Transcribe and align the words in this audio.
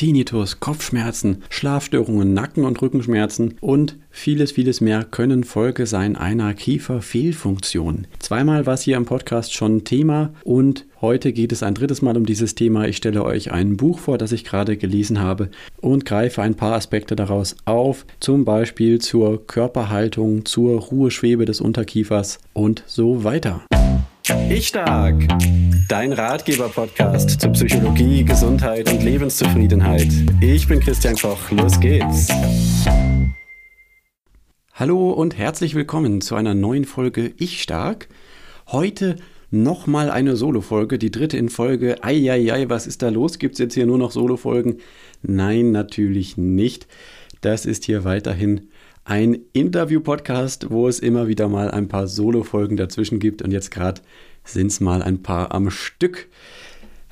Tinnitus, 0.00 0.60
Kopfschmerzen, 0.60 1.42
Schlafstörungen, 1.50 2.32
Nacken- 2.32 2.64
und 2.64 2.80
Rückenschmerzen 2.80 3.58
und 3.60 3.98
vieles, 4.10 4.50
vieles 4.50 4.80
mehr 4.80 5.04
können 5.04 5.44
Folge 5.44 5.84
sein 5.84 6.16
einer 6.16 6.54
Kieferfehlfunktion. 6.54 8.06
Zweimal 8.18 8.64
war 8.64 8.72
es 8.72 8.80
hier 8.80 8.96
im 8.96 9.04
Podcast 9.04 9.52
schon 9.52 9.84
Thema 9.84 10.32
und 10.42 10.86
heute 11.02 11.34
geht 11.34 11.52
es 11.52 11.62
ein 11.62 11.74
drittes 11.74 12.00
Mal 12.00 12.16
um 12.16 12.24
dieses 12.24 12.54
Thema. 12.54 12.88
Ich 12.88 12.96
stelle 12.96 13.22
euch 13.22 13.52
ein 13.52 13.76
Buch 13.76 13.98
vor, 13.98 14.16
das 14.16 14.32
ich 14.32 14.44
gerade 14.44 14.78
gelesen 14.78 15.20
habe 15.20 15.50
und 15.82 16.06
greife 16.06 16.40
ein 16.40 16.54
paar 16.54 16.72
Aspekte 16.72 17.14
daraus 17.14 17.56
auf, 17.66 18.06
zum 18.20 18.46
Beispiel 18.46 19.02
zur 19.02 19.46
Körperhaltung, 19.46 20.46
zur 20.46 20.80
Ruheschwebe 20.80 21.44
des 21.44 21.60
Unterkiefers 21.60 22.38
und 22.54 22.84
so 22.86 23.22
weiter. 23.22 23.66
Ich 24.50 24.68
Stark, 24.68 25.16
dein 25.88 26.12
Ratgeber-Podcast 26.12 27.40
zu 27.40 27.50
Psychologie, 27.50 28.24
Gesundheit 28.24 28.90
und 28.90 29.02
Lebenszufriedenheit. 29.02 30.08
Ich 30.40 30.68
bin 30.68 30.80
Christian 30.80 31.16
Koch, 31.16 31.50
los 31.50 31.80
geht's. 31.80 32.28
Hallo 34.72 35.10
und 35.10 35.36
herzlich 35.36 35.74
willkommen 35.74 36.20
zu 36.20 36.36
einer 36.36 36.54
neuen 36.54 36.84
Folge 36.84 37.32
Ich 37.38 37.62
Stark. 37.62 38.08
Heute 38.68 39.16
nochmal 39.50 40.10
eine 40.10 40.36
Solo-Folge, 40.36 40.98
die 40.98 41.10
dritte 41.10 41.36
in 41.36 41.48
Folge. 41.48 42.04
Eieiei, 42.04 42.68
was 42.68 42.86
ist 42.86 43.02
da 43.02 43.08
los? 43.08 43.38
Gibt 43.38 43.54
es 43.54 43.58
jetzt 43.58 43.74
hier 43.74 43.86
nur 43.86 43.98
noch 43.98 44.12
Solo-Folgen? 44.12 44.78
Nein, 45.22 45.72
natürlich 45.72 46.36
nicht. 46.36 46.86
Das 47.40 47.66
ist 47.66 47.84
hier 47.84 48.04
weiterhin 48.04 48.68
ein 49.10 49.40
Interview-Podcast, 49.54 50.70
wo 50.70 50.86
es 50.86 51.00
immer 51.00 51.26
wieder 51.26 51.48
mal 51.48 51.68
ein 51.68 51.88
paar 51.88 52.06
Solo-Folgen 52.06 52.76
dazwischen 52.76 53.18
gibt 53.18 53.42
und 53.42 53.50
jetzt 53.50 53.72
gerade 53.72 54.02
sind 54.44 54.68
es 54.68 54.78
mal 54.78 55.02
ein 55.02 55.20
paar 55.20 55.52
am 55.52 55.68
Stück. 55.72 56.28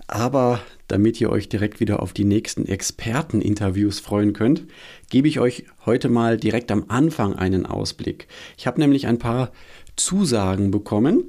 Aber 0.07 0.61
damit 0.87 1.21
ihr 1.21 1.29
euch 1.29 1.48
direkt 1.48 1.80
wieder 1.80 2.01
auf 2.01 2.12
die 2.12 2.24
nächsten 2.24 2.66
Experten-Interviews 2.66 3.98
freuen 3.98 4.33
könnt, 4.33 4.65
gebe 5.11 5.27
ich 5.27 5.41
euch 5.41 5.65
heute 5.87 6.09
mal 6.09 6.37
direkt 6.37 6.71
am 6.71 6.85
Anfang 6.87 7.35
einen 7.35 7.66
Ausblick. 7.66 8.29
Ich 8.57 8.68
habe 8.68 8.79
nämlich 8.79 9.09
ein 9.09 9.18
paar 9.18 9.51
Zusagen 9.96 10.71
bekommen 10.71 11.24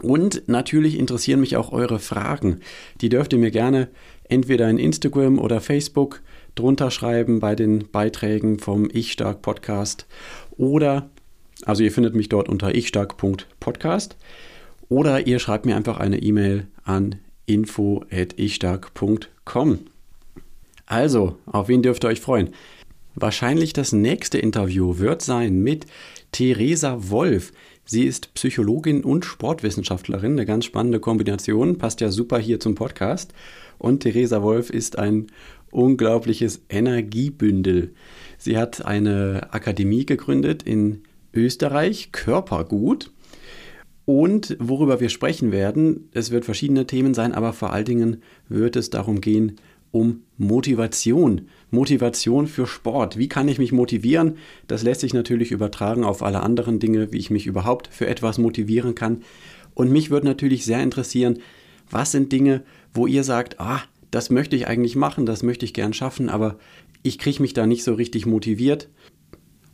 und 0.00 0.44
natürlich 0.46 0.96
interessieren 0.96 1.40
mich 1.40 1.56
auch 1.56 1.72
eure 1.72 1.98
Fragen. 1.98 2.60
Die 3.00 3.08
dürft 3.08 3.32
ihr 3.32 3.40
mir 3.40 3.50
gerne 3.50 3.88
entweder 4.28 4.70
in 4.70 4.78
Instagram 4.78 5.40
oder 5.40 5.60
Facebook 5.60 6.22
drunter 6.54 6.90
schreiben 6.90 7.40
bei 7.40 7.54
den 7.54 7.90
Beiträgen 7.90 8.58
vom 8.58 8.88
Ich 8.92 9.12
Stark 9.12 9.42
Podcast 9.42 10.06
oder, 10.56 11.10
also 11.64 11.82
ihr 11.82 11.92
findet 11.92 12.14
mich 12.14 12.28
dort 12.28 12.48
unter 12.48 12.74
ichstark.podcast 12.74 14.16
oder 14.88 15.26
ihr 15.26 15.38
schreibt 15.38 15.66
mir 15.66 15.76
einfach 15.76 15.98
eine 15.98 16.18
E-Mail 16.18 16.66
an 16.84 17.16
info.ichstark.com. 17.46 19.78
Also, 20.86 21.36
auf 21.46 21.68
wen 21.68 21.82
dürft 21.82 22.04
ihr 22.04 22.08
euch 22.08 22.20
freuen? 22.20 22.50
Wahrscheinlich 23.14 23.72
das 23.72 23.92
nächste 23.92 24.38
Interview 24.38 24.98
wird 24.98 25.22
sein 25.22 25.60
mit 25.60 25.86
Theresa 26.32 27.10
Wolf. 27.10 27.52
Sie 27.84 28.04
ist 28.04 28.34
Psychologin 28.34 29.02
und 29.02 29.24
Sportwissenschaftlerin, 29.24 30.32
eine 30.32 30.46
ganz 30.46 30.66
spannende 30.66 31.00
Kombination, 31.00 31.78
passt 31.78 32.00
ja 32.00 32.10
super 32.10 32.38
hier 32.38 32.60
zum 32.60 32.74
Podcast. 32.74 33.32
Und 33.78 34.00
Theresa 34.00 34.42
Wolf 34.42 34.70
ist 34.70 34.98
ein 34.98 35.28
unglaubliches 35.70 36.62
Energiebündel. 36.68 37.94
Sie 38.38 38.56
hat 38.56 38.84
eine 38.84 39.48
Akademie 39.50 40.06
gegründet 40.06 40.62
in 40.62 41.02
Österreich, 41.34 42.12
Körpergut. 42.12 43.12
Und 44.04 44.56
worüber 44.58 45.00
wir 45.00 45.10
sprechen 45.10 45.52
werden, 45.52 46.08
es 46.12 46.30
wird 46.30 46.46
verschiedene 46.46 46.86
Themen 46.86 47.12
sein, 47.12 47.34
aber 47.34 47.52
vor 47.52 47.72
allen 47.72 47.84
Dingen 47.84 48.22
wird 48.48 48.76
es 48.76 48.88
darum 48.88 49.20
gehen, 49.20 49.56
um 49.90 50.22
Motivation. 50.36 51.48
Motivation 51.70 52.46
für 52.46 52.66
Sport. 52.66 53.18
Wie 53.18 53.28
kann 53.28 53.48
ich 53.48 53.58
mich 53.58 53.72
motivieren? 53.72 54.36
Das 54.66 54.82
lässt 54.82 55.00
sich 55.00 55.12
natürlich 55.12 55.50
übertragen 55.50 56.04
auf 56.04 56.22
alle 56.22 56.42
anderen 56.42 56.78
Dinge, 56.78 57.12
wie 57.12 57.18
ich 57.18 57.30
mich 57.30 57.46
überhaupt 57.46 57.88
für 57.88 58.06
etwas 58.06 58.38
motivieren 58.38 58.94
kann. 58.94 59.22
Und 59.74 59.90
mich 59.90 60.10
würde 60.10 60.26
natürlich 60.26 60.64
sehr 60.64 60.82
interessieren, 60.82 61.40
was 61.90 62.12
sind 62.12 62.32
Dinge, 62.32 62.62
wo 62.92 63.06
ihr 63.06 63.24
sagt, 63.24 63.60
ah, 63.60 63.82
das 64.10 64.30
möchte 64.30 64.56
ich 64.56 64.66
eigentlich 64.68 64.96
machen, 64.96 65.26
das 65.26 65.42
möchte 65.42 65.64
ich 65.64 65.74
gern 65.74 65.92
schaffen, 65.92 66.28
aber 66.28 66.56
ich 67.02 67.18
kriege 67.18 67.42
mich 67.42 67.54
da 67.54 67.66
nicht 67.66 67.84
so 67.84 67.94
richtig 67.94 68.26
motiviert. 68.26 68.88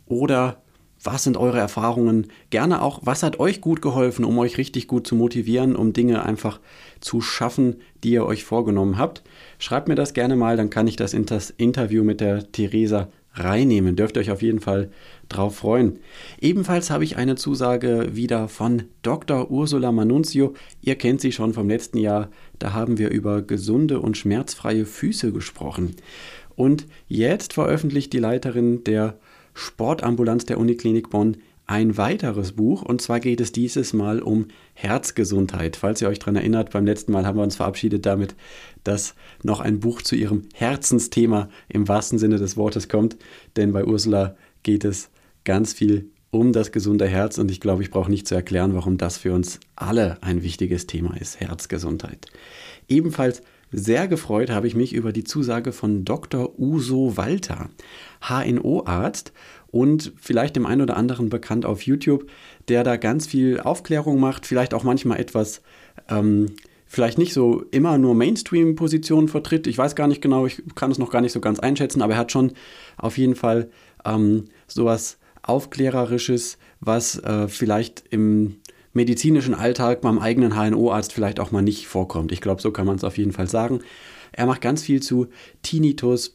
Oder 0.05 0.61
was 1.03 1.23
sind 1.23 1.37
eure 1.37 1.59
Erfahrungen? 1.59 2.27
Gerne 2.49 2.81
auch, 2.81 3.01
was 3.03 3.23
hat 3.23 3.39
euch 3.39 3.61
gut 3.61 3.81
geholfen, 3.81 4.25
um 4.25 4.37
euch 4.39 4.57
richtig 4.57 4.87
gut 4.87 5.05
zu 5.05 5.15
motivieren, 5.15 5.75
um 5.75 5.93
Dinge 5.93 6.23
einfach 6.23 6.59
zu 6.99 7.21
schaffen, 7.21 7.77
die 8.03 8.11
ihr 8.11 8.25
euch 8.25 8.43
vorgenommen 8.43 8.97
habt? 8.97 9.23
Schreibt 9.59 9.87
mir 9.87 9.95
das 9.95 10.13
gerne 10.13 10.35
mal, 10.35 10.57
dann 10.57 10.69
kann 10.69 10.87
ich 10.87 10.95
das 10.95 11.13
in 11.13 11.25
das 11.25 11.51
Interview 11.51 12.03
mit 12.03 12.21
der 12.21 12.51
Theresa 12.51 13.09
reinnehmen. 13.35 13.95
Dürft 13.95 14.17
ihr 14.17 14.21
euch 14.21 14.31
auf 14.31 14.41
jeden 14.41 14.61
Fall 14.61 14.89
drauf 15.29 15.57
freuen. 15.57 15.99
Ebenfalls 16.39 16.89
habe 16.89 17.03
ich 17.03 17.17
eine 17.17 17.35
Zusage 17.35 18.15
wieder 18.15 18.47
von 18.47 18.83
Dr. 19.01 19.51
Ursula 19.51 19.91
Manunzio. 19.91 20.53
Ihr 20.81 20.95
kennt 20.95 21.21
sie 21.21 21.31
schon 21.31 21.53
vom 21.53 21.67
letzten 21.67 21.97
Jahr. 21.97 22.29
Da 22.59 22.73
haben 22.73 22.97
wir 22.97 23.09
über 23.09 23.41
gesunde 23.41 23.99
und 23.99 24.17
schmerzfreie 24.17 24.85
Füße 24.85 25.31
gesprochen. 25.31 25.95
Und 26.55 26.87
jetzt 27.07 27.53
veröffentlicht 27.53 28.13
die 28.13 28.19
Leiterin 28.19 28.83
der 28.83 29.17
Sportambulanz 29.53 30.45
der 30.45 30.57
Uniklinik 30.57 31.09
Bonn 31.09 31.37
ein 31.67 31.97
weiteres 31.97 32.51
Buch 32.51 32.83
und 32.83 33.01
zwar 33.01 33.19
geht 33.19 33.41
es 33.41 33.51
dieses 33.51 33.93
Mal 33.93 34.21
um 34.21 34.49
Herzgesundheit. 34.75 35.75
Falls 35.75 35.99
ihr 35.99 36.07
euch 36.07 36.19
daran 36.19 36.35
erinnert, 36.35 36.71
beim 36.71 36.85
letzten 36.85 37.11
Mal 37.11 37.25
haben 37.25 37.39
wir 37.39 37.43
uns 37.43 37.55
verabschiedet 37.55 38.05
damit, 38.05 38.35
dass 38.83 39.15
noch 39.41 39.61
ein 39.61 39.79
Buch 39.79 40.03
zu 40.03 40.15
ihrem 40.15 40.43
Herzensthema 40.53 41.49
im 41.67 41.87
wahrsten 41.87 42.19
Sinne 42.19 42.37
des 42.37 42.55
Wortes 42.55 42.87
kommt, 42.87 43.17
denn 43.55 43.73
bei 43.73 43.83
Ursula 43.83 44.35
geht 44.61 44.85
es 44.85 45.09
ganz 45.43 45.73
viel 45.73 46.09
um 46.31 46.51
das 46.51 46.71
gesunde 46.71 47.07
Herz 47.07 47.37
und 47.37 47.49
ich 47.49 47.59
glaube, 47.59 47.83
ich 47.83 47.91
brauche 47.91 48.09
nicht 48.09 48.27
zu 48.27 48.35
erklären, 48.35 48.73
warum 48.73 48.97
das 48.97 49.17
für 49.17 49.33
uns 49.33 49.59
alle 49.75 50.21
ein 50.21 50.43
wichtiges 50.43 50.87
Thema 50.87 51.15
ist, 51.17 51.39
Herzgesundheit. 51.39 52.27
Ebenfalls 52.87 53.41
sehr 53.71 54.07
gefreut 54.07 54.49
habe 54.49 54.67
ich 54.67 54.75
mich 54.75 54.93
über 54.93 55.11
die 55.11 55.23
Zusage 55.23 55.71
von 55.71 56.05
Dr. 56.05 56.57
Uso 56.59 57.17
Walter, 57.17 57.69
HNO-Arzt 58.21 59.33
und 59.67 60.13
vielleicht 60.15 60.55
dem 60.55 60.65
einen 60.65 60.81
oder 60.81 60.95
anderen 60.95 61.29
bekannt 61.29 61.65
auf 61.65 61.81
YouTube, 61.81 62.29
der 62.69 62.83
da 62.83 62.95
ganz 62.95 63.27
viel 63.27 63.59
Aufklärung 63.59 64.19
macht, 64.19 64.45
vielleicht 64.45 64.73
auch 64.73 64.83
manchmal 64.83 65.19
etwas, 65.19 65.61
ähm, 66.09 66.47
vielleicht 66.85 67.17
nicht 67.17 67.33
so 67.33 67.63
immer 67.71 67.97
nur 67.97 68.15
Mainstream-Positionen 68.15 69.27
vertritt. 69.27 69.67
Ich 69.67 69.77
weiß 69.77 69.95
gar 69.95 70.07
nicht 70.07 70.21
genau, 70.21 70.45
ich 70.45 70.63
kann 70.75 70.91
es 70.91 70.97
noch 70.97 71.11
gar 71.11 71.21
nicht 71.21 71.33
so 71.33 71.41
ganz 71.41 71.59
einschätzen, 71.59 72.01
aber 72.01 72.13
er 72.13 72.19
hat 72.19 72.31
schon 72.31 72.53
auf 72.97 73.17
jeden 73.17 73.35
Fall 73.35 73.69
ähm, 74.05 74.45
sowas 74.67 75.17
Aufklärerisches, 75.47 76.57
was 76.79 77.17
äh, 77.19 77.47
vielleicht 77.47 78.03
im 78.09 78.57
medizinischen 78.93 79.53
Alltag 79.53 80.01
beim 80.01 80.19
eigenen 80.19 80.55
HNO-Arzt 80.55 81.13
vielleicht 81.13 81.39
auch 81.39 81.51
mal 81.51 81.61
nicht 81.61 81.87
vorkommt. 81.87 82.31
Ich 82.31 82.41
glaube, 82.41 82.61
so 82.61 82.71
kann 82.71 82.85
man 82.85 82.95
es 82.95 83.03
auf 83.03 83.17
jeden 83.17 83.33
Fall 83.33 83.47
sagen. 83.47 83.81
Er 84.31 84.45
macht 84.45 84.61
ganz 84.61 84.83
viel 84.83 85.01
zu 85.01 85.27
Tinnitus 85.63 86.33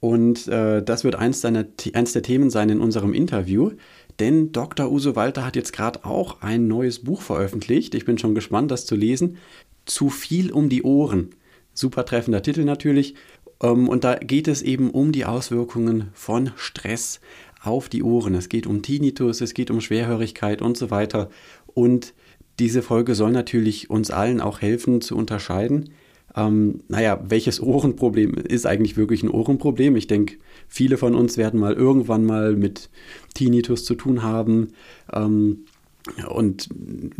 und 0.00 0.48
äh, 0.48 0.82
das 0.82 1.04
wird 1.04 1.14
eins, 1.14 1.40
seiner, 1.40 1.64
eins 1.94 2.12
der 2.12 2.22
Themen 2.22 2.50
sein 2.50 2.70
in 2.70 2.80
unserem 2.80 3.14
Interview. 3.14 3.72
Denn 4.18 4.52
Dr. 4.52 4.90
Uso 4.90 5.14
Walter 5.14 5.44
hat 5.44 5.56
jetzt 5.56 5.72
gerade 5.72 6.04
auch 6.04 6.40
ein 6.40 6.68
neues 6.68 7.00
Buch 7.00 7.20
veröffentlicht. 7.22 7.94
Ich 7.94 8.04
bin 8.04 8.18
schon 8.18 8.34
gespannt, 8.34 8.70
das 8.70 8.86
zu 8.86 8.96
lesen. 8.96 9.38
Zu 9.84 10.08
viel 10.08 10.52
um 10.52 10.68
die 10.68 10.82
Ohren. 10.82 11.30
Super 11.72 12.04
treffender 12.04 12.42
Titel 12.42 12.64
natürlich. 12.64 13.14
Ähm, 13.62 13.88
und 13.88 14.04
da 14.04 14.14
geht 14.16 14.48
es 14.48 14.62
eben 14.62 14.90
um 14.90 15.12
die 15.12 15.24
Auswirkungen 15.24 16.10
von 16.14 16.52
Stress 16.56 17.20
auf 17.66 17.88
die 17.88 18.02
Ohren. 18.02 18.34
Es 18.34 18.48
geht 18.48 18.66
um 18.66 18.82
Tinnitus, 18.82 19.40
es 19.40 19.54
geht 19.54 19.70
um 19.70 19.80
Schwerhörigkeit 19.80 20.62
und 20.62 20.76
so 20.76 20.90
weiter. 20.90 21.30
Und 21.66 22.14
diese 22.58 22.82
Folge 22.82 23.14
soll 23.14 23.32
natürlich 23.32 23.90
uns 23.90 24.10
allen 24.10 24.40
auch 24.40 24.60
helfen 24.60 25.00
zu 25.00 25.16
unterscheiden, 25.16 25.90
ähm, 26.36 26.80
naja, 26.88 27.18
welches 27.26 27.62
Ohrenproblem 27.62 28.34
ist 28.34 28.66
eigentlich 28.66 28.96
wirklich 28.96 29.22
ein 29.22 29.30
Ohrenproblem? 29.30 29.96
Ich 29.96 30.06
denke, 30.06 30.36
viele 30.68 30.98
von 30.98 31.14
uns 31.14 31.38
werden 31.38 31.58
mal 31.58 31.72
irgendwann 31.72 32.24
mal 32.24 32.54
mit 32.54 32.90
Tinnitus 33.34 33.84
zu 33.84 33.94
tun 33.94 34.22
haben. 34.22 34.68
Ähm, 35.12 35.64
und 36.28 36.68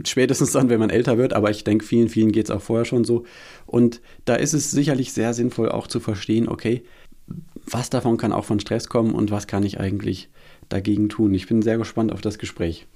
spätestens 0.04 0.52
dann, 0.52 0.68
wenn 0.68 0.78
man 0.78 0.90
älter 0.90 1.18
wird, 1.18 1.32
aber 1.32 1.50
ich 1.50 1.64
denke, 1.64 1.84
vielen, 1.84 2.08
vielen 2.08 2.30
geht 2.30 2.44
es 2.44 2.50
auch 2.50 2.60
vorher 2.60 2.84
schon 2.84 3.04
so. 3.04 3.24
Und 3.64 4.00
da 4.26 4.36
ist 4.36 4.52
es 4.52 4.70
sicherlich 4.70 5.12
sehr 5.12 5.34
sinnvoll 5.34 5.70
auch 5.70 5.86
zu 5.86 5.98
verstehen, 5.98 6.48
okay, 6.48 6.82
was 7.70 7.90
davon 7.90 8.16
kann 8.16 8.32
auch 8.32 8.44
von 8.44 8.60
Stress 8.60 8.88
kommen 8.88 9.14
und 9.14 9.30
was 9.30 9.46
kann 9.46 9.64
ich 9.64 9.80
eigentlich 9.80 10.28
dagegen 10.68 11.08
tun. 11.08 11.34
Ich 11.34 11.46
bin 11.46 11.62
sehr 11.62 11.78
gespannt 11.78 12.12
auf 12.12 12.20
das 12.20 12.38
Gespräch. 12.38 12.86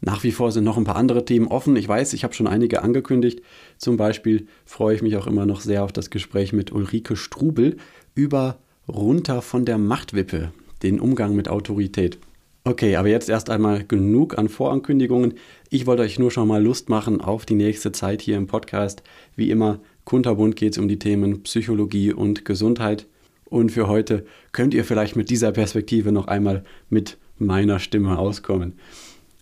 Nach 0.00 0.22
wie 0.22 0.32
vor 0.32 0.52
sind 0.52 0.64
noch 0.64 0.76
ein 0.76 0.84
paar 0.84 0.96
andere 0.96 1.24
Themen 1.24 1.48
offen. 1.48 1.74
Ich 1.76 1.88
weiß, 1.88 2.12
ich 2.12 2.22
habe 2.22 2.34
schon 2.34 2.46
einige 2.46 2.82
angekündigt. 2.82 3.40
Zum 3.78 3.96
Beispiel 3.96 4.46
freue 4.64 4.94
ich 4.94 5.02
mich 5.02 5.16
auch 5.16 5.26
immer 5.26 5.46
noch 5.46 5.60
sehr 5.60 5.84
auf 5.84 5.92
das 5.92 6.10
Gespräch 6.10 6.52
mit 6.52 6.70
Ulrike 6.72 7.16
Strubel 7.16 7.78
über 8.14 8.58
runter 8.88 9.42
von 9.42 9.64
der 9.64 9.78
Machtwippe, 9.78 10.52
den 10.82 11.00
Umgang 11.00 11.34
mit 11.34 11.48
Autorität. 11.48 12.18
Okay, 12.64 12.96
aber 12.96 13.08
jetzt 13.08 13.28
erst 13.28 13.48
einmal 13.48 13.84
genug 13.84 14.38
an 14.38 14.48
Vorankündigungen. 14.48 15.34
Ich 15.70 15.86
wollte 15.86 16.02
euch 16.02 16.18
nur 16.18 16.30
schon 16.30 16.48
mal 16.48 16.62
Lust 16.62 16.88
machen 16.88 17.20
auf 17.20 17.46
die 17.46 17.54
nächste 17.54 17.92
Zeit 17.92 18.20
hier 18.20 18.36
im 18.36 18.48
Podcast. 18.48 19.02
Wie 19.34 19.50
immer, 19.50 19.80
Kunterbunt 20.04 20.56
geht 20.56 20.72
es 20.72 20.78
um 20.78 20.88
die 20.88 20.98
Themen 20.98 21.42
Psychologie 21.42 22.12
und 22.12 22.44
Gesundheit. 22.44 23.06
Und 23.48 23.70
für 23.70 23.88
heute 23.88 24.26
könnt 24.52 24.74
ihr 24.74 24.84
vielleicht 24.84 25.16
mit 25.16 25.30
dieser 25.30 25.52
Perspektive 25.52 26.12
noch 26.12 26.26
einmal 26.26 26.64
mit 26.90 27.16
meiner 27.38 27.78
Stimme 27.78 28.18
auskommen. 28.18 28.74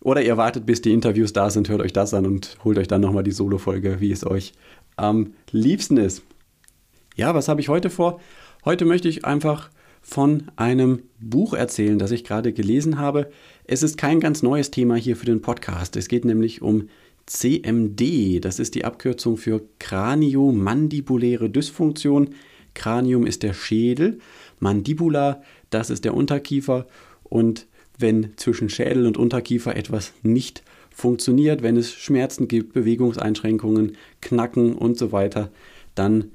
Oder 0.01 0.23
ihr 0.23 0.37
wartet, 0.37 0.67
bis 0.67 0.83
die 0.83 0.93
Interviews 0.93 1.33
da 1.33 1.49
sind, 1.49 1.69
hört 1.71 1.81
euch 1.81 1.93
das 1.93 2.13
an 2.13 2.27
und 2.27 2.59
holt 2.63 2.79
euch 2.79 2.89
dann 2.89 3.01
nochmal 3.01 3.25
die 3.25 3.33
Solo-Folge, 3.33 4.01
wie 4.01 4.13
es 4.13 4.27
euch 4.27 4.53
am 4.97 5.33
liebsten 5.51 5.97
ist. 5.97 6.23
Ja, 7.17 7.35
was 7.35 7.49
habe 7.49 7.61
ich 7.61 7.69
heute 7.69 7.89
vor? 7.89 8.21
Heute 8.65 8.85
möchte 8.85 9.09
ich 9.09 9.25
einfach 9.25 9.71
von 10.03 10.51
einem 10.57 11.05
Buch 11.19 11.55
erzählen, 11.55 11.99
das 11.99 12.11
ich 12.11 12.25
gerade 12.25 12.53
gelesen 12.53 12.99
habe. 12.99 13.31
Es 13.67 13.83
ist 13.83 13.97
kein 13.97 14.21
ganz 14.21 14.43
neues 14.43 14.71
Thema 14.71 14.97
hier 14.97 15.17
für 15.17 15.25
den 15.25 15.41
Podcast. 15.41 15.97
Es 15.97 16.09
geht 16.09 16.27
nämlich 16.27 16.61
um 16.61 16.89
CMD. 17.25 18.45
Das 18.45 18.59
ist 18.59 18.75
die 18.75 18.85
Abkürzung 18.85 19.39
für 19.39 19.63
Kraniomandibuläre 19.79 21.49
Dysfunktion. 21.49 22.35
Kranium 22.75 23.27
ist 23.27 23.43
der 23.43 23.55
Schädel, 23.55 24.19
Mandibula, 24.61 25.43
das 25.71 25.91
ist 25.91 26.05
der 26.05 26.15
Unterkiefer 26.15 26.87
und 27.23 27.67
wenn 27.99 28.37
zwischen 28.37 28.69
Schädel 28.69 29.07
und 29.07 29.17
Unterkiefer 29.17 29.77
etwas 29.77 30.13
nicht 30.23 30.63
funktioniert, 30.91 31.63
wenn 31.63 31.77
es 31.77 31.93
Schmerzen 31.93 32.49
gibt, 32.49 32.73
Bewegungseinschränkungen, 32.73 33.97
Knacken 34.21 34.75
und 34.75 34.99
so 34.99 35.13
weiter, 35.13 35.51
dann 35.95 36.31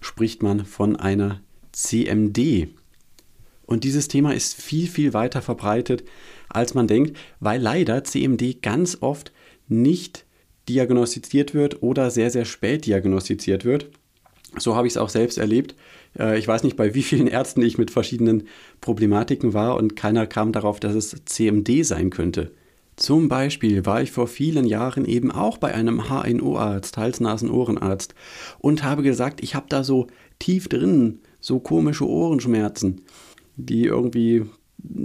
spricht 0.00 0.42
man 0.42 0.64
von 0.64 0.96
einer 0.96 1.40
CMD. 1.72 2.68
Und 3.66 3.84
dieses 3.84 4.08
Thema 4.08 4.34
ist 4.34 4.54
viel, 4.60 4.86
viel 4.86 5.14
weiter 5.14 5.40
verbreitet, 5.40 6.04
als 6.48 6.74
man 6.74 6.86
denkt, 6.86 7.16
weil 7.40 7.60
leider 7.60 8.04
CMD 8.04 8.60
ganz 8.60 8.98
oft 9.00 9.32
nicht 9.68 10.26
diagnostiziert 10.68 11.54
wird 11.54 11.82
oder 11.82 12.10
sehr, 12.10 12.30
sehr 12.30 12.44
spät 12.44 12.86
diagnostiziert 12.86 13.64
wird. 13.64 13.90
So 14.58 14.76
habe 14.76 14.86
ich 14.86 14.94
es 14.94 14.96
auch 14.96 15.08
selbst 15.08 15.38
erlebt. 15.38 15.74
Äh, 16.18 16.38
ich 16.38 16.46
weiß 16.46 16.62
nicht, 16.62 16.76
bei 16.76 16.94
wie 16.94 17.02
vielen 17.02 17.26
Ärzten 17.26 17.62
ich 17.62 17.78
mit 17.78 17.90
verschiedenen 17.90 18.48
Problematiken 18.80 19.54
war 19.54 19.76
und 19.76 19.96
keiner 19.96 20.26
kam 20.26 20.52
darauf, 20.52 20.80
dass 20.80 20.94
es 20.94 21.16
CMD 21.24 21.84
sein 21.84 22.10
könnte. 22.10 22.52
Zum 22.96 23.28
Beispiel 23.28 23.86
war 23.86 24.02
ich 24.02 24.12
vor 24.12 24.26
vielen 24.26 24.66
Jahren 24.66 25.06
eben 25.06 25.30
auch 25.30 25.56
bei 25.56 25.74
einem 25.74 26.08
HNO-Arzt, 26.08 26.98
Hals-Nasen-Ohrenarzt, 26.98 28.14
und 28.58 28.84
habe 28.84 29.02
gesagt, 29.02 29.42
ich 29.42 29.54
habe 29.54 29.66
da 29.68 29.82
so 29.82 30.08
tief 30.38 30.68
drin 30.68 31.20
so 31.40 31.58
komische 31.58 32.06
Ohrenschmerzen, 32.06 33.00
die 33.56 33.84
irgendwie 33.84 34.44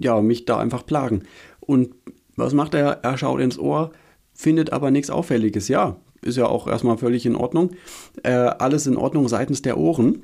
ja, 0.01 0.21
mich 0.21 0.45
da 0.45 0.59
einfach 0.59 0.85
plagen. 0.85 1.23
Und 1.59 1.89
was 2.35 2.53
macht 2.53 2.73
er? 2.73 3.03
Er 3.03 3.17
schaut 3.17 3.39
ins 3.39 3.57
Ohr, 3.57 3.91
findet 4.33 4.71
aber 4.71 4.91
nichts 4.91 5.09
Auffälliges. 5.09 5.67
Ja, 5.67 5.97
ist 6.27 6.37
ja 6.37 6.47
auch 6.47 6.67
erstmal 6.67 6.97
völlig 6.97 7.25
in 7.25 7.35
Ordnung. 7.35 7.71
Äh, 8.23 8.31
alles 8.31 8.85
in 8.85 8.97
Ordnung 8.97 9.27
seitens 9.27 9.61
der 9.61 9.77
Ohren. 9.77 10.23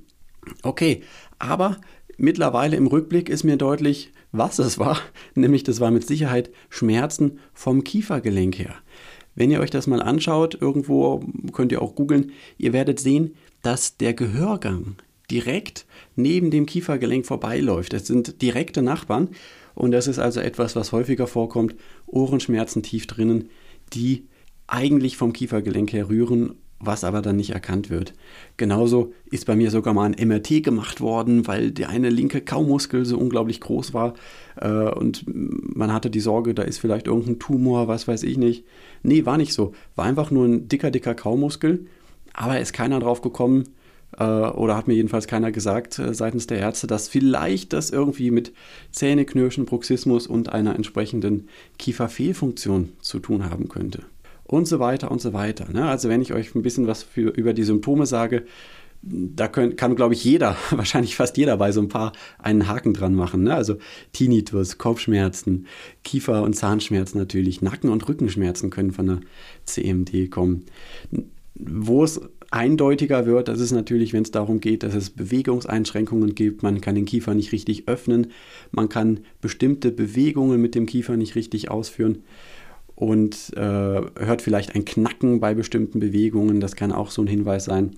Okay, 0.61 1.01
aber 1.39 1.77
mittlerweile 2.17 2.75
im 2.75 2.87
Rückblick 2.87 3.29
ist 3.29 3.43
mir 3.43 3.57
deutlich, 3.57 4.11
was 4.31 4.59
es 4.59 4.77
war. 4.77 4.99
Nämlich, 5.35 5.63
das 5.63 5.79
war 5.79 5.91
mit 5.91 6.05
Sicherheit 6.05 6.51
Schmerzen 6.69 7.39
vom 7.53 7.83
Kiefergelenk 7.83 8.59
her. 8.59 8.75
Wenn 9.35 9.49
ihr 9.49 9.59
euch 9.59 9.71
das 9.71 9.87
mal 9.87 10.01
anschaut, 10.01 10.57
irgendwo 10.59 11.23
könnt 11.53 11.71
ihr 11.71 11.81
auch 11.81 11.95
googeln, 11.95 12.31
ihr 12.57 12.73
werdet 12.73 12.99
sehen, 12.99 13.35
dass 13.63 13.97
der 13.97 14.13
Gehörgang 14.13 14.97
direkt 15.31 15.85
neben 16.15 16.51
dem 16.51 16.65
Kiefergelenk 16.65 17.25
vorbeiläuft. 17.25 17.93
Es 17.93 18.05
sind 18.05 18.41
direkte 18.41 18.81
Nachbarn 18.83 19.29
und 19.73 19.91
das 19.91 20.07
ist 20.07 20.19
also 20.19 20.39
etwas, 20.39 20.75
was 20.75 20.91
häufiger 20.91 21.25
vorkommt. 21.25 21.75
Ohrenschmerzen 22.05 22.83
tief 22.83 23.07
drinnen, 23.07 23.49
die 23.93 24.27
eigentlich 24.73 25.17
vom 25.17 25.33
Kiefergelenk 25.33 25.93
her 25.93 26.09
rühren 26.09 26.55
was 26.85 27.03
aber 27.03 27.21
dann 27.21 27.35
nicht 27.35 27.51
erkannt 27.51 27.89
wird. 27.89 28.13
Genauso 28.57 29.13
ist 29.31 29.45
bei 29.45 29.55
mir 29.55 29.71
sogar 29.71 29.93
mal 29.93 30.05
ein 30.11 30.27
MRT 30.27 30.63
gemacht 30.63 31.01
worden, 31.01 31.47
weil 31.47 31.71
der 31.71 31.89
eine 31.89 32.09
linke 32.09 32.41
Kaumuskel 32.41 33.05
so 33.05 33.17
unglaublich 33.17 33.59
groß 33.61 33.93
war 33.93 34.13
äh, 34.57 34.69
und 34.69 35.23
man 35.25 35.93
hatte 35.93 36.09
die 36.09 36.19
Sorge, 36.19 36.53
da 36.53 36.63
ist 36.63 36.79
vielleicht 36.79 37.07
irgendein 37.07 37.39
Tumor, 37.39 37.87
was 37.87 38.07
weiß 38.07 38.23
ich 38.23 38.37
nicht. 38.37 38.65
Nee, 39.01 39.25
war 39.25 39.37
nicht 39.37 39.53
so. 39.53 39.73
War 39.95 40.05
einfach 40.05 40.31
nur 40.31 40.45
ein 40.45 40.67
dicker, 40.67 40.91
dicker 40.91 41.15
Kaumuskel, 41.15 41.87
aber 42.33 42.59
ist 42.59 42.73
keiner 42.73 42.99
drauf 42.99 43.21
gekommen 43.21 43.69
äh, 44.17 44.23
oder 44.23 44.75
hat 44.75 44.87
mir 44.87 44.95
jedenfalls 44.95 45.27
keiner 45.27 45.51
gesagt 45.51 45.99
äh, 45.99 46.13
seitens 46.13 46.47
der 46.47 46.59
Ärzte, 46.59 46.87
dass 46.87 47.07
vielleicht 47.07 47.73
das 47.73 47.89
irgendwie 47.89 48.31
mit 48.31 48.53
Zähneknirschen, 48.91 49.65
Bruxismus 49.65 50.27
und 50.27 50.49
einer 50.49 50.75
entsprechenden 50.75 51.47
Kieferfehlfunktion 51.77 52.93
zu 52.99 53.19
tun 53.19 53.49
haben 53.49 53.69
könnte 53.69 54.03
und 54.53 54.67
so 54.67 54.79
weiter 54.79 55.09
und 55.09 55.19
so 55.19 55.33
weiter. 55.33 55.67
Ne? 55.73 55.85
Also 55.85 56.09
wenn 56.09 56.21
ich 56.21 56.31
euch 56.31 56.53
ein 56.53 56.61
bisschen 56.61 56.85
was 56.85 57.01
für, 57.01 57.29
über 57.29 57.53
die 57.53 57.63
Symptome 57.63 58.05
sage, 58.05 58.45
da 59.01 59.47
können, 59.47 59.75
kann, 59.75 59.95
glaube 59.95 60.13
ich, 60.13 60.23
jeder, 60.23 60.55
wahrscheinlich 60.69 61.15
fast 61.15 61.37
jeder 61.37 61.57
bei 61.57 61.71
so 61.71 61.81
ein 61.81 61.89
paar 61.89 62.13
einen 62.37 62.67
Haken 62.67 62.93
dran 62.93 63.15
machen. 63.15 63.43
Ne? 63.43 63.55
Also 63.55 63.77
Tinnitus, 64.13 64.77
Kopfschmerzen, 64.77 65.65
Kiefer- 66.03 66.43
und 66.43 66.53
Zahnschmerzen 66.53 67.17
natürlich, 67.17 67.63
Nacken- 67.63 67.89
und 67.89 68.07
Rückenschmerzen 68.07 68.69
können 68.69 68.91
von 68.91 69.07
der 69.07 69.19
CMD 69.65 70.29
kommen. 70.29 70.65
Wo 71.55 72.03
es 72.03 72.21
eindeutiger 72.51 73.25
wird, 73.25 73.47
das 73.47 73.59
ist 73.59 73.71
natürlich, 73.71 74.13
wenn 74.13 74.21
es 74.21 74.29
darum 74.29 74.59
geht, 74.59 74.83
dass 74.83 74.93
es 74.93 75.09
Bewegungseinschränkungen 75.09 76.35
gibt. 76.35 76.61
Man 76.61 76.79
kann 76.79 76.93
den 76.93 77.05
Kiefer 77.05 77.33
nicht 77.33 77.51
richtig 77.53 77.87
öffnen, 77.87 78.27
man 78.71 78.87
kann 78.87 79.21
bestimmte 79.41 79.91
Bewegungen 79.91 80.61
mit 80.61 80.75
dem 80.75 80.85
Kiefer 80.85 81.17
nicht 81.17 81.33
richtig 81.33 81.71
ausführen 81.71 82.19
und 82.95 83.51
äh, 83.55 83.59
hört 83.59 84.41
vielleicht 84.41 84.75
ein 84.75 84.85
Knacken 84.85 85.39
bei 85.39 85.53
bestimmten 85.53 85.99
Bewegungen. 85.99 86.59
Das 86.59 86.75
kann 86.75 86.91
auch 86.91 87.09
so 87.09 87.21
ein 87.21 87.27
Hinweis 87.27 87.65
sein. 87.65 87.91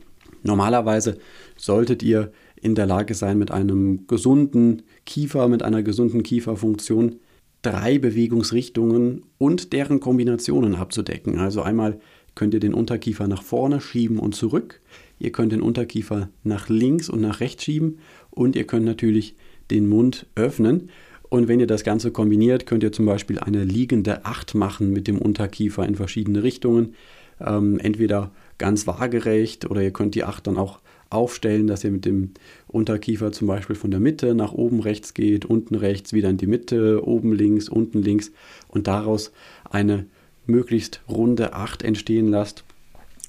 Normalerweise 0.43 1.17
solltet 1.57 2.03
ihr 2.03 2.31
in 2.61 2.75
der 2.75 2.85
Lage 2.85 3.13
sein, 3.13 3.37
mit 3.37 3.51
einem 3.51 4.07
gesunden 4.07 4.83
Kiefer, 5.05 5.47
mit 5.47 5.63
einer 5.63 5.83
gesunden 5.83 6.23
Kieferfunktion 6.23 7.17
drei 7.61 7.97
Bewegungsrichtungen 7.97 9.23
und 9.37 9.73
deren 9.73 9.99
Kombinationen 9.99 10.75
abzudecken. 10.75 11.39
Also 11.39 11.63
einmal 11.63 11.99
könnt 12.35 12.53
ihr 12.53 12.59
den 12.59 12.73
Unterkiefer 12.75 13.27
nach 13.27 13.41
vorne 13.41 13.81
schieben 13.81 14.19
und 14.19 14.35
zurück. 14.35 14.81
Ihr 15.19 15.31
könnt 15.31 15.51
den 15.51 15.61
Unterkiefer 15.61 16.29
nach 16.43 16.69
links 16.69 17.09
und 17.09 17.21
nach 17.21 17.39
rechts 17.39 17.63
schieben 17.63 17.99
und 18.29 18.55
ihr 18.55 18.67
könnt 18.67 18.85
natürlich 18.85 19.35
den 19.71 19.89
Mund 19.89 20.27
öffnen. 20.35 20.89
Und 21.29 21.47
wenn 21.47 21.59
ihr 21.59 21.67
das 21.67 21.83
Ganze 21.83 22.11
kombiniert, 22.11 22.65
könnt 22.65 22.83
ihr 22.83 22.91
zum 22.91 23.05
Beispiel 23.05 23.39
eine 23.39 23.63
liegende 23.63 24.25
Acht 24.25 24.55
machen 24.55 24.91
mit 24.91 25.07
dem 25.07 25.17
Unterkiefer 25.17 25.85
in 25.85 25.95
verschiedene 25.95 26.43
Richtungen. 26.43 26.95
Ähm, 27.39 27.79
entweder 27.79 28.31
ganz 28.57 28.87
waagerecht 28.87 29.69
oder 29.69 29.81
ihr 29.81 29.91
könnt 29.91 30.15
die 30.15 30.23
Acht 30.23 30.47
dann 30.47 30.57
auch 30.57 30.79
aufstellen, 31.09 31.67
dass 31.67 31.83
ihr 31.83 31.91
mit 31.91 32.05
dem 32.05 32.31
Unterkiefer 32.67 33.31
zum 33.31 33.47
Beispiel 33.47 33.75
von 33.75 33.91
der 33.91 33.99
Mitte 33.99 34.35
nach 34.35 34.53
oben 34.53 34.79
rechts 34.79 35.13
geht, 35.13 35.45
unten 35.45 35.75
rechts, 35.75 36.13
wieder 36.13 36.29
in 36.29 36.37
die 36.37 36.47
Mitte, 36.47 37.05
oben 37.05 37.33
links, 37.33 37.69
unten 37.69 38.01
links 38.01 38.31
und 38.67 38.87
daraus 38.87 39.31
eine 39.69 40.05
möglichst 40.45 41.01
runde 41.07 41.53
Acht 41.53 41.83
entstehen 41.83 42.29
lasst. 42.29 42.63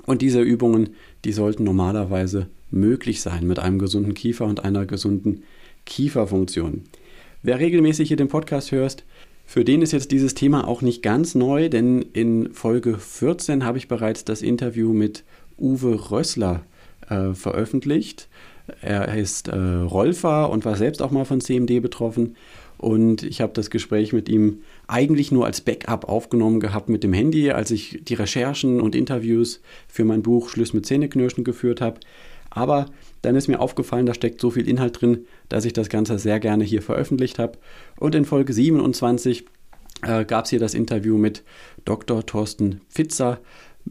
Und 0.05 0.23
diese 0.23 0.41
Übungen, 0.41 0.91
die 1.25 1.33
sollten 1.33 1.65
normalerweise 1.65 2.47
möglich 2.71 3.21
sein 3.21 3.47
mit 3.47 3.59
einem 3.59 3.79
gesunden 3.79 4.15
Kiefer 4.15 4.45
und 4.45 4.65
einer 4.65 4.87
gesunden 4.87 5.43
Kieferfunktion. 5.85 6.85
Wer 7.43 7.59
regelmäßig 7.59 8.09
hier 8.09 8.17
den 8.17 8.29
Podcast 8.29 8.73
hörst, 8.73 9.05
für 9.45 9.65
den 9.65 9.81
ist 9.83 9.93
jetzt 9.93 10.11
dieses 10.11 10.35
Thema 10.35 10.67
auch 10.67 10.83
nicht 10.83 11.03
ganz 11.03 11.35
neu, 11.35 11.69
denn 11.69 12.03
in 12.13 12.53
Folge 12.53 12.99
14 12.99 13.65
habe 13.65 13.79
ich 13.79 13.87
bereits 13.87 14.25
das 14.25 14.43
Interview 14.43 14.93
mit 14.93 15.23
Uwe 15.57 16.11
Rössler 16.11 16.65
äh, 17.09 17.33
veröffentlicht. 17.33 18.29
Er 18.81 19.17
ist 19.17 19.47
äh, 19.49 19.57
Rolfer 19.57 20.51
und 20.51 20.65
war 20.65 20.77
selbst 20.77 21.01
auch 21.01 21.13
mal 21.13 21.25
von 21.25 21.41
CMD 21.41 21.81
betroffen. 21.81 22.35
Und 22.79 23.23
ich 23.23 23.41
habe 23.41 23.53
das 23.55 23.71
Gespräch 23.71 24.13
mit 24.13 24.29
ihm 24.29 24.63
eigentlich 24.87 25.33
nur 25.33 25.47
als 25.47 25.61
Backup 25.61 26.09
aufgenommen 26.09 26.61
gehabt 26.61 26.89
mit 26.89 27.05
dem 27.05 27.13
Handy, 27.13 27.51
als 27.51 27.71
ich 27.71 28.01
die 28.03 28.15
Recherchen 28.15 28.81
und 28.81 28.95
Interviews 28.95 29.63
für 29.89 30.05
mein 30.05 30.23
Buch 30.23 30.51
Schluss 30.51 30.75
mit 30.75 30.85
Zähneknirschen 30.85 31.45
geführt 31.45 31.81
habe. 31.81 32.01
Aber 32.57 32.87
dann 33.21 33.37
ist 33.37 33.49
mir 33.49 33.61
aufgefallen, 33.61 34.07
da 34.07 34.15
steckt 34.15 34.41
so 34.41 34.51
viel 34.51 34.67
Inhalt 34.67 35.01
drin, 35.01 35.27
dass 35.51 35.67
ich 35.67 35.75
das 35.75 35.91
Ganze 35.91 36.19
sehr 36.19 36.41
gerne 36.41 36.65
hier 36.65 36.81
veröffentlicht 36.81 37.39
habe. 37.39 37.59
Und 38.01 38.15
in 38.15 38.25
Folge 38.25 38.55
27 38.55 39.45
äh, 40.03 40.25
gab 40.25 40.47
es 40.47 40.51
hier 40.51 40.59
das 40.59 40.73
Interview 40.73 41.19
mit 41.19 41.45
Dr. 41.85 42.25
Thorsten 42.25 42.81
Pfitzer, 42.89 43.41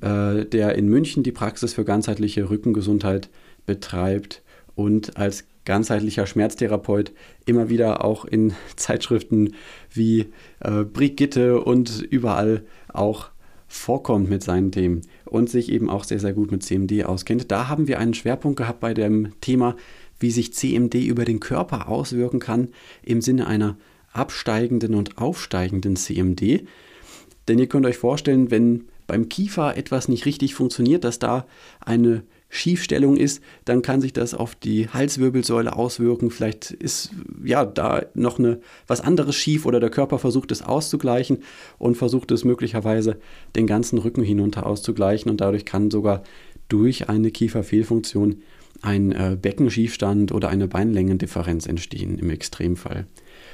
äh, 0.02 0.46
der 0.46 0.74
in 0.76 0.90
München 0.90 1.22
die 1.22 1.32
Praxis 1.32 1.76
für 1.76 1.86
ganzheitliche 1.86 2.50
Rückengesundheit 2.50 3.30
betreibt 3.68 4.42
und 4.74 5.16
als 5.16 5.46
ganzheitlicher 5.64 6.26
Schmerztherapeut 6.26 7.12
immer 7.46 7.70
wieder 7.70 8.04
auch 8.04 8.26
in 8.26 8.54
Zeitschriften 8.76 9.54
wie 9.92 10.32
äh, 10.62 10.84
Brigitte 10.84 11.62
und 11.62 12.02
überall 12.02 12.64
auch 12.92 13.30
vorkommt 13.76 14.30
mit 14.30 14.44
seinen 14.44 14.72
Themen 14.72 15.02
und 15.26 15.50
sich 15.50 15.72
eben 15.72 15.90
auch 15.90 16.04
sehr, 16.04 16.20
sehr 16.20 16.34
gut 16.34 16.52
mit 16.52 16.64
CMD 16.64 17.06
auskennt. 17.06 17.52
Da 17.52 17.68
haben 17.68 17.88
wir 17.88 18.00
einen 18.00 18.14
Schwerpunkt 18.14 18.58
gehabt 18.58 18.80
bei 18.80 18.94
dem 18.94 19.40
Thema, 19.42 19.76
wie 20.20 20.32
sich 20.32 20.54
CMD 20.54 20.96
über 20.96 21.26
den 21.26 21.40
Körper 21.40 21.90
auswirken 21.90 22.40
kann 22.40 22.70
im 23.04 23.22
Sinne 23.22 23.48
einer 23.48 23.78
absteigenden 24.14 24.96
und 24.96 25.18
aufsteigenden 25.18 25.98
CMD. 25.98 26.66
Denn 27.48 27.60
ihr 27.60 27.68
könnt 27.68 27.86
euch 27.86 27.98
vorstellen, 27.98 28.50
wenn 28.50 28.86
beim 29.08 29.30
Kiefer 29.30 29.78
etwas 29.78 30.08
nicht 30.08 30.26
richtig 30.26 30.56
funktioniert, 30.56 31.04
dass 31.04 31.20
da 31.20 31.46
eine 31.80 32.24
Schiefstellung 32.50 33.18
ist, 33.18 33.42
dann 33.66 33.82
kann 33.82 34.02
sich 34.02 34.14
das 34.14 34.34
auf 34.34 34.56
die 34.56 34.88
Halswirbelsäule 34.88 35.76
auswirken. 35.76 36.32
Vielleicht 36.32 36.72
ist 36.72 37.12
ja 37.44 37.66
da 37.66 38.04
noch 38.14 38.40
eine, 38.40 38.60
was 38.88 39.02
anderes 39.02 39.36
schief 39.36 39.66
oder 39.66 39.80
der 39.80 39.90
Körper 39.90 40.20
versucht 40.20 40.52
es 40.52 40.62
auszugleichen 40.62 41.40
und 41.78 41.96
versucht 41.96 42.32
es 42.32 42.46
möglicherweise 42.46 43.18
den 43.56 43.68
ganzen 43.68 43.98
Rücken 43.98 44.24
hinunter 44.24 44.66
auszugleichen 44.66 45.30
und 45.30 45.42
dadurch 45.42 45.66
kann 45.66 45.92
sogar 45.92 46.24
durch 46.70 47.10
eine 47.10 47.32
Kieferfehlfunktion 47.32 48.42
ein 48.82 49.12
äh, 49.12 49.38
Beckenschiefstand 49.42 50.32
oder 50.32 50.50
eine 50.50 50.68
Beinlängendifferenz 50.68 51.66
entstehen 51.66 52.18
im 52.20 52.30
Extremfall. 52.30 53.08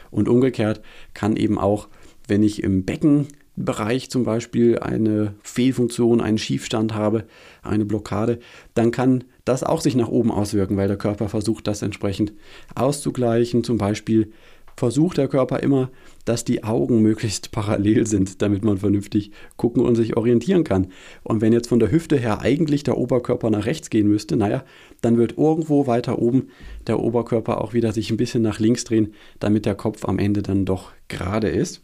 Und 0.09 0.27
umgekehrt 0.27 0.81
kann 1.13 1.37
eben 1.37 1.57
auch, 1.57 1.87
wenn 2.27 2.43
ich 2.43 2.63
im 2.63 2.83
Becken 2.85 3.27
Bereich 3.55 4.09
zum 4.09 4.23
Beispiel 4.23 4.79
eine 4.79 5.35
Fehlfunktion, 5.43 6.21
einen 6.21 6.37
Schiefstand 6.37 6.93
habe, 6.93 7.25
eine 7.63 7.85
Blockade, 7.85 8.39
dann 8.73 8.91
kann 8.91 9.25
das 9.45 9.63
auch 9.63 9.81
sich 9.81 9.95
nach 9.95 10.07
oben 10.07 10.31
auswirken, 10.31 10.77
weil 10.77 10.87
der 10.87 10.97
Körper 10.97 11.29
versucht, 11.29 11.67
das 11.67 11.81
entsprechend 11.81 12.33
auszugleichen. 12.75 13.63
Zum 13.63 13.77
Beispiel 13.77 14.31
versucht 14.77 15.17
der 15.17 15.27
Körper 15.27 15.59
immer, 15.59 15.91
dass 16.25 16.45
die 16.45 16.63
Augen 16.63 17.01
möglichst 17.01 17.51
parallel 17.51 18.07
sind, 18.07 18.41
damit 18.41 18.63
man 18.63 18.77
vernünftig 18.77 19.31
gucken 19.57 19.83
und 19.83 19.95
sich 19.95 20.15
orientieren 20.15 20.63
kann. 20.63 20.87
Und 21.23 21.41
wenn 21.41 21.53
jetzt 21.53 21.67
von 21.67 21.79
der 21.79 21.91
Hüfte 21.91 22.17
her 22.17 22.41
eigentlich 22.41 22.83
der 22.83 22.97
Oberkörper 22.97 23.49
nach 23.49 23.65
rechts 23.65 23.89
gehen 23.89 24.07
müsste, 24.07 24.37
naja, 24.37 24.63
dann 25.01 25.17
wird 25.17 25.37
irgendwo 25.37 25.87
weiter 25.87 26.19
oben 26.19 26.47
der 26.87 26.99
Oberkörper 26.99 27.61
auch 27.61 27.73
wieder 27.73 27.91
sich 27.91 28.11
ein 28.11 28.17
bisschen 28.17 28.43
nach 28.43 28.59
links 28.59 28.83
drehen, 28.83 29.13
damit 29.39 29.65
der 29.65 29.75
Kopf 29.75 30.05
am 30.05 30.19
Ende 30.19 30.41
dann 30.41 30.65
doch 30.65 30.91
gerade 31.07 31.49
ist. 31.49 31.81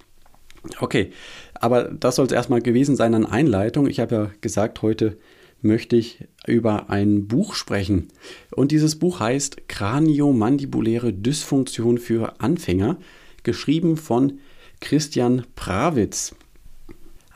Okay, 0.79 1.11
aber 1.59 1.85
das 1.85 2.15
soll 2.15 2.25
es 2.25 2.31
erstmal 2.31 2.61
gewesen 2.61 2.95
sein 2.95 3.13
an 3.13 3.25
Einleitung. 3.25 3.87
Ich 3.87 3.99
habe 3.99 4.15
ja 4.15 4.31
gesagt, 4.41 4.81
heute 4.81 5.17
möchte 5.61 5.95
ich 5.95 6.25
über 6.45 6.89
ein 6.89 7.27
Buch 7.27 7.55
sprechen. 7.55 8.09
Und 8.55 8.71
dieses 8.71 8.97
Buch 8.97 9.19
heißt 9.19 9.67
Kraniomandibuläre 9.67 11.13
Dysfunktion 11.13 11.97
für 11.97 12.39
Anfänger, 12.39 12.97
geschrieben 13.43 13.97
von 13.97 14.39
Christian 14.79 15.45
Prawitz. 15.55 16.35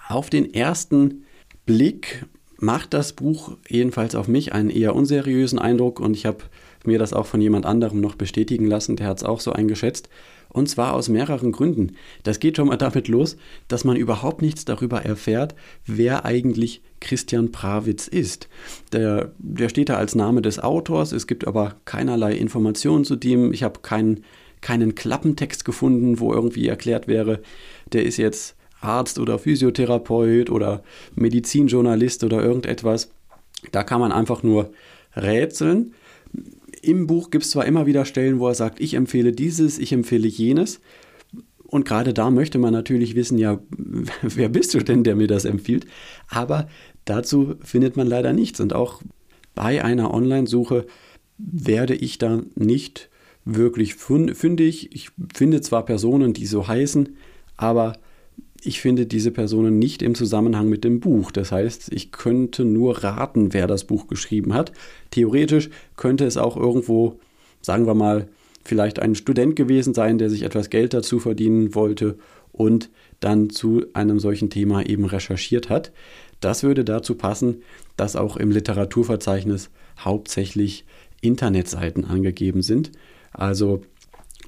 Auf 0.07 0.29
den 0.29 0.53
ersten 0.53 1.23
Blick 1.65 2.25
macht 2.57 2.93
das 2.93 3.13
Buch 3.13 3.57
jedenfalls 3.67 4.13
auf 4.13 4.27
mich 4.27 4.53
einen 4.53 4.69
eher 4.69 4.95
unseriösen 4.95 5.57
Eindruck 5.57 5.99
und 5.99 6.15
ich 6.15 6.25
habe 6.25 6.43
mir 6.85 6.99
das 6.99 7.13
auch 7.13 7.25
von 7.25 7.41
jemand 7.41 7.65
anderem 7.65 8.01
noch 8.01 8.15
bestätigen 8.15 8.67
lassen, 8.67 8.95
der 8.95 9.07
hat 9.07 9.17
es 9.17 9.23
auch 9.23 9.39
so 9.39 9.51
eingeschätzt. 9.51 10.09
Und 10.51 10.67
zwar 10.69 10.93
aus 10.93 11.09
mehreren 11.09 11.51
Gründen. 11.51 11.95
Das 12.23 12.39
geht 12.39 12.57
schon 12.57 12.67
mal 12.67 12.77
damit 12.77 13.07
los, 13.07 13.37
dass 13.67 13.83
man 13.83 13.95
überhaupt 13.95 14.41
nichts 14.41 14.65
darüber 14.65 15.03
erfährt, 15.03 15.55
wer 15.85 16.25
eigentlich 16.25 16.81
Christian 16.99 17.51
Prawitz 17.51 18.07
ist. 18.07 18.49
Der, 18.91 19.31
der 19.39 19.69
steht 19.69 19.89
da 19.89 19.95
als 19.95 20.13
Name 20.15 20.41
des 20.41 20.59
Autors, 20.59 21.13
es 21.13 21.25
gibt 21.27 21.47
aber 21.47 21.75
keinerlei 21.85 22.33
Informationen 22.33 23.05
zu 23.05 23.15
dem. 23.15 23.53
Ich 23.53 23.63
habe 23.63 23.79
keinen, 23.81 24.23
keinen 24.59 24.93
Klappentext 24.95 25.65
gefunden, 25.65 26.19
wo 26.19 26.33
irgendwie 26.33 26.67
erklärt 26.67 27.07
wäre, 27.07 27.41
der 27.93 28.05
ist 28.05 28.17
jetzt 28.17 28.55
Arzt 28.81 29.19
oder 29.19 29.39
Physiotherapeut 29.39 30.49
oder 30.49 30.83
Medizinjournalist 31.15 32.23
oder 32.23 32.43
irgendetwas. 32.43 33.11
Da 33.71 33.83
kann 33.83 34.01
man 34.01 34.11
einfach 34.11 34.43
nur 34.43 34.71
rätseln 35.15 35.93
im 36.81 37.07
Buch 37.07 37.29
gibt 37.29 37.45
es 37.45 37.51
zwar 37.51 37.65
immer 37.65 37.85
wieder 37.85 38.05
Stellen, 38.05 38.39
wo 38.39 38.47
er 38.47 38.55
sagt, 38.55 38.79
ich 38.79 38.93
empfehle 38.93 39.31
dieses, 39.31 39.79
ich 39.79 39.93
empfehle 39.93 40.27
jenes. 40.27 40.81
Und 41.63 41.85
gerade 41.85 42.13
da 42.13 42.29
möchte 42.29 42.59
man 42.59 42.73
natürlich 42.73 43.15
wissen, 43.15 43.37
ja, 43.37 43.59
wer 44.21 44.49
bist 44.49 44.73
du 44.73 44.79
denn, 44.79 45.03
der 45.03 45.15
mir 45.15 45.27
das 45.27 45.45
empfiehlt? 45.45 45.85
Aber 46.27 46.67
dazu 47.05 47.55
findet 47.63 47.95
man 47.95 48.07
leider 48.07 48.33
nichts. 48.33 48.59
Und 48.59 48.73
auch 48.73 49.01
bei 49.55 49.83
einer 49.83 50.13
Online-Suche 50.13 50.85
werde 51.37 51.95
ich 51.95 52.17
da 52.17 52.41
nicht 52.55 53.09
wirklich 53.45 53.95
fündig. 53.95 54.93
Ich 54.93 55.09
finde 55.33 55.61
zwar 55.61 55.85
Personen, 55.85 56.33
die 56.33 56.45
so 56.45 56.67
heißen, 56.67 57.15
aber 57.57 57.93
ich 58.63 58.79
finde 58.79 59.07
diese 59.07 59.31
Personen 59.31 59.79
nicht 59.79 60.01
im 60.01 60.13
Zusammenhang 60.13 60.69
mit 60.69 60.83
dem 60.83 60.99
Buch. 60.99 61.31
Das 61.31 61.51
heißt, 61.51 61.91
ich 61.91 62.11
könnte 62.11 62.63
nur 62.63 63.03
raten, 63.03 63.53
wer 63.53 63.65
das 63.65 63.85
Buch 63.85 64.07
geschrieben 64.07 64.53
hat. 64.53 64.71
Theoretisch 65.09 65.69
könnte 65.97 66.25
es 66.25 66.37
auch 66.37 66.55
irgendwo, 66.55 67.19
sagen 67.61 67.87
wir 67.87 67.95
mal, 67.95 68.27
vielleicht 68.63 68.99
ein 68.99 69.15
Student 69.15 69.55
gewesen 69.55 69.95
sein, 69.95 70.19
der 70.19 70.29
sich 70.29 70.43
etwas 70.43 70.69
Geld 70.69 70.93
dazu 70.93 71.19
verdienen 71.19 71.73
wollte 71.73 72.19
und 72.51 72.91
dann 73.19 73.49
zu 73.49 73.85
einem 73.93 74.19
solchen 74.19 74.51
Thema 74.51 74.85
eben 74.85 75.05
recherchiert 75.05 75.69
hat. 75.69 75.91
Das 76.39 76.61
würde 76.61 76.83
dazu 76.83 77.15
passen, 77.15 77.63
dass 77.97 78.15
auch 78.15 78.37
im 78.37 78.51
Literaturverzeichnis 78.51 79.71
hauptsächlich 79.99 80.85
Internetseiten 81.21 82.05
angegeben 82.05 82.61
sind. 82.61 82.91
Also 83.31 83.81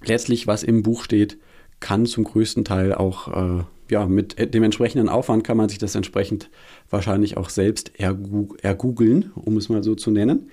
letztlich, 0.05 0.45
was 0.45 0.61
im 0.61 0.83
Buch 0.83 1.03
steht, 1.03 1.37
kann 1.83 2.05
zum 2.05 2.23
größten 2.23 2.63
Teil 2.63 2.95
auch 2.95 3.27
äh, 3.59 3.63
ja, 3.89 4.07
mit 4.07 4.53
dem 4.53 4.63
entsprechenden 4.63 5.09
Aufwand 5.09 5.43
kann 5.43 5.57
man 5.57 5.67
sich 5.67 5.77
das 5.77 5.95
entsprechend 5.95 6.49
wahrscheinlich 6.89 7.35
auch 7.35 7.49
selbst 7.49 7.91
ergoogeln, 7.99 9.31
um 9.35 9.57
es 9.57 9.67
mal 9.67 9.83
so 9.83 9.93
zu 9.93 10.09
nennen. 10.09 10.49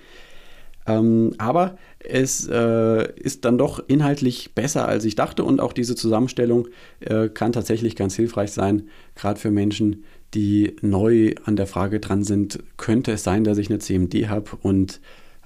Ähm, 0.85 1.33
aber 1.37 1.77
es 1.99 2.47
äh, 2.47 3.13
ist 3.15 3.45
dann 3.45 3.57
doch 3.57 3.81
inhaltlich 3.87 4.53
besser, 4.55 4.87
als 4.87 5.05
ich 5.05 5.15
dachte 5.15 5.45
und 5.45 5.61
auch 5.61 5.71
diese 5.71 5.95
Zusammenstellung 5.95 6.67
äh, 6.99 7.29
kann 7.29 7.53
tatsächlich 7.53 7.95
ganz 7.95 8.15
hilfreich 8.15 8.51
sein, 8.51 8.89
gerade 9.15 9.39
für 9.39 9.51
Menschen, 9.51 10.03
die 10.33 10.75
neu 10.81 11.33
an 11.45 11.55
der 11.55 11.67
Frage 11.67 12.01
dran 12.01 12.23
sind, 12.25 12.59
könnte 12.75 13.13
es 13.13 13.23
sein, 13.23 13.45
dass 13.45 13.57
ich 13.57 13.69
eine 13.69 13.79
CMD 13.79 14.27
habe 14.27 14.51
und 14.61 14.99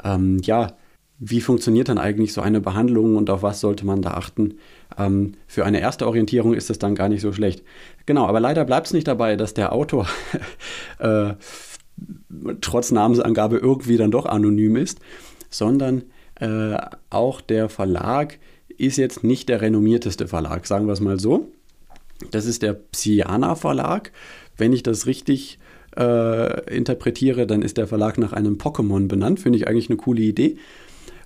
ähm, 0.03 0.39
ja, 0.41 0.77
wie 1.17 1.41
funktioniert 1.41 1.89
dann 1.89 1.97
eigentlich 1.97 2.33
so 2.33 2.41
eine 2.41 2.59
Behandlung 2.59 3.15
und 3.15 3.29
auf 3.29 3.41
was 3.41 3.61
sollte 3.61 3.85
man 3.85 4.01
da 4.01 4.11
achten? 4.11 4.55
Ähm, 4.97 5.33
für 5.47 5.65
eine 5.65 5.79
erste 5.79 6.07
Orientierung 6.07 6.53
ist 6.53 6.69
es 6.69 6.79
dann 6.79 6.95
gar 6.95 7.09
nicht 7.09 7.21
so 7.21 7.31
schlecht. 7.31 7.63
Genau, 8.05 8.27
aber 8.27 8.39
leider 8.39 8.65
bleibt 8.65 8.87
es 8.87 8.93
nicht 8.93 9.07
dabei, 9.07 9.35
dass 9.35 9.53
der 9.53 9.71
Autor 9.71 10.07
äh, 10.99 11.33
trotz 12.61 12.91
Namensangabe 12.91 13.57
irgendwie 13.57 13.97
dann 13.97 14.11
doch 14.11 14.25
anonym 14.25 14.75
ist, 14.75 14.99
sondern 15.49 16.03
äh, 16.39 16.77
auch 17.09 17.39
der 17.39 17.69
Verlag 17.69 18.37
ist 18.77 18.97
jetzt 18.97 19.23
nicht 19.23 19.47
der 19.47 19.61
renommierteste 19.61 20.27
Verlag, 20.27 20.67
sagen 20.67 20.85
wir 20.85 20.93
es 20.93 20.99
mal 20.99 21.19
so. 21.19 21.51
Das 22.31 22.45
ist 22.45 22.61
der 22.61 22.73
Psiana 22.73 23.55
Verlag. 23.55 24.11
Wenn 24.57 24.73
ich 24.73 24.83
das 24.83 25.05
richtig 25.05 25.59
äh, 25.97 26.75
interpretiere, 26.75 27.47
dann 27.47 27.61
ist 27.61 27.77
der 27.77 27.87
Verlag 27.87 28.17
nach 28.17 28.33
einem 28.33 28.57
Pokémon 28.57 29.07
benannt. 29.07 29.39
Finde 29.39 29.57
ich 29.57 29.67
eigentlich 29.67 29.89
eine 29.89 29.97
coole 29.97 30.21
Idee. 30.21 30.57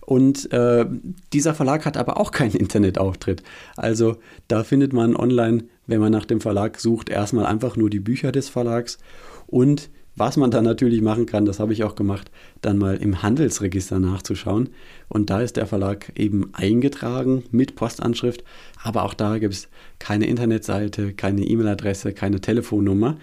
Und 0.09 0.51
äh, 0.51 0.87
dieser 1.33 1.53
Verlag 1.53 1.85
hat 1.85 1.95
aber 1.95 2.19
auch 2.19 2.31
keinen 2.31 2.55
Internetauftritt. 2.55 3.43
Also 3.77 4.17
da 4.47 4.63
findet 4.63 4.91
man 4.91 5.15
online, 5.15 5.65
wenn 5.85 5.99
man 5.99 6.11
nach 6.11 6.25
dem 6.25 6.41
Verlag 6.41 6.79
sucht, 6.79 7.09
erstmal 7.09 7.45
einfach 7.45 7.75
nur 7.75 7.91
die 7.91 7.99
Bücher 7.99 8.31
des 8.31 8.49
Verlags. 8.49 8.97
Und 9.45 9.91
was 10.15 10.35
man 10.35 10.49
dann 10.49 10.63
natürlich 10.63 11.03
machen 11.03 11.27
kann, 11.27 11.45
das 11.45 11.59
habe 11.59 11.73
ich 11.73 11.83
auch 11.83 11.93
gemacht, 11.93 12.31
dann 12.61 12.79
mal 12.79 12.95
im 12.97 13.21
Handelsregister 13.21 13.99
nachzuschauen. 13.99 14.69
Und 15.09 15.29
da 15.29 15.41
ist 15.41 15.57
der 15.57 15.67
Verlag 15.67 16.11
eben 16.15 16.49
eingetragen 16.53 17.43
mit 17.51 17.75
Postanschrift. 17.75 18.43
Aber 18.81 19.03
auch 19.03 19.13
da 19.13 19.37
gibt 19.37 19.53
es 19.53 19.67
keine 19.99 20.25
Internetseite, 20.25 21.13
keine 21.13 21.43
E-Mail-Adresse, 21.43 22.13
keine 22.13 22.41
Telefonnummer. 22.41 23.17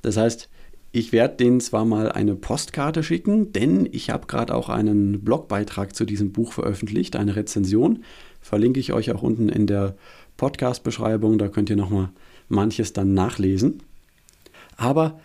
Das 0.00 0.16
heißt, 0.16 0.48
ich 0.92 1.12
werde 1.12 1.36
denen 1.36 1.60
zwar 1.60 1.86
mal 1.86 2.12
eine 2.12 2.34
Postkarte 2.34 3.02
schicken, 3.02 3.52
denn 3.52 3.88
ich 3.90 4.10
habe 4.10 4.26
gerade 4.26 4.54
auch 4.54 4.68
einen 4.68 5.24
Blogbeitrag 5.24 5.96
zu 5.96 6.04
diesem 6.04 6.32
Buch 6.32 6.52
veröffentlicht, 6.52 7.16
eine 7.16 7.34
Rezension. 7.34 8.04
Verlinke 8.42 8.78
ich 8.78 8.92
euch 8.92 9.10
auch 9.10 9.22
unten 9.22 9.48
in 9.48 9.66
der 9.66 9.96
Podcast-Beschreibung, 10.36 11.38
da 11.38 11.48
könnt 11.48 11.70
ihr 11.70 11.76
nochmal 11.76 12.10
manches 12.48 12.92
dann 12.92 13.14
nachlesen. 13.14 13.80
Aber 14.76 15.18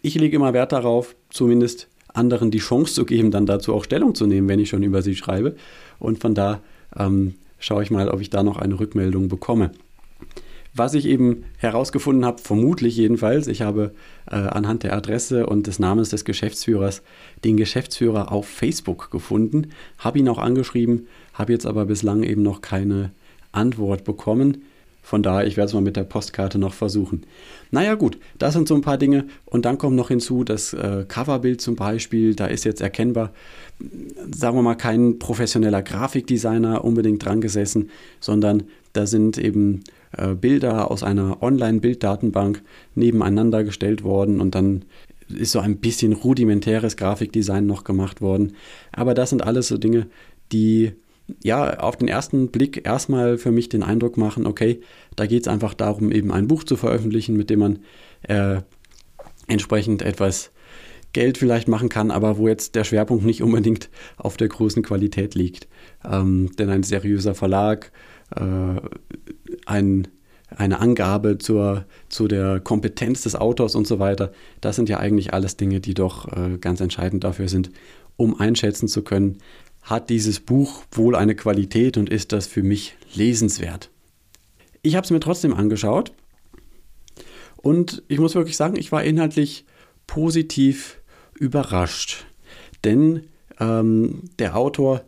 ich 0.00 0.14
lege 0.14 0.36
immer 0.36 0.54
Wert 0.54 0.72
darauf, 0.72 1.14
zumindest 1.28 1.88
anderen 2.14 2.50
die 2.50 2.58
Chance 2.58 2.94
zu 2.94 3.04
geben, 3.04 3.30
dann 3.30 3.46
dazu 3.46 3.74
auch 3.74 3.84
Stellung 3.84 4.14
zu 4.14 4.26
nehmen, 4.26 4.48
wenn 4.48 4.60
ich 4.60 4.70
schon 4.70 4.82
über 4.82 5.02
sie 5.02 5.16
schreibe. 5.16 5.56
Und 5.98 6.20
von 6.20 6.34
da 6.34 6.60
ähm, 6.96 7.34
schaue 7.58 7.82
ich 7.82 7.90
mal, 7.90 8.08
ob 8.08 8.20
ich 8.20 8.30
da 8.30 8.42
noch 8.42 8.56
eine 8.56 8.80
Rückmeldung 8.80 9.28
bekomme. 9.28 9.72
Was 10.74 10.94
ich 10.94 11.06
eben 11.06 11.44
herausgefunden 11.58 12.24
habe, 12.24 12.40
vermutlich 12.40 12.96
jedenfalls, 12.96 13.46
ich 13.46 13.60
habe 13.60 13.92
äh, 14.30 14.36
anhand 14.36 14.84
der 14.84 14.94
Adresse 14.94 15.44
und 15.46 15.66
des 15.66 15.78
Namens 15.78 16.08
des 16.08 16.24
Geschäftsführers 16.24 17.02
den 17.44 17.58
Geschäftsführer 17.58 18.32
auf 18.32 18.48
Facebook 18.48 19.10
gefunden, 19.10 19.68
habe 19.98 20.18
ihn 20.18 20.28
auch 20.28 20.38
angeschrieben, 20.38 21.08
habe 21.34 21.52
jetzt 21.52 21.66
aber 21.66 21.84
bislang 21.84 22.22
eben 22.22 22.42
noch 22.42 22.62
keine 22.62 23.10
Antwort 23.52 24.04
bekommen. 24.04 24.62
Von 25.04 25.22
daher, 25.22 25.46
ich 25.46 25.56
werde 25.56 25.66
es 25.66 25.74
mal 25.74 25.82
mit 25.82 25.96
der 25.96 26.04
Postkarte 26.04 26.58
noch 26.58 26.72
versuchen. 26.72 27.24
Naja 27.70 27.96
gut, 27.96 28.18
das 28.38 28.54
sind 28.54 28.68
so 28.68 28.74
ein 28.74 28.82
paar 28.82 28.98
Dinge. 28.98 29.26
Und 29.44 29.64
dann 29.64 29.76
kommt 29.76 29.96
noch 29.96 30.08
hinzu 30.08 30.44
das 30.44 30.72
äh, 30.72 31.04
Coverbild 31.06 31.60
zum 31.60 31.74
Beispiel. 31.74 32.34
Da 32.34 32.46
ist 32.46 32.64
jetzt 32.64 32.80
erkennbar, 32.80 33.32
sagen 34.30 34.56
wir 34.56 34.62
mal, 34.62 34.76
kein 34.76 35.18
professioneller 35.18 35.82
Grafikdesigner 35.82 36.84
unbedingt 36.84 37.24
dran 37.24 37.40
gesessen, 37.40 37.90
sondern 38.20 38.62
da 38.92 39.06
sind 39.06 39.38
eben 39.38 39.82
äh, 40.16 40.34
Bilder 40.34 40.90
aus 40.90 41.02
einer 41.02 41.42
Online-Bilddatenbank 41.42 42.62
nebeneinander 42.94 43.64
gestellt 43.64 44.02
worden 44.02 44.40
und 44.40 44.54
dann 44.54 44.84
ist 45.28 45.52
so 45.52 45.60
ein 45.60 45.78
bisschen 45.78 46.12
rudimentäres 46.12 46.96
Grafikdesign 46.96 47.66
noch 47.66 47.84
gemacht 47.84 48.20
worden. 48.20 48.54
Aber 48.92 49.14
das 49.14 49.30
sind 49.30 49.42
alles 49.42 49.68
so 49.68 49.78
Dinge, 49.78 50.06
die 50.52 50.92
ja 51.42 51.78
auf 51.78 51.96
den 51.96 52.08
ersten 52.08 52.48
Blick 52.48 52.84
erstmal 52.84 53.38
für 53.38 53.50
mich 53.50 53.68
den 53.68 53.82
Eindruck 53.82 54.16
machen, 54.16 54.46
okay, 54.46 54.80
da 55.16 55.26
geht 55.26 55.42
es 55.42 55.48
einfach 55.48 55.74
darum, 55.74 56.12
eben 56.12 56.32
ein 56.32 56.48
Buch 56.48 56.64
zu 56.64 56.76
veröffentlichen, 56.76 57.36
mit 57.36 57.50
dem 57.50 57.60
man 57.60 57.78
äh, 58.22 58.60
entsprechend 59.46 60.02
etwas 60.02 60.50
Geld 61.12 61.36
vielleicht 61.36 61.68
machen 61.68 61.88
kann, 61.88 62.10
aber 62.10 62.38
wo 62.38 62.48
jetzt 62.48 62.74
der 62.74 62.84
Schwerpunkt 62.84 63.24
nicht 63.24 63.42
unbedingt 63.42 63.90
auf 64.16 64.36
der 64.36 64.48
großen 64.48 64.82
Qualität 64.82 65.34
liegt. 65.34 65.68
Ähm, 66.04 66.50
denn 66.58 66.70
ein 66.70 66.82
seriöser 66.82 67.34
Verlag, 67.34 67.92
äh, 68.34 68.80
ein, 69.66 70.08
eine 70.48 70.80
Angabe 70.80 71.38
zur, 71.38 71.84
zu 72.08 72.28
der 72.28 72.60
Kompetenz 72.60 73.22
des 73.22 73.36
Autors 73.36 73.74
und 73.74 73.86
so 73.86 73.98
weiter, 73.98 74.32
das 74.60 74.76
sind 74.76 74.88
ja 74.88 74.98
eigentlich 74.98 75.32
alles 75.32 75.56
Dinge, 75.56 75.80
die 75.80 75.94
doch 75.94 76.30
äh, 76.32 76.58
ganz 76.58 76.80
entscheidend 76.80 77.24
dafür 77.24 77.48
sind, 77.48 77.70
um 78.16 78.38
einschätzen 78.38 78.88
zu 78.88 79.02
können, 79.02 79.38
hat 79.82 80.10
dieses 80.10 80.40
Buch 80.40 80.84
wohl 80.92 81.16
eine 81.16 81.34
Qualität 81.34 81.96
und 81.96 82.08
ist 82.08 82.32
das 82.32 82.46
für 82.46 82.62
mich 82.62 82.96
lesenswert. 83.14 83.90
Ich 84.82 84.96
habe 84.96 85.04
es 85.04 85.10
mir 85.10 85.20
trotzdem 85.20 85.54
angeschaut 85.54 86.12
und 87.56 88.02
ich 88.08 88.18
muss 88.18 88.34
wirklich 88.34 88.56
sagen, 88.56 88.76
ich 88.76 88.92
war 88.92 89.02
inhaltlich 89.04 89.64
positiv 90.06 91.00
überrascht. 91.38 92.26
Denn 92.84 93.28
ähm, 93.60 94.22
der 94.38 94.56
Autor 94.56 95.02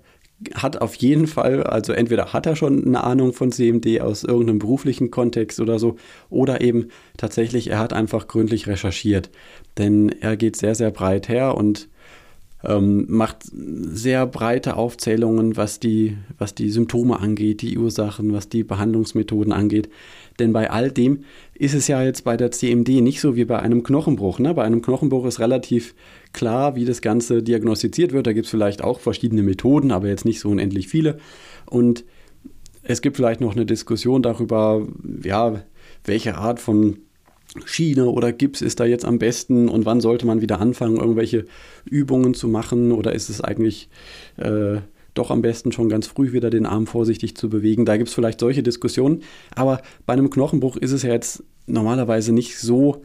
hat 0.55 0.81
auf 0.83 0.95
jeden 0.97 1.27
Fall, 1.27 1.63
also 1.63 1.93
entweder 1.93 2.33
hat 2.33 2.47
er 2.47 2.57
schon 2.57 2.85
eine 2.85 3.05
Ahnung 3.05 3.33
von 3.33 3.53
CMD 3.53 4.01
aus 4.01 4.25
irgendeinem 4.25 4.59
beruflichen 4.59 5.11
Kontext 5.11 5.61
oder 5.61 5.79
so, 5.79 5.97
oder 6.29 6.61
eben 6.61 6.89
tatsächlich, 7.17 7.71
er 7.71 7.79
hat 7.79 7.93
einfach 7.93 8.27
gründlich 8.27 8.67
recherchiert. 8.67 9.31
Denn 9.79 10.11
er 10.21 10.37
geht 10.37 10.57
sehr, 10.57 10.75
sehr 10.75 10.91
breit 10.91 11.29
her 11.29 11.57
und 11.57 11.89
ähm, 12.67 13.07
macht 13.09 13.39
sehr 13.53 14.27
breite 14.27 14.77
Aufzählungen, 14.77 15.57
was 15.57 15.81
die, 15.81 16.17
was 16.39 16.55
die 16.55 16.71
Symptome 16.71 17.21
angeht, 17.21 17.63
die 17.63 17.77
Ursachen, 17.79 18.33
was 18.33 18.49
die 18.49 18.65
Behandlungsmethoden 18.65 19.53
angeht. 19.53 19.89
Denn 20.39 20.53
bei 20.53 20.71
all 20.71 20.91
dem 20.91 21.25
ist 21.55 21.75
es 21.75 21.87
ja 21.87 22.03
jetzt 22.03 22.25
bei 22.25 22.37
der 22.37 22.51
CMD 22.51 23.01
nicht 23.01 23.21
so 23.21 23.37
wie 23.37 23.45
bei 23.45 23.59
einem 23.61 23.83
Knochenbruch. 23.83 24.39
Ne? 24.39 24.55
Bei 24.55 24.65
einem 24.65 24.83
Knochenbruch 24.83 25.27
ist 25.27 25.41
relativ 25.41 25.95
klar, 26.33 26.75
wie 26.75 26.85
das 26.85 27.01
Ganze 27.01 27.43
diagnostiziert 27.43 28.13
wird. 28.13 28.27
Da 28.27 28.33
gibt 28.33 28.47
es 28.47 28.51
vielleicht 28.51 28.83
auch 28.83 29.01
verschiedene 29.01 29.43
Methoden, 29.43 29.93
aber 29.93 30.09
jetzt 30.09 30.25
nicht 30.25 30.41
so 30.41 30.49
unendlich 30.49 30.89
viele. 30.89 31.19
Und 31.67 32.05
es 32.83 33.01
gibt 33.01 33.17
vielleicht 33.17 33.41
noch 33.41 33.55
eine 33.55 33.67
Diskussion 33.67 34.23
darüber, 34.23 34.87
ja, 35.23 35.63
welche 36.05 36.37
Art 36.37 36.61
von 36.61 36.99
Schiene 37.65 38.07
oder 38.07 38.33
Gips 38.33 38.63
ist 38.63 38.81
da 38.81 38.85
jetzt 38.85 39.05
am 39.05 39.19
besten 39.19 39.69
und 39.69 39.87
wann 39.87 40.01
sollte 40.01 40.27
man 40.27 40.41
wieder 40.41 40.61
anfangen, 40.61 40.97
irgendwelche 40.97 41.45
Übungen 41.85 42.35
zu 42.35 42.49
machen 42.49 42.93
oder 42.93 43.13
ist 43.13 43.29
es 43.29 43.41
eigentlich 43.41 43.89
äh, 44.37 44.79
doch 45.15 45.31
am 45.31 45.43
besten 45.43 45.73
schon 45.73 45.89
ganz 45.89 46.07
früh 46.07 46.33
wieder 46.33 46.51
den 46.51 46.67
Arm 46.67 46.87
vorsichtig 46.87 47.37
zu 47.37 47.49
bewegen. 47.49 47.85
Da 47.85 47.97
gibt 47.97 48.09
es 48.09 48.15
vielleicht 48.15 48.41
solche 48.41 48.63
Diskussionen, 48.63 49.23
aber 49.55 49.81
bei 50.07 50.13
einem 50.13 50.31
Knochenbruch 50.31 50.77
ist 50.77 50.91
es 50.91 51.03
ja 51.03 51.13
jetzt 51.13 51.45
normalerweise 51.67 52.33
nicht 52.33 52.59
so 52.59 53.03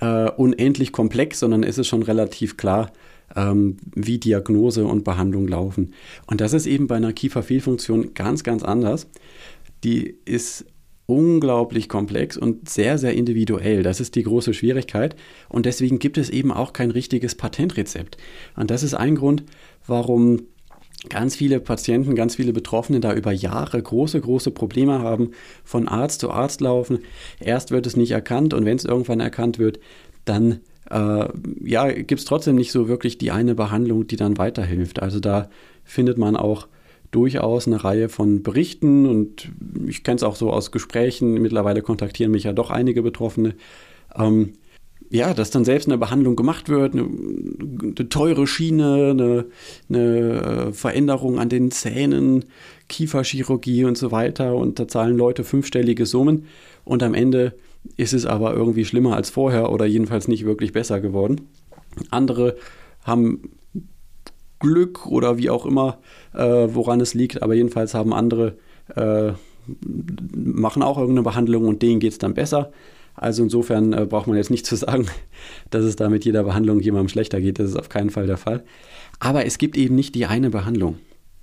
äh, 0.00 0.30
unendlich 0.30 0.92
komplex, 0.92 1.40
sondern 1.40 1.64
ist 1.64 1.78
es 1.78 1.88
schon 1.88 2.02
relativ 2.02 2.56
klar, 2.56 2.92
ähm, 3.36 3.76
wie 3.94 4.18
Diagnose 4.18 4.84
und 4.84 5.04
Behandlung 5.04 5.48
laufen. 5.48 5.94
Und 6.26 6.40
das 6.40 6.52
ist 6.52 6.66
eben 6.66 6.86
bei 6.86 6.96
einer 6.96 7.12
Kieferfehlfunktion 7.12 8.14
ganz, 8.14 8.44
ganz 8.44 8.62
anders. 8.62 9.08
Die 9.82 10.16
ist 10.24 10.66
unglaublich 11.10 11.88
komplex 11.88 12.36
und 12.36 12.68
sehr, 12.68 12.96
sehr 12.96 13.14
individuell. 13.14 13.82
Das 13.82 14.00
ist 14.00 14.14
die 14.14 14.22
große 14.22 14.54
Schwierigkeit. 14.54 15.16
Und 15.48 15.66
deswegen 15.66 15.98
gibt 15.98 16.18
es 16.18 16.30
eben 16.30 16.52
auch 16.52 16.72
kein 16.72 16.90
richtiges 16.90 17.34
Patentrezept. 17.34 18.16
Und 18.56 18.70
das 18.70 18.82
ist 18.82 18.94
ein 18.94 19.16
Grund, 19.16 19.42
warum 19.86 20.42
ganz 21.08 21.34
viele 21.34 21.60
Patienten, 21.60 22.14
ganz 22.14 22.36
viele 22.36 22.52
Betroffene 22.52 23.00
da 23.00 23.14
über 23.14 23.32
Jahre 23.32 23.82
große, 23.82 24.20
große 24.20 24.50
Probleme 24.50 25.00
haben, 25.00 25.32
von 25.64 25.88
Arzt 25.88 26.20
zu 26.20 26.30
Arzt 26.30 26.60
laufen. 26.60 27.00
Erst 27.40 27.70
wird 27.70 27.86
es 27.86 27.96
nicht 27.96 28.12
erkannt 28.12 28.54
und 28.54 28.64
wenn 28.64 28.76
es 28.76 28.84
irgendwann 28.84 29.20
erkannt 29.20 29.58
wird, 29.58 29.80
dann 30.26 30.60
äh, 30.90 31.28
ja, 31.64 31.90
gibt 31.90 32.20
es 32.20 32.24
trotzdem 32.24 32.56
nicht 32.56 32.70
so 32.70 32.86
wirklich 32.86 33.18
die 33.18 33.30
eine 33.30 33.54
Behandlung, 33.54 34.06
die 34.06 34.16
dann 34.16 34.38
weiterhilft. 34.38 35.02
Also 35.02 35.20
da 35.20 35.48
findet 35.84 36.18
man 36.18 36.36
auch 36.36 36.68
durchaus 37.10 37.66
eine 37.66 37.82
Reihe 37.82 38.08
von 38.08 38.42
Berichten 38.42 39.06
und 39.06 39.50
ich 39.86 40.04
kenne 40.04 40.16
es 40.16 40.22
auch 40.22 40.36
so 40.36 40.52
aus 40.52 40.70
Gesprächen. 40.70 41.34
Mittlerweile 41.34 41.82
kontaktieren 41.82 42.30
mich 42.30 42.44
ja 42.44 42.52
doch 42.52 42.70
einige 42.70 43.02
Betroffene. 43.02 43.54
Ähm, 44.14 44.54
ja, 45.12 45.34
dass 45.34 45.50
dann 45.50 45.64
selbst 45.64 45.88
eine 45.88 45.98
Behandlung 45.98 46.36
gemacht 46.36 46.68
wird, 46.68 46.94
eine, 46.94 47.02
eine 47.02 48.08
teure 48.08 48.46
Schiene, 48.46 49.10
eine, 49.10 49.46
eine, 49.88 50.68
äh, 50.68 50.72
Veränderung 50.72 51.40
an 51.40 51.48
den 51.48 51.72
Zähnen, 51.72 52.44
Kieferchirurgie 52.88 53.84
und 53.84 53.98
so 53.98 54.12
weiter 54.12 54.54
und 54.54 54.78
da 54.78 54.86
zahlen 54.86 55.16
Leute 55.16 55.42
fünfstellige 55.42 56.06
Summen 56.06 56.46
und 56.84 57.02
am 57.02 57.14
Ende 57.14 57.54
ist 57.96 58.12
es 58.12 58.24
aber 58.24 58.54
irgendwie 58.54 58.84
schlimmer 58.84 59.16
als 59.16 59.30
vorher 59.30 59.72
oder 59.72 59.84
jedenfalls 59.84 60.28
nicht 60.28 60.44
wirklich 60.44 60.72
besser 60.72 61.00
geworden. 61.00 61.40
Andere 62.10 62.56
haben 63.02 63.50
Glück 64.60 65.06
oder 65.06 65.38
wie 65.38 65.50
auch 65.50 65.66
immer, 65.66 65.98
äh, 66.34 66.68
woran 66.72 67.00
es 67.00 67.14
liegt, 67.14 67.42
aber 67.42 67.54
jedenfalls 67.54 67.94
haben 67.94 68.12
andere, 68.12 68.56
äh, 68.94 69.32
machen 70.34 70.82
auch 70.82 70.98
irgendeine 70.98 71.24
Behandlung 71.24 71.66
und 71.66 71.82
denen 71.82 72.00
geht 72.00 72.12
es 72.12 72.18
dann 72.18 72.34
besser. 72.34 72.70
Also 73.14 73.42
insofern 73.42 73.92
äh, 73.92 74.06
braucht 74.06 74.26
man 74.26 74.36
jetzt 74.36 74.50
nicht 74.50 74.66
zu 74.66 74.76
sagen, 74.76 75.06
dass 75.70 75.84
es 75.84 75.96
da 75.96 76.08
mit 76.08 76.24
jeder 76.24 76.44
Behandlung 76.44 76.80
jemandem 76.80 77.08
schlechter 77.08 77.40
geht. 77.40 77.58
Das 77.58 77.70
ist 77.70 77.76
auf 77.76 77.88
keinen 77.88 78.10
Fall 78.10 78.26
der 78.26 78.36
Fall. 78.36 78.64
Aber 79.18 79.44
es 79.44 79.58
gibt 79.58 79.76
eben 79.76 79.94
nicht 79.94 80.14
die 80.14 80.26
eine 80.26 80.50
Behandlung. 80.50 80.98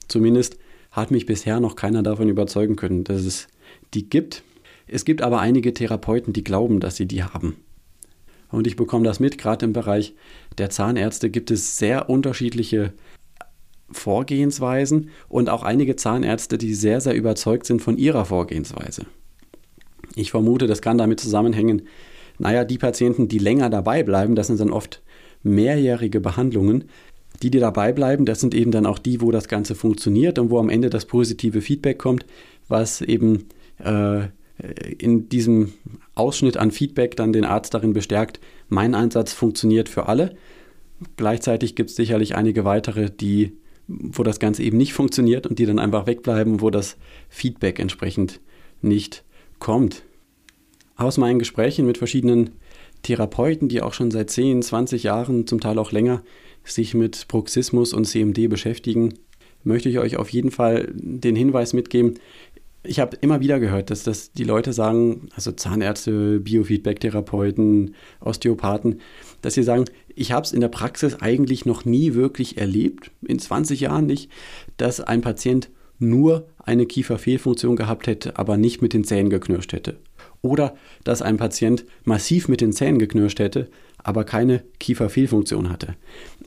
Zumindest 0.07 0.57
hat 0.91 1.11
mich 1.11 1.25
bisher 1.25 1.59
noch 1.59 1.75
keiner 1.75 2.01
davon 2.01 2.29
überzeugen 2.29 2.75
können, 2.75 3.03
dass 3.03 3.21
es 3.21 3.47
die 3.93 4.09
gibt. 4.09 4.43
Es 4.87 5.05
gibt 5.05 5.21
aber 5.21 5.39
einige 5.39 5.73
Therapeuten, 5.73 6.33
die 6.33 6.43
glauben, 6.43 6.79
dass 6.79 6.95
sie 6.95 7.07
die 7.07 7.23
haben. 7.23 7.57
Und 8.51 8.67
ich 8.67 8.75
bekomme 8.75 9.05
das 9.05 9.19
mit, 9.19 9.37
gerade 9.37 9.65
im 9.65 9.73
Bereich 9.73 10.15
der 10.57 10.69
Zahnärzte 10.69 11.29
gibt 11.29 11.51
es 11.51 11.77
sehr 11.77 12.09
unterschiedliche 12.09 12.93
Vorgehensweisen 13.91 15.09
und 15.29 15.49
auch 15.49 15.63
einige 15.63 15.95
Zahnärzte, 15.95 16.57
die 16.57 16.73
sehr, 16.73 17.01
sehr 17.01 17.15
überzeugt 17.15 17.65
sind 17.65 17.81
von 17.81 17.97
ihrer 17.97 18.25
Vorgehensweise. 18.25 19.05
Ich 20.15 20.31
vermute, 20.31 20.67
das 20.67 20.81
kann 20.81 20.97
damit 20.97 21.19
zusammenhängen, 21.19 21.83
naja, 22.39 22.65
die 22.65 22.77
Patienten, 22.77 23.27
die 23.27 23.39
länger 23.39 23.69
dabei 23.69 24.03
bleiben, 24.03 24.35
das 24.35 24.47
sind 24.47 24.59
dann 24.59 24.71
oft 24.71 25.01
mehrjährige 25.43 26.19
Behandlungen. 26.19 26.85
Die, 27.41 27.51
die 27.51 27.59
dabei 27.59 27.93
bleiben, 27.93 28.25
das 28.25 28.39
sind 28.39 28.55
eben 28.55 28.71
dann 28.71 28.87
auch 28.87 28.97
die, 28.97 29.21
wo 29.21 29.31
das 29.31 29.47
Ganze 29.47 29.75
funktioniert 29.75 30.39
und 30.39 30.49
wo 30.49 30.59
am 30.59 30.69
Ende 30.69 30.89
das 30.89 31.05
positive 31.05 31.61
Feedback 31.61 31.99
kommt, 31.99 32.25
was 32.67 33.01
eben 33.01 33.45
äh, 33.79 34.27
in 34.97 35.29
diesem 35.29 35.73
Ausschnitt 36.15 36.57
an 36.57 36.71
Feedback 36.71 37.15
dann 37.15 37.33
den 37.33 37.45
Arzt 37.45 37.73
darin 37.73 37.93
bestärkt, 37.93 38.39
mein 38.69 38.95
Einsatz 38.95 39.33
funktioniert 39.33 39.89
für 39.89 40.07
alle. 40.07 40.35
Gleichzeitig 41.15 41.75
gibt 41.75 41.91
es 41.91 41.95
sicherlich 41.95 42.35
einige 42.35 42.65
weitere, 42.65 43.11
die 43.11 43.53
wo 43.87 44.23
das 44.23 44.39
Ganze 44.39 44.63
eben 44.63 44.77
nicht 44.77 44.93
funktioniert 44.93 45.47
und 45.47 45.59
die 45.59 45.65
dann 45.65 45.79
einfach 45.79 46.07
wegbleiben, 46.07 46.61
wo 46.61 46.69
das 46.69 46.97
Feedback 47.29 47.79
entsprechend 47.79 48.41
nicht 48.81 49.23
kommt. 49.59 50.03
Aus 50.95 51.17
meinen 51.17 51.39
Gesprächen 51.39 51.85
mit 51.85 51.97
verschiedenen 51.97 52.51
Therapeuten, 53.03 53.69
die 53.69 53.81
auch 53.81 53.93
schon 53.93 54.11
seit 54.11 54.29
10, 54.29 54.61
20 54.61 55.03
Jahren, 55.03 55.47
zum 55.47 55.59
Teil 55.59 55.79
auch 55.79 55.91
länger, 55.91 56.23
sich 56.63 56.93
mit 56.93 57.27
Bruxismus 57.27 57.93
und 57.93 58.05
CMD 58.05 58.49
beschäftigen, 58.49 59.13
möchte 59.63 59.89
ich 59.89 59.99
euch 59.99 60.17
auf 60.17 60.29
jeden 60.29 60.51
Fall 60.51 60.91
den 60.93 61.35
Hinweis 61.35 61.73
mitgeben. 61.73 62.15
Ich 62.83 62.99
habe 62.99 63.17
immer 63.21 63.41
wieder 63.41 63.59
gehört, 63.59 63.89
dass 63.89 64.03
das 64.03 64.31
die 64.31 64.43
Leute 64.43 64.71
sagen, 64.71 65.29
also 65.35 65.51
Zahnärzte, 65.51 66.39
Biofeedback-Therapeuten, 66.39 67.95
Osteopathen, 68.21 69.01
dass 69.41 69.55
sie 69.55 69.63
sagen, 69.63 69.85
ich 70.15 70.31
habe 70.31 70.45
es 70.45 70.53
in 70.53 70.61
der 70.61 70.69
Praxis 70.69 71.15
eigentlich 71.15 71.65
noch 71.65 71.85
nie 71.85 72.13
wirklich 72.13 72.57
erlebt, 72.57 73.11
in 73.25 73.39
20 73.39 73.81
Jahren 73.81 74.05
nicht, 74.05 74.31
dass 74.77 75.01
ein 75.01 75.21
Patient 75.21 75.69
nur 75.99 76.47
eine 76.63 76.85
Kieferfehlfunktion 76.85 77.75
gehabt 77.75 78.07
hätte, 78.07 78.37
aber 78.37 78.57
nicht 78.57 78.81
mit 78.81 78.93
den 78.93 79.03
Zähnen 79.03 79.29
geknirscht 79.29 79.73
hätte. 79.73 79.97
Oder 80.41 80.75
dass 81.03 81.21
ein 81.21 81.37
Patient 81.37 81.85
massiv 82.03 82.47
mit 82.47 82.61
den 82.61 82.73
Zähnen 82.73 82.99
geknirscht 82.99 83.39
hätte, 83.39 83.69
aber 83.97 84.23
keine 84.23 84.63
Kieferfehlfunktion 84.79 85.69
hatte. 85.69 85.95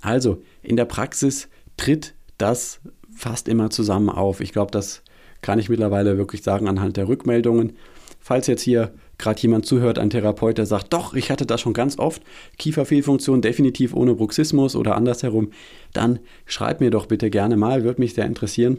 Also 0.01 0.43
in 0.62 0.77
der 0.77 0.85
Praxis 0.85 1.49
tritt 1.77 2.14
das 2.38 2.81
fast 3.14 3.49
immer 3.49 3.71
zusammen 3.71 4.09
auf. 4.09 4.40
Ich 4.40 4.53
glaube, 4.53 4.71
das 4.71 5.03
kann 5.42 5.59
ich 5.59 5.68
mittlerweile 5.68 6.18
wirklich 6.18 6.42
sagen 6.42 6.68
anhand 6.68 6.96
der 6.96 7.09
Rückmeldungen. 7.09 7.74
Falls 8.20 8.46
jetzt 8.46 8.62
hier 8.62 8.92
gerade 9.20 9.40
jemand 9.40 9.66
zuhört, 9.66 9.98
ein 9.98 10.11
Therapeut, 10.11 10.59
der 10.59 10.66
sagt, 10.66 10.92
doch, 10.92 11.14
ich 11.14 11.31
hatte 11.31 11.46
das 11.46 11.61
schon 11.61 11.72
ganz 11.72 11.98
oft, 11.98 12.22
Kieferfehlfunktion 12.59 13.42
definitiv 13.42 13.94
ohne 13.94 14.14
Bruxismus 14.14 14.74
oder 14.74 14.96
andersherum, 14.96 15.50
dann 15.92 16.18
schreib 16.46 16.81
mir 16.81 16.90
doch 16.90 17.07
bitte 17.07 17.31
gerne 17.31 17.57
mal, 17.57 17.85
würde 17.85 18.00
mich 18.00 18.14
sehr 18.14 18.26
interessieren, 18.26 18.79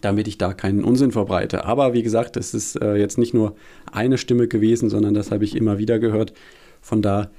damit 0.00 0.28
ich 0.28 0.38
da 0.38 0.52
keinen 0.52 0.84
Unsinn 0.84 1.12
verbreite. 1.12 1.64
Aber 1.64 1.94
wie 1.94 2.02
gesagt, 2.02 2.36
es 2.36 2.54
ist 2.54 2.76
äh, 2.76 2.96
jetzt 2.96 3.18
nicht 3.18 3.34
nur 3.34 3.56
eine 3.90 4.18
Stimme 4.18 4.48
gewesen, 4.48 4.88
sondern 4.88 5.14
das 5.14 5.30
habe 5.30 5.44
ich 5.44 5.56
immer 5.56 5.78
wieder 5.78 5.98
gehört. 5.98 6.32
Von 6.80 7.02
da 7.02 7.30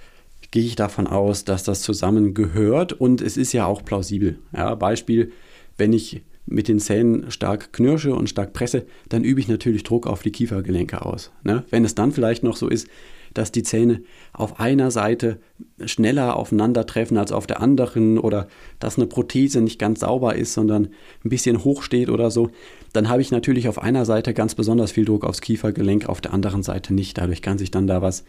gehe 0.49 0.63
ich 0.63 0.75
davon 0.75 1.07
aus, 1.07 1.45
dass 1.45 1.63
das 1.63 1.81
zusammengehört 1.81 2.93
und 2.93 3.21
es 3.21 3.37
ist 3.37 3.53
ja 3.53 3.65
auch 3.65 3.85
plausibel. 3.85 4.39
Ja, 4.55 4.75
Beispiel, 4.75 5.31
wenn 5.77 5.93
ich 5.93 6.23
mit 6.45 6.67
den 6.67 6.79
Zähnen 6.79 7.31
stark 7.31 7.73
knirsche 7.73 8.15
und 8.15 8.29
stark 8.29 8.53
presse, 8.53 8.85
dann 9.09 9.23
übe 9.23 9.39
ich 9.39 9.47
natürlich 9.47 9.83
Druck 9.83 10.07
auf 10.07 10.23
die 10.23 10.31
Kiefergelenke 10.31 11.05
aus. 11.05 11.31
Ne? 11.43 11.63
Wenn 11.69 11.85
es 11.85 11.95
dann 11.95 12.11
vielleicht 12.11 12.43
noch 12.43 12.55
so 12.55 12.67
ist, 12.67 12.87
dass 13.33 13.51
die 13.51 13.63
Zähne 13.63 14.01
auf 14.33 14.59
einer 14.59 14.91
Seite 14.91 15.39
schneller 15.85 16.35
aufeinandertreffen 16.35 17.17
als 17.17 17.31
auf 17.31 17.47
der 17.47 17.61
anderen 17.61 18.17
oder 18.17 18.47
dass 18.79 18.97
eine 18.97 19.07
Prothese 19.07 19.61
nicht 19.61 19.79
ganz 19.79 20.01
sauber 20.01 20.35
ist, 20.35 20.53
sondern 20.53 20.89
ein 21.23 21.29
bisschen 21.29 21.63
hoch 21.63 21.83
steht 21.83 22.09
oder 22.09 22.29
so, 22.29 22.49
dann 22.93 23.09
habe 23.09 23.21
ich 23.21 23.31
natürlich 23.31 23.67
auf 23.67 23.81
einer 23.81 24.05
Seite 24.05 24.33
ganz 24.33 24.55
besonders 24.55 24.91
viel 24.91 25.05
Druck 25.05 25.23
aufs 25.23 25.41
Kiefergelenk, 25.41 26.07
auf 26.09 26.21
der 26.21 26.33
anderen 26.33 26.63
Seite 26.63 26.93
nicht. 26.93 27.17
Dadurch 27.17 27.41
kann 27.41 27.57
sich 27.57 27.71
dann 27.71 27.87
da 27.87 28.01
was 28.01 28.25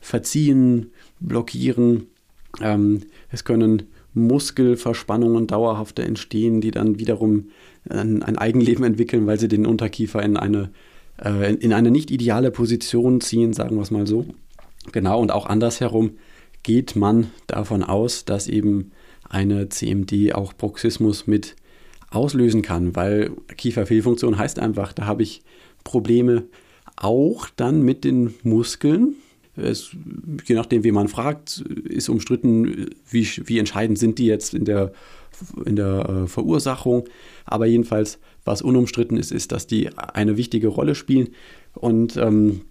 verziehen, 0.00 0.90
blockieren. 1.20 2.06
Ähm, 2.60 3.02
es 3.30 3.44
können 3.44 3.84
Muskelverspannungen 4.14 5.46
dauerhafter 5.46 6.04
entstehen, 6.04 6.60
die 6.60 6.70
dann 6.70 6.98
wiederum 6.98 7.50
ein, 7.88 8.22
ein 8.22 8.36
Eigenleben 8.36 8.84
entwickeln, 8.84 9.26
weil 9.26 9.38
sie 9.38 9.48
den 9.48 9.66
Unterkiefer 9.66 10.22
in 10.22 10.36
eine, 10.36 10.70
äh, 11.22 11.54
in 11.54 11.72
eine 11.72 11.90
nicht 11.90 12.10
ideale 12.10 12.50
Position 12.50 13.20
ziehen, 13.20 13.52
sagen 13.52 13.76
wir 13.76 13.82
es 13.82 13.90
mal 13.90 14.06
so. 14.06 14.26
Genau, 14.92 15.20
und 15.20 15.30
auch 15.30 15.46
andersherum 15.46 16.12
geht 16.62 16.96
man 16.96 17.30
davon 17.46 17.82
aus, 17.82 18.24
dass 18.24 18.48
eben 18.48 18.92
eine 19.28 19.68
CMD 19.68 20.34
auch 20.34 20.52
Bruxismus 20.52 21.26
mit 21.26 21.56
auslösen 22.10 22.62
kann, 22.62 22.96
weil 22.96 23.30
Kieferfehlfunktion 23.56 24.36
heißt 24.36 24.58
einfach, 24.58 24.92
da 24.92 25.06
habe 25.06 25.22
ich 25.22 25.42
Probleme 25.84 26.44
auch 26.96 27.48
dann 27.56 27.82
mit 27.82 28.04
den 28.04 28.34
Muskeln, 28.42 29.14
es, 29.56 29.90
je 30.44 30.54
nachdem, 30.54 30.84
wie 30.84 30.92
man 30.92 31.08
fragt, 31.08 31.60
ist 31.84 32.08
umstritten, 32.08 32.90
wie, 33.08 33.26
wie 33.44 33.58
entscheidend 33.58 33.98
sind 33.98 34.18
die 34.18 34.26
jetzt 34.26 34.54
in 34.54 34.64
der, 34.64 34.92
in 35.64 35.76
der 35.76 36.08
äh, 36.08 36.26
Verursachung. 36.26 37.04
Aber 37.44 37.66
jedenfalls, 37.66 38.18
was 38.44 38.62
unumstritten 38.62 39.16
ist, 39.16 39.32
ist, 39.32 39.52
dass 39.52 39.66
die 39.66 39.96
eine 39.96 40.36
wichtige 40.36 40.68
Rolle 40.68 40.94
spielen. 40.94 41.30
Und 41.74 42.16
ähm, 42.16 42.62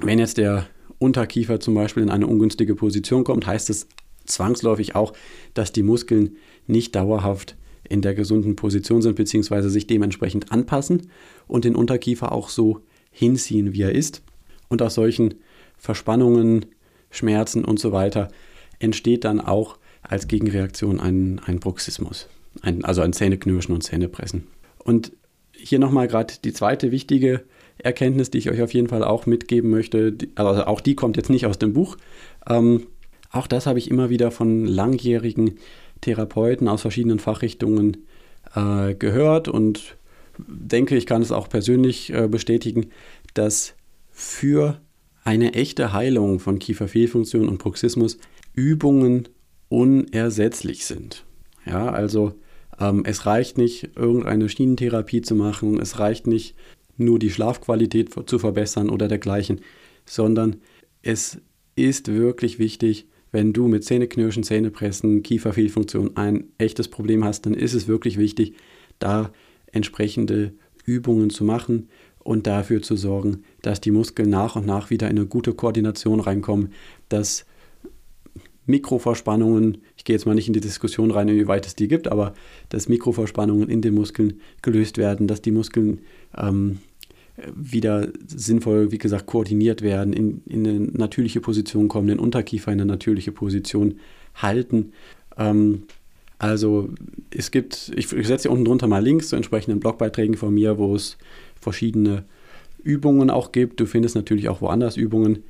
wenn 0.00 0.18
jetzt 0.18 0.38
der 0.38 0.66
Unterkiefer 0.98 1.60
zum 1.60 1.74
Beispiel 1.74 2.02
in 2.02 2.10
eine 2.10 2.26
ungünstige 2.26 2.74
Position 2.74 3.24
kommt, 3.24 3.46
heißt 3.46 3.70
es 3.70 3.86
zwangsläufig 4.24 4.94
auch, 4.94 5.12
dass 5.54 5.72
die 5.72 5.82
Muskeln 5.82 6.36
nicht 6.66 6.94
dauerhaft 6.94 7.56
in 7.88 8.02
der 8.02 8.14
gesunden 8.14 8.56
Position 8.56 9.02
sind, 9.02 9.16
beziehungsweise 9.16 9.70
sich 9.70 9.86
dementsprechend 9.86 10.50
anpassen 10.50 11.08
und 11.46 11.64
den 11.64 11.76
Unterkiefer 11.76 12.32
auch 12.32 12.48
so 12.48 12.80
hinziehen, 13.10 13.72
wie 13.72 13.82
er 13.82 13.94
ist. 13.94 14.22
Und 14.68 14.82
aus 14.82 14.94
solchen 14.94 15.34
Verspannungen, 15.76 16.66
Schmerzen 17.10 17.64
und 17.64 17.78
so 17.78 17.92
weiter, 17.92 18.28
entsteht 18.78 19.24
dann 19.24 19.40
auch 19.40 19.78
als 20.02 20.28
Gegenreaktion 20.28 21.00
ein, 21.00 21.40
ein 21.44 21.60
Bruxismus, 21.60 22.28
ein, 22.62 22.84
also 22.84 23.02
ein 23.02 23.12
Zähneknirschen 23.12 23.74
und 23.74 23.82
Zähnepressen. 23.82 24.46
Und 24.78 25.12
hier 25.52 25.78
nochmal 25.78 26.08
gerade 26.08 26.34
die 26.44 26.52
zweite 26.52 26.90
wichtige 26.92 27.42
Erkenntnis, 27.78 28.30
die 28.30 28.38
ich 28.38 28.50
euch 28.50 28.62
auf 28.62 28.72
jeden 28.72 28.88
Fall 28.88 29.04
auch 29.04 29.26
mitgeben 29.26 29.70
möchte, 29.70 30.16
also 30.34 30.64
auch 30.64 30.80
die 30.80 30.94
kommt 30.94 31.16
jetzt 31.16 31.30
nicht 31.30 31.46
aus 31.46 31.58
dem 31.58 31.72
Buch. 31.72 31.96
Ähm, 32.48 32.86
auch 33.30 33.46
das 33.46 33.66
habe 33.66 33.78
ich 33.78 33.90
immer 33.90 34.10
wieder 34.10 34.30
von 34.30 34.64
langjährigen 34.64 35.58
Therapeuten 36.00 36.68
aus 36.68 36.82
verschiedenen 36.82 37.18
Fachrichtungen 37.18 38.06
äh, 38.54 38.94
gehört 38.94 39.48
und 39.48 39.96
denke, 40.38 40.96
ich 40.96 41.06
kann 41.06 41.22
es 41.22 41.32
auch 41.32 41.48
persönlich 41.48 42.12
äh, 42.12 42.28
bestätigen, 42.28 42.90
dass 43.34 43.74
für 44.10 44.80
eine 45.26 45.54
echte 45.54 45.92
Heilung 45.92 46.38
von 46.38 46.60
Kieferfehlfunktion 46.60 47.48
und 47.48 47.58
Bruxismus 47.58 48.18
Übungen 48.54 49.28
unersetzlich 49.68 50.86
sind. 50.86 51.24
Ja, 51.66 51.90
also 51.90 52.34
ähm, 52.78 53.02
es 53.04 53.26
reicht 53.26 53.58
nicht, 53.58 53.96
irgendeine 53.96 54.48
Schienentherapie 54.48 55.22
zu 55.22 55.34
machen, 55.34 55.80
es 55.80 55.98
reicht 55.98 56.28
nicht, 56.28 56.54
nur 56.96 57.18
die 57.18 57.30
Schlafqualität 57.30 58.10
zu 58.26 58.38
verbessern 58.38 58.88
oder 58.88 59.08
dergleichen, 59.08 59.60
sondern 60.06 60.56
es 61.02 61.38
ist 61.74 62.08
wirklich 62.08 62.58
wichtig, 62.58 63.06
wenn 63.32 63.52
du 63.52 63.66
mit 63.66 63.84
Zähneknirschen, 63.84 64.44
Zähnepressen, 64.44 65.24
Kieferfehlfunktion 65.24 66.16
ein 66.16 66.44
echtes 66.56 66.88
Problem 66.88 67.24
hast, 67.24 67.44
dann 67.44 67.54
ist 67.54 67.74
es 67.74 67.88
wirklich 67.88 68.16
wichtig, 68.16 68.54
da 69.00 69.32
entsprechende 69.72 70.54
Übungen 70.84 71.30
zu 71.30 71.44
machen 71.44 71.88
und 72.26 72.46
dafür 72.46 72.82
zu 72.82 72.96
sorgen, 72.96 73.44
dass 73.62 73.80
die 73.80 73.90
Muskeln 73.90 74.30
nach 74.30 74.56
und 74.56 74.66
nach 74.66 74.90
wieder 74.90 75.08
in 75.08 75.18
eine 75.18 75.26
gute 75.26 75.54
Koordination 75.54 76.20
reinkommen, 76.20 76.72
dass 77.08 77.46
Mikroverspannungen, 78.66 79.78
ich 79.96 80.04
gehe 80.04 80.16
jetzt 80.16 80.26
mal 80.26 80.34
nicht 80.34 80.48
in 80.48 80.52
die 80.52 80.60
Diskussion 80.60 81.12
rein, 81.12 81.28
inwieweit 81.28 81.66
es 81.66 81.76
die 81.76 81.86
gibt, 81.86 82.08
aber 82.08 82.34
dass 82.68 82.88
Mikroverspannungen 82.88 83.68
in 83.68 83.80
den 83.80 83.94
Muskeln 83.94 84.40
gelöst 84.60 84.98
werden, 84.98 85.28
dass 85.28 85.40
die 85.40 85.52
Muskeln 85.52 86.00
ähm, 86.36 86.78
wieder 87.54 88.08
sinnvoll, 88.26 88.90
wie 88.90 88.98
gesagt, 88.98 89.26
koordiniert 89.26 89.82
werden, 89.82 90.12
in, 90.12 90.42
in 90.46 90.66
eine 90.66 90.80
natürliche 90.80 91.40
Position 91.40 91.86
kommen, 91.86 92.08
den 92.08 92.18
Unterkiefer 92.18 92.72
in 92.72 92.80
eine 92.80 92.90
natürliche 92.90 93.30
Position 93.30 94.00
halten. 94.34 94.92
Ähm, 95.36 95.82
also 96.38 96.90
es 97.30 97.50
gibt, 97.50 97.92
ich, 97.94 98.12
ich 98.12 98.26
setze 98.26 98.42
hier 98.42 98.52
unten 98.52 98.64
drunter 98.64 98.88
mal 98.88 99.02
Links 99.02 99.28
zu 99.28 99.36
entsprechenden 99.36 99.80
Blogbeiträgen 99.80 100.36
von 100.36 100.52
mir, 100.52 100.76
wo 100.76 100.94
es 100.94 101.16
verschiedene 101.66 102.22
Übungen 102.84 103.28
auch 103.28 103.50
gibt. 103.50 103.80
Du 103.80 103.86
findest 103.86 104.14
natürlich 104.14 104.48
auch 104.48 104.60
woanders 104.60 104.96
Übungen. 104.96 105.42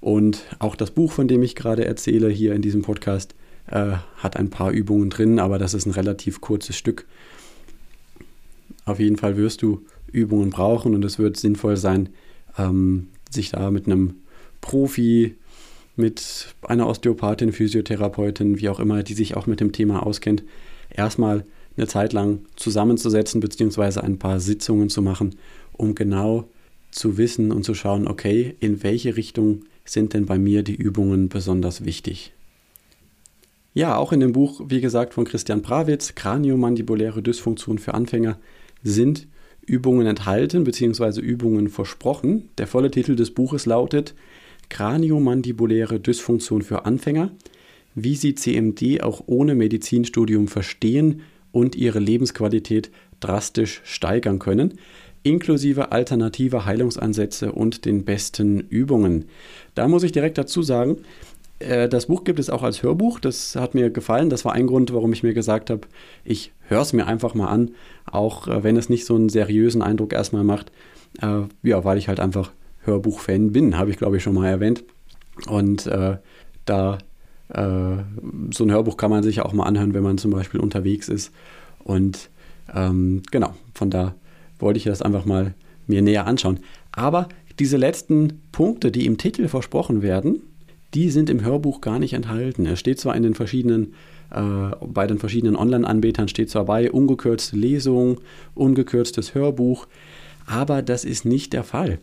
Und 0.00 0.44
auch 0.60 0.76
das 0.76 0.92
Buch, 0.92 1.10
von 1.10 1.26
dem 1.26 1.42
ich 1.42 1.56
gerade 1.56 1.84
erzähle, 1.84 2.28
hier 2.28 2.54
in 2.54 2.62
diesem 2.62 2.82
Podcast, 2.82 3.34
äh, 3.66 3.94
hat 4.18 4.36
ein 4.36 4.50
paar 4.50 4.70
Übungen 4.70 5.10
drin, 5.10 5.40
aber 5.40 5.58
das 5.58 5.74
ist 5.74 5.84
ein 5.86 5.90
relativ 5.90 6.40
kurzes 6.40 6.76
Stück. 6.76 7.06
Auf 8.84 9.00
jeden 9.00 9.16
Fall 9.16 9.36
wirst 9.36 9.62
du 9.62 9.82
Übungen 10.12 10.50
brauchen 10.50 10.94
und 10.94 11.04
es 11.04 11.18
wird 11.18 11.36
sinnvoll 11.36 11.76
sein, 11.76 12.10
ähm, 12.56 13.08
sich 13.28 13.50
da 13.50 13.72
mit 13.72 13.86
einem 13.86 14.14
Profi, 14.60 15.34
mit 15.96 16.54
einer 16.62 16.86
Osteopathin, 16.86 17.50
Physiotherapeutin, 17.50 18.60
wie 18.60 18.68
auch 18.68 18.78
immer, 18.78 19.02
die 19.02 19.14
sich 19.14 19.36
auch 19.36 19.48
mit 19.48 19.58
dem 19.58 19.72
Thema 19.72 20.06
auskennt, 20.06 20.44
erstmal 20.88 21.44
eine 21.78 21.86
Zeit 21.86 22.12
lang 22.12 22.40
zusammenzusetzen, 22.56 23.40
beziehungsweise 23.40 24.02
ein 24.02 24.18
paar 24.18 24.40
Sitzungen 24.40 24.90
zu 24.90 25.00
machen, 25.00 25.36
um 25.72 25.94
genau 25.94 26.48
zu 26.90 27.16
wissen 27.18 27.52
und 27.52 27.64
zu 27.64 27.74
schauen, 27.74 28.06
okay, 28.08 28.56
in 28.60 28.82
welche 28.82 29.16
Richtung 29.16 29.62
sind 29.84 30.14
denn 30.14 30.26
bei 30.26 30.38
mir 30.38 30.62
die 30.62 30.74
Übungen 30.74 31.28
besonders 31.28 31.84
wichtig. 31.84 32.32
Ja, 33.74 33.96
auch 33.96 34.12
in 34.12 34.20
dem 34.20 34.32
Buch, 34.32 34.62
wie 34.68 34.80
gesagt, 34.80 35.14
von 35.14 35.24
Christian 35.24 35.62
Prawitz, 35.62 36.14
Kraniomandibuläre 36.14 37.22
Dysfunktion 37.22 37.78
für 37.78 37.94
Anfänger, 37.94 38.38
sind 38.82 39.28
Übungen 39.64 40.06
enthalten 40.06 40.64
bzw. 40.64 41.20
Übungen 41.20 41.68
versprochen. 41.68 42.48
Der 42.58 42.66
volle 42.66 42.90
Titel 42.90 43.14
des 43.14 43.30
Buches 43.30 43.66
lautet 43.66 44.14
Kraniomandibuläre 44.68 46.00
Dysfunktion 46.00 46.62
für 46.62 46.86
Anfänger, 46.86 47.30
wie 47.94 48.16
Sie 48.16 48.34
CMD 48.34 49.02
auch 49.02 49.22
ohne 49.26 49.54
Medizinstudium 49.54 50.48
verstehen 50.48 51.22
und 51.52 51.74
ihre 51.74 51.98
Lebensqualität 51.98 52.90
drastisch 53.20 53.80
steigern 53.84 54.38
können, 54.38 54.74
inklusive 55.22 55.92
alternativer 55.92 56.64
Heilungsansätze 56.64 57.52
und 57.52 57.84
den 57.84 58.04
besten 58.04 58.60
Übungen. 58.60 59.26
Da 59.74 59.88
muss 59.88 60.02
ich 60.02 60.12
direkt 60.12 60.38
dazu 60.38 60.62
sagen, 60.62 60.98
äh, 61.58 61.88
das 61.88 62.06
Buch 62.06 62.24
gibt 62.24 62.38
es 62.38 62.50
auch 62.50 62.62
als 62.62 62.82
Hörbuch. 62.82 63.20
Das 63.20 63.56
hat 63.56 63.74
mir 63.74 63.90
gefallen. 63.90 64.30
Das 64.30 64.44
war 64.44 64.52
ein 64.52 64.66
Grund, 64.66 64.92
warum 64.92 65.12
ich 65.12 65.22
mir 65.22 65.34
gesagt 65.34 65.70
habe, 65.70 65.82
ich 66.24 66.52
höre 66.68 66.82
es 66.82 66.92
mir 66.92 67.06
einfach 67.06 67.34
mal 67.34 67.48
an, 67.48 67.72
auch 68.06 68.48
äh, 68.48 68.62
wenn 68.62 68.76
es 68.76 68.88
nicht 68.88 69.04
so 69.04 69.14
einen 69.14 69.28
seriösen 69.28 69.82
Eindruck 69.82 70.12
erstmal 70.12 70.44
macht. 70.44 70.70
Äh, 71.20 71.42
ja, 71.62 71.84
weil 71.84 71.98
ich 71.98 72.08
halt 72.08 72.20
einfach 72.20 72.52
Hörbuch-Fan 72.84 73.52
bin, 73.52 73.76
habe 73.76 73.90
ich 73.90 73.96
glaube 73.96 74.16
ich 74.16 74.22
schon 74.22 74.34
mal 74.34 74.48
erwähnt. 74.48 74.84
Und 75.48 75.86
äh, 75.86 76.18
da 76.64 76.98
so 77.50 78.64
ein 78.64 78.70
Hörbuch 78.70 78.96
kann 78.98 79.10
man 79.10 79.22
sich 79.22 79.40
auch 79.40 79.54
mal 79.54 79.64
anhören, 79.64 79.94
wenn 79.94 80.02
man 80.02 80.18
zum 80.18 80.30
Beispiel 80.30 80.60
unterwegs 80.60 81.08
ist. 81.08 81.32
Und 81.82 82.28
ähm, 82.74 83.22
genau, 83.30 83.54
von 83.74 83.90
da 83.90 84.14
wollte 84.58 84.78
ich 84.78 84.84
das 84.84 85.00
einfach 85.02 85.24
mal 85.24 85.54
mir 85.86 86.02
näher 86.02 86.26
anschauen. 86.26 86.60
Aber 86.92 87.28
diese 87.58 87.76
letzten 87.76 88.42
Punkte, 88.52 88.90
die 88.90 89.06
im 89.06 89.18
Titel 89.18 89.48
versprochen 89.48 90.02
werden, 90.02 90.42
die 90.94 91.10
sind 91.10 91.28
im 91.30 91.44
Hörbuch 91.44 91.80
gar 91.80 91.98
nicht 91.98 92.12
enthalten. 92.12 92.66
Es 92.66 92.80
steht 92.80 93.00
zwar 93.00 93.16
in 93.16 93.22
den 93.22 93.34
verschiedenen, 93.34 93.94
äh, 94.30 94.70
bei 94.86 95.06
den 95.06 95.18
verschiedenen 95.18 95.56
Online-Anbietern 95.56 96.28
steht 96.28 96.50
zwar 96.50 96.64
bei, 96.64 96.90
ungekürzte 96.90 97.56
Lesung, 97.56 98.20
ungekürztes 98.54 99.34
Hörbuch, 99.34 99.86
aber 100.46 100.82
das 100.82 101.04
ist 101.04 101.24
nicht 101.24 101.52
der 101.52 101.64
Fall. 101.64 101.98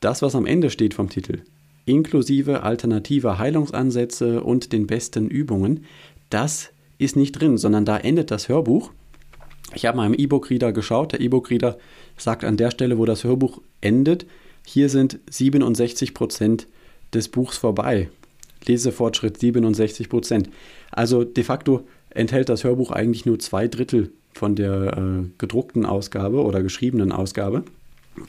Das, 0.00 0.22
was 0.22 0.36
am 0.36 0.46
Ende 0.46 0.70
steht 0.70 0.94
vom 0.94 1.08
Titel, 1.08 1.40
inklusive 1.88 2.62
alternativer 2.62 3.38
Heilungsansätze 3.38 4.42
und 4.42 4.72
den 4.72 4.86
besten 4.86 5.28
Übungen, 5.28 5.84
das 6.30 6.70
ist 6.98 7.16
nicht 7.16 7.32
drin, 7.32 7.58
sondern 7.58 7.84
da 7.84 7.96
endet 7.96 8.30
das 8.30 8.48
Hörbuch. 8.48 8.90
Ich 9.74 9.86
habe 9.86 9.96
mal 9.96 10.06
im 10.06 10.14
E-Book-Reader 10.14 10.72
geschaut. 10.72 11.12
Der 11.12 11.20
E-Book-Reader 11.20 11.78
sagt 12.16 12.44
an 12.44 12.56
der 12.56 12.70
Stelle, 12.70 12.98
wo 12.98 13.04
das 13.04 13.24
Hörbuch 13.24 13.60
endet, 13.80 14.26
hier 14.66 14.88
sind 14.88 15.18
67 15.30 16.14
Prozent 16.14 16.66
des 17.14 17.28
Buchs 17.28 17.56
vorbei. 17.56 18.10
Lesefortschritt 18.66 19.38
67 19.38 20.08
Prozent. 20.08 20.50
Also 20.90 21.24
de 21.24 21.44
facto 21.44 21.86
enthält 22.10 22.48
das 22.48 22.64
Hörbuch 22.64 22.90
eigentlich 22.90 23.24
nur 23.24 23.38
zwei 23.38 23.68
Drittel 23.68 24.10
von 24.32 24.56
der 24.56 24.96
äh, 24.96 25.26
gedruckten 25.38 25.86
Ausgabe 25.86 26.42
oder 26.42 26.62
geschriebenen 26.62 27.12
Ausgabe. 27.12 27.64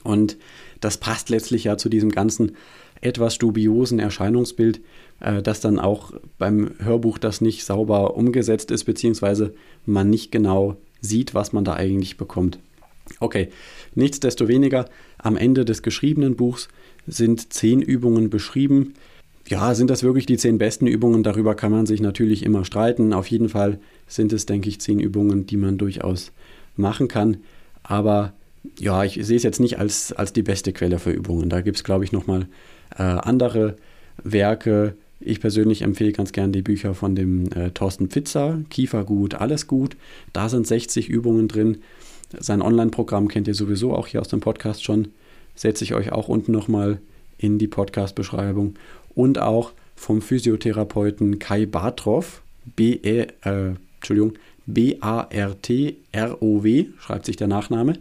Und 0.04 0.38
das 0.82 0.98
passt 0.98 1.30
letztlich 1.30 1.64
ja 1.64 1.78
zu 1.78 1.90
diesem 1.90 2.12
ganzen 2.12 2.56
etwas 3.02 3.38
dubiosen 3.38 4.00
Erscheinungsbild, 4.00 4.82
äh, 5.20 5.42
dass 5.42 5.62
dann 5.62 5.80
auch 5.80 6.14
beim 6.38 6.72
Hörbuch 6.80 7.18
das 7.18 7.42
nicht 7.42 7.66
sauber 7.66 8.16
umgesetzt 8.16 8.72
ist, 8.72 8.86
beziehungsweise 8.86 9.54
man 9.86 10.10
nicht 10.10 10.32
genau 10.32 10.78
sieht, 11.02 11.34
was 11.34 11.54
man 11.54 11.64
da 11.64 11.74
eigentlich 11.74 12.18
bekommt. 12.18 12.60
Okay, 13.20 13.50
nichtsdestoweniger, 13.96 14.86
am 15.18 15.36
Ende 15.36 15.66
des 15.66 15.82
geschriebenen 15.82 16.36
Buchs 16.36 16.68
sind 17.08 17.52
zehn 17.54 17.82
Übungen 17.82 18.30
beschrieben. 18.30 18.94
Ja, 19.48 19.74
sind 19.74 19.90
das 19.90 20.04
wirklich 20.04 20.28
die 20.28 20.38
zehn 20.38 20.60
besten 20.60 20.86
Übungen? 20.86 21.24
Darüber 21.24 21.56
kann 21.56 21.72
man 21.72 21.88
sich 21.88 22.02
natürlich 22.02 22.44
immer 22.44 22.66
streiten. 22.66 23.14
Auf 23.14 23.28
jeden 23.28 23.50
Fall 23.50 23.80
sind 24.08 24.32
es, 24.32 24.46
denke 24.46 24.70
ich, 24.70 24.80
zehn 24.80 25.00
Übungen, 25.00 25.48
die 25.48 25.58
man 25.58 25.80
durchaus 25.80 26.32
machen 26.76 27.08
kann. 27.08 27.38
Aber 27.82 28.34
ja, 28.78 29.04
ich 29.04 29.20
sehe 29.26 29.38
es 29.38 29.44
jetzt 29.44 29.60
nicht 29.60 29.80
als, 29.80 30.14
als 30.14 30.34
die 30.34 30.44
beste 30.44 30.72
Quelle 30.72 31.00
für 31.00 31.12
Übungen. 31.12 31.50
Da 31.50 31.62
gibt 31.62 31.78
es, 31.78 31.84
glaube 31.84 32.04
ich, 32.04 32.12
nochmal 32.12 32.48
äh, 32.98 33.04
andere 33.04 33.76
Werke. 34.24 34.96
Ich 35.20 35.42
persönlich 35.42 35.82
empfehle 35.82 36.14
ganz 36.14 36.32
gern 36.32 36.52
die 36.52 36.62
Bücher 36.62 36.94
von 36.94 37.16
dem 37.16 37.52
äh, 37.52 37.72
Thorsten 37.72 38.10
Pfitzer, 38.10 38.60
Kiefer 38.70 39.04
gut, 39.04 39.36
alles 39.36 39.68
gut. 39.68 39.98
Da 40.34 40.50
sind 40.50 40.66
60 40.66 41.10
Übungen 41.10 41.48
drin. 41.48 41.80
Sein 42.38 42.62
Online-Programm 42.62 43.28
kennt 43.28 43.48
ihr 43.48 43.56
sowieso 43.56 43.94
auch 43.96 44.08
hier 44.08 44.22
aus 44.22 44.28
dem 44.28 44.40
Podcast 44.40 44.84
schon. 44.84 45.10
Setze 45.56 45.84
ich 45.84 45.94
euch 45.94 46.12
auch 46.12 46.30
unten 46.30 46.52
nochmal 46.52 47.00
in 47.38 47.58
die 47.58 47.68
Podcast-Beschreibung. 47.68 48.76
Und 49.16 49.40
auch 49.40 49.74
vom 49.96 50.22
Physiotherapeuten 50.22 51.40
Kai 51.40 51.66
Bartroff, 51.66 52.42
B 52.76 52.96
-E, 52.96 53.28
äh, 53.44 53.74
Entschuldigung, 53.96 54.34
B-A-R-T-R-O-W, 54.66 55.96
schreibt 57.00 57.26
sich 57.26 57.36
der 57.36 57.48
Nachname. 57.48 57.94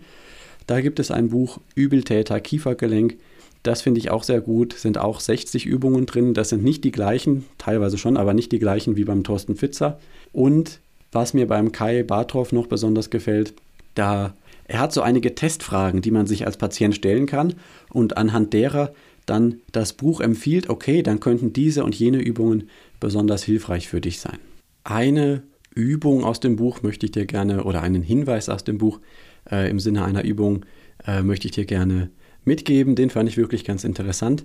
Da 0.66 0.80
gibt 0.80 1.00
es 1.00 1.10
ein 1.10 1.30
Buch 1.30 1.60
Übeltäter 1.74 2.40
Kiefergelenk. 2.40 3.16
Das 3.68 3.82
finde 3.82 4.00
ich 4.00 4.10
auch 4.10 4.22
sehr 4.22 4.40
gut. 4.40 4.72
Sind 4.72 4.96
auch 4.96 5.20
60 5.20 5.66
Übungen 5.66 6.06
drin. 6.06 6.32
Das 6.32 6.48
sind 6.48 6.64
nicht 6.64 6.84
die 6.84 6.90
gleichen, 6.90 7.44
teilweise 7.58 7.98
schon, 7.98 8.16
aber 8.16 8.32
nicht 8.32 8.50
die 8.50 8.58
gleichen 8.58 8.96
wie 8.96 9.04
beim 9.04 9.24
Thorsten 9.24 9.56
Pfitzer. 9.56 10.00
Und 10.32 10.80
was 11.12 11.34
mir 11.34 11.46
beim 11.46 11.70
Kai 11.70 12.02
Bartroff 12.02 12.50
noch 12.50 12.66
besonders 12.66 13.10
gefällt, 13.10 13.52
da 13.94 14.32
er 14.64 14.80
hat 14.80 14.94
so 14.94 15.02
einige 15.02 15.34
Testfragen, 15.34 16.00
die 16.00 16.10
man 16.10 16.26
sich 16.26 16.46
als 16.46 16.56
Patient 16.56 16.94
stellen 16.94 17.26
kann 17.26 17.56
und 17.92 18.16
anhand 18.16 18.54
derer 18.54 18.94
dann 19.26 19.60
das 19.70 19.92
Buch 19.92 20.22
empfiehlt, 20.22 20.70
okay, 20.70 21.02
dann 21.02 21.20
könnten 21.20 21.52
diese 21.52 21.84
und 21.84 21.94
jene 21.94 22.22
Übungen 22.22 22.70
besonders 23.00 23.42
hilfreich 23.42 23.86
für 23.86 24.00
dich 24.00 24.18
sein. 24.18 24.38
Eine 24.82 25.42
Übung 25.74 26.24
aus 26.24 26.40
dem 26.40 26.56
Buch 26.56 26.80
möchte 26.80 27.04
ich 27.04 27.12
dir 27.12 27.26
gerne 27.26 27.64
oder 27.64 27.82
einen 27.82 28.02
Hinweis 28.02 28.48
aus 28.48 28.64
dem 28.64 28.78
Buch 28.78 28.98
äh, 29.50 29.68
im 29.68 29.78
Sinne 29.78 30.06
einer 30.06 30.24
Übung 30.24 30.64
äh, 31.06 31.20
möchte 31.20 31.48
ich 31.48 31.52
dir 31.52 31.66
gerne 31.66 32.08
mitgeben. 32.48 32.96
Den 32.96 33.10
fand 33.10 33.28
ich 33.28 33.36
wirklich 33.36 33.64
ganz 33.64 33.84
interessant. 33.84 34.44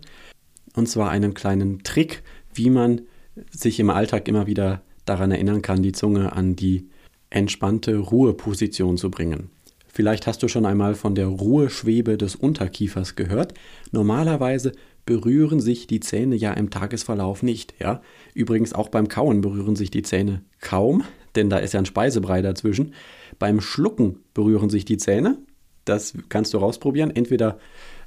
Und 0.75 0.87
zwar 0.87 1.09
einen 1.09 1.33
kleinen 1.33 1.81
Trick, 1.81 2.21
wie 2.53 2.69
man 2.69 3.01
sich 3.49 3.79
im 3.79 3.89
Alltag 3.89 4.27
immer 4.27 4.45
wieder 4.45 4.83
daran 5.05 5.31
erinnern 5.31 5.63
kann, 5.63 5.81
die 5.81 5.91
Zunge 5.91 6.33
an 6.33 6.55
die 6.55 6.87
entspannte 7.31 7.97
Ruheposition 7.97 8.97
zu 8.97 9.09
bringen. 9.09 9.49
Vielleicht 9.87 10.25
hast 10.25 10.41
du 10.41 10.47
schon 10.47 10.65
einmal 10.65 10.95
von 10.95 11.13
der 11.13 11.27
Ruheschwebe 11.27 12.17
des 12.17 12.35
Unterkiefers 12.35 13.15
gehört. 13.15 13.53
Normalerweise 13.91 14.71
berühren 15.05 15.59
sich 15.59 15.85
die 15.85 15.99
Zähne 15.99 16.35
ja 16.35 16.53
im 16.53 16.69
Tagesverlauf 16.69 17.43
nicht. 17.43 17.75
Ja? 17.79 18.01
Übrigens 18.33 18.73
auch 18.73 18.89
beim 18.89 19.07
Kauen 19.07 19.41
berühren 19.41 19.75
sich 19.75 19.91
die 19.91 20.01
Zähne 20.01 20.41
kaum, 20.61 21.03
denn 21.35 21.49
da 21.49 21.57
ist 21.57 21.73
ja 21.73 21.79
ein 21.79 21.85
Speisebrei 21.85 22.41
dazwischen. 22.41 22.93
Beim 23.37 23.61
Schlucken 23.61 24.19
berühren 24.33 24.69
sich 24.69 24.85
die 24.85 24.97
Zähne. 24.97 25.37
Das 25.85 26.13
kannst 26.29 26.53
du 26.53 26.57
rausprobieren. 26.57 27.15
Entweder 27.15 27.59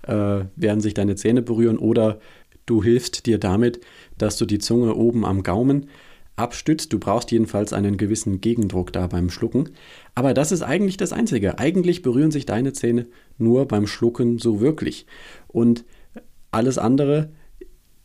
äh, 0.06 0.44
werden 0.56 0.80
sich 0.80 0.94
deine 0.94 1.16
Zähne 1.16 1.42
berühren 1.42 1.78
oder 1.78 2.18
du 2.66 2.82
hilfst 2.82 3.26
dir 3.26 3.38
damit, 3.38 3.80
dass 4.18 4.36
du 4.36 4.46
die 4.46 4.58
Zunge 4.58 4.94
oben 4.94 5.24
am 5.24 5.42
Gaumen 5.42 5.88
abstützt. 6.36 6.92
Du 6.92 6.98
brauchst 6.98 7.30
jedenfalls 7.30 7.72
einen 7.72 7.96
gewissen 7.96 8.40
Gegendruck 8.40 8.92
da 8.92 9.06
beim 9.06 9.30
Schlucken. 9.30 9.70
Aber 10.14 10.34
das 10.34 10.52
ist 10.52 10.62
eigentlich 10.62 10.96
das 10.96 11.12
Einzige. 11.12 11.58
Eigentlich 11.58 12.02
berühren 12.02 12.30
sich 12.30 12.46
deine 12.46 12.72
Zähne 12.72 13.06
nur 13.38 13.66
beim 13.66 13.86
Schlucken 13.86 14.38
so 14.38 14.60
wirklich. 14.60 15.06
Und 15.48 15.84
alles 16.50 16.78
andere 16.78 17.30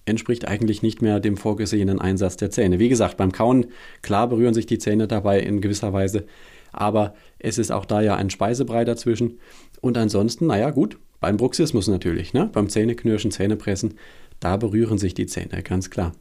entspricht 0.05 0.47
eigentlich 0.47 0.81
nicht 0.81 1.01
mehr 1.01 1.19
dem 1.19 1.37
vorgesehenen 1.37 1.99
Einsatz 1.99 2.37
der 2.37 2.51
Zähne. 2.51 2.79
Wie 2.79 2.89
gesagt, 2.89 3.17
beim 3.17 3.31
Kauen, 3.31 3.67
klar 4.01 4.27
berühren 4.27 4.53
sich 4.53 4.65
die 4.65 4.79
Zähne 4.79 5.07
dabei 5.07 5.39
in 5.39 5.61
gewisser 5.61 5.93
Weise, 5.93 6.25
aber 6.71 7.13
es 7.37 7.57
ist 7.57 7.71
auch 7.71 7.85
da 7.85 8.01
ja 8.01 8.15
ein 8.15 8.29
Speisebrei 8.29 8.83
dazwischen. 8.83 9.39
Und 9.79 9.97
ansonsten, 9.97 10.47
naja, 10.47 10.71
gut, 10.71 10.97
beim 11.21 11.37
Bruxismus 11.37 11.87
natürlich, 11.87 12.33
ne? 12.33 12.49
beim 12.51 12.67
Zähneknirschen, 12.67 13.31
Zähnepressen, 13.31 13.93
da 14.41 14.57
berühren 14.57 14.97
sich 14.97 15.13
die 15.13 15.27
Zähne, 15.27 15.63
ganz 15.63 15.89
klar. 15.89 16.11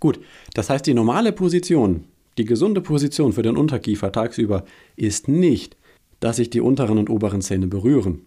Gut, 0.00 0.18
das 0.54 0.70
heißt, 0.70 0.86
die 0.86 0.94
normale 0.94 1.30
Position, 1.30 2.04
die 2.38 2.46
gesunde 2.46 2.80
Position 2.80 3.32
für 3.32 3.42
den 3.42 3.56
Unterkiefer 3.56 4.10
tagsüber 4.10 4.64
ist 4.96 5.28
nicht, 5.28 5.76
dass 6.20 6.36
sich 6.36 6.50
die 6.50 6.60
unteren 6.60 6.98
und 6.98 7.10
oberen 7.10 7.42
Zähne 7.42 7.66
berühren. 7.66 8.22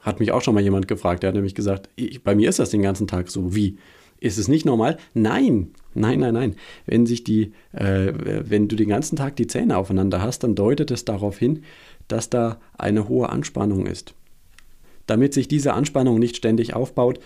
Hat 0.00 0.20
mich 0.20 0.30
auch 0.30 0.40
schon 0.40 0.54
mal 0.54 0.62
jemand 0.62 0.86
gefragt, 0.86 1.22
der 1.22 1.28
hat 1.28 1.34
nämlich 1.34 1.56
gesagt, 1.56 1.88
ich, 1.96 2.22
bei 2.22 2.36
mir 2.36 2.48
ist 2.48 2.60
das 2.60 2.70
den 2.70 2.82
ganzen 2.82 3.08
Tag 3.08 3.28
so. 3.28 3.54
Wie? 3.54 3.76
Ist 4.20 4.38
es 4.38 4.48
nicht 4.48 4.64
normal? 4.64 4.98
Nein, 5.14 5.72
nein, 5.94 6.20
nein, 6.20 6.34
nein. 6.34 6.56
Wenn 6.86 7.06
sich 7.06 7.24
die, 7.24 7.52
äh, 7.72 8.12
wenn 8.14 8.68
du 8.68 8.76
den 8.76 8.88
ganzen 8.88 9.16
Tag 9.16 9.36
die 9.36 9.48
Zähne 9.48 9.76
aufeinander 9.76 10.22
hast, 10.22 10.44
dann 10.44 10.54
deutet 10.54 10.90
es 10.92 11.04
darauf 11.04 11.38
hin, 11.38 11.64
dass 12.08 12.30
da 12.30 12.60
eine 12.78 13.08
hohe 13.08 13.28
Anspannung 13.28 13.86
ist. 13.86 14.14
Damit 15.06 15.34
sich 15.34 15.48
diese 15.48 15.74
Anspannung 15.74 16.18
nicht 16.18 16.36
ständig 16.36 16.74
aufbaut, 16.74 17.20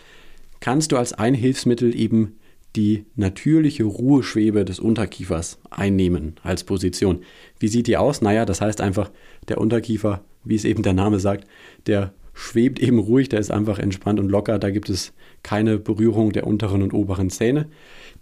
kannst 0.61 0.93
du 0.93 0.97
als 0.97 1.13
ein 1.13 1.35
Hilfsmittel 1.35 1.95
eben 1.99 2.37
die 2.77 3.05
natürliche 3.17 3.85
Ruheschwebe 3.85 4.65
des 4.65 4.79
Unterkiefers 4.79 5.59
einnehmen 5.71 6.37
als 6.43 6.65
Position. 6.65 7.23
Wie 7.59 7.69
sieht 7.69 7.89
die 7.89 7.97
aus? 7.97 8.23
Naja, 8.23 8.45
das 8.45 8.61
heißt 8.61 8.81
einfach, 8.81 9.11
der 9.49 9.59
Unterkiefer, 9.59 10.25
wie 10.45 10.55
es 10.55 10.65
eben 10.65 10.83
der 10.83 10.93
Name 10.93 11.19
sagt, 11.19 11.49
der 11.87 12.13
schwebt 12.33 12.79
eben 12.79 12.99
ruhig, 12.99 13.29
der 13.29 13.41
ist 13.41 13.51
einfach 13.51 13.79
entspannt 13.79 14.21
und 14.21 14.31
locker, 14.31 14.59
da 14.59 14.71
gibt 14.71 14.89
es 14.89 15.13
keine 15.43 15.79
Berührung 15.79 16.33
der 16.33 16.47
unteren 16.47 16.83
und 16.83 16.95
oberen 16.95 17.31
Zähne. 17.31 17.67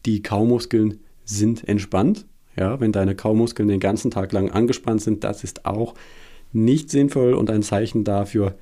Die 0.06 0.22
Kaumuskeln 0.22 1.00
sind 1.24 1.68
entspannt. 1.68 2.24
Ja, 2.56 2.80
wenn 2.80 2.90
deine 2.90 3.14
Kaumuskeln 3.14 3.68
den 3.68 3.80
ganzen 3.80 4.10
Tag 4.10 4.32
lang 4.32 4.50
angespannt 4.50 5.02
sind, 5.02 5.22
das 5.22 5.44
ist 5.44 5.66
auch 5.66 5.94
nicht 6.52 6.90
sinnvoll 6.90 7.34
und 7.34 7.50
ein 7.50 7.62
Zeichen 7.62 8.02
dafür, 8.02 8.56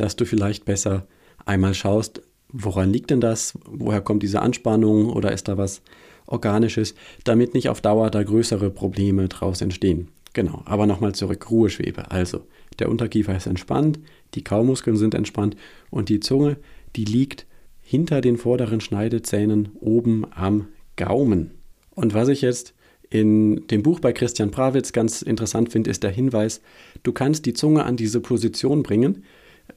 dass 0.00 0.16
du 0.16 0.24
vielleicht 0.24 0.64
besser 0.64 1.06
einmal 1.46 1.74
schaust, 1.74 2.22
woran 2.52 2.92
liegt 2.92 3.10
denn 3.10 3.20
das? 3.20 3.58
Woher 3.64 4.00
kommt 4.00 4.22
diese 4.22 4.40
Anspannung 4.40 5.10
oder 5.10 5.32
ist 5.32 5.48
da 5.48 5.56
was 5.56 5.82
Organisches, 6.26 6.94
damit 7.24 7.54
nicht 7.54 7.68
auf 7.68 7.80
Dauer 7.80 8.10
da 8.10 8.22
größere 8.22 8.70
Probleme 8.70 9.28
draus 9.28 9.60
entstehen. 9.62 10.08
Genau, 10.34 10.62
aber 10.66 10.86
nochmal 10.86 11.14
zurück, 11.14 11.50
Ruheschwebe. 11.50 12.10
Also, 12.10 12.42
der 12.78 12.90
Unterkiefer 12.90 13.34
ist 13.34 13.46
entspannt, 13.46 13.98
die 14.34 14.44
Kaumuskeln 14.44 14.96
sind 14.96 15.14
entspannt 15.14 15.56
und 15.90 16.10
die 16.10 16.20
Zunge, 16.20 16.58
die 16.96 17.06
liegt 17.06 17.46
hinter 17.80 18.20
den 18.20 18.36
vorderen 18.36 18.80
Schneidezähnen 18.80 19.70
oben 19.80 20.26
am 20.30 20.68
Gaumen. 20.96 21.52
Und 21.94 22.12
was 22.12 22.28
ich 22.28 22.42
jetzt 22.42 22.74
in 23.08 23.66
dem 23.68 23.82
Buch 23.82 24.00
bei 24.00 24.12
Christian 24.12 24.50
Prawitz 24.50 24.92
ganz 24.92 25.22
interessant 25.22 25.72
finde, 25.72 25.90
ist 25.90 26.02
der 26.02 26.10
Hinweis, 26.10 26.60
du 27.02 27.12
kannst 27.12 27.46
die 27.46 27.54
Zunge 27.54 27.84
an 27.84 27.96
diese 27.96 28.20
Position 28.20 28.82
bringen 28.82 29.24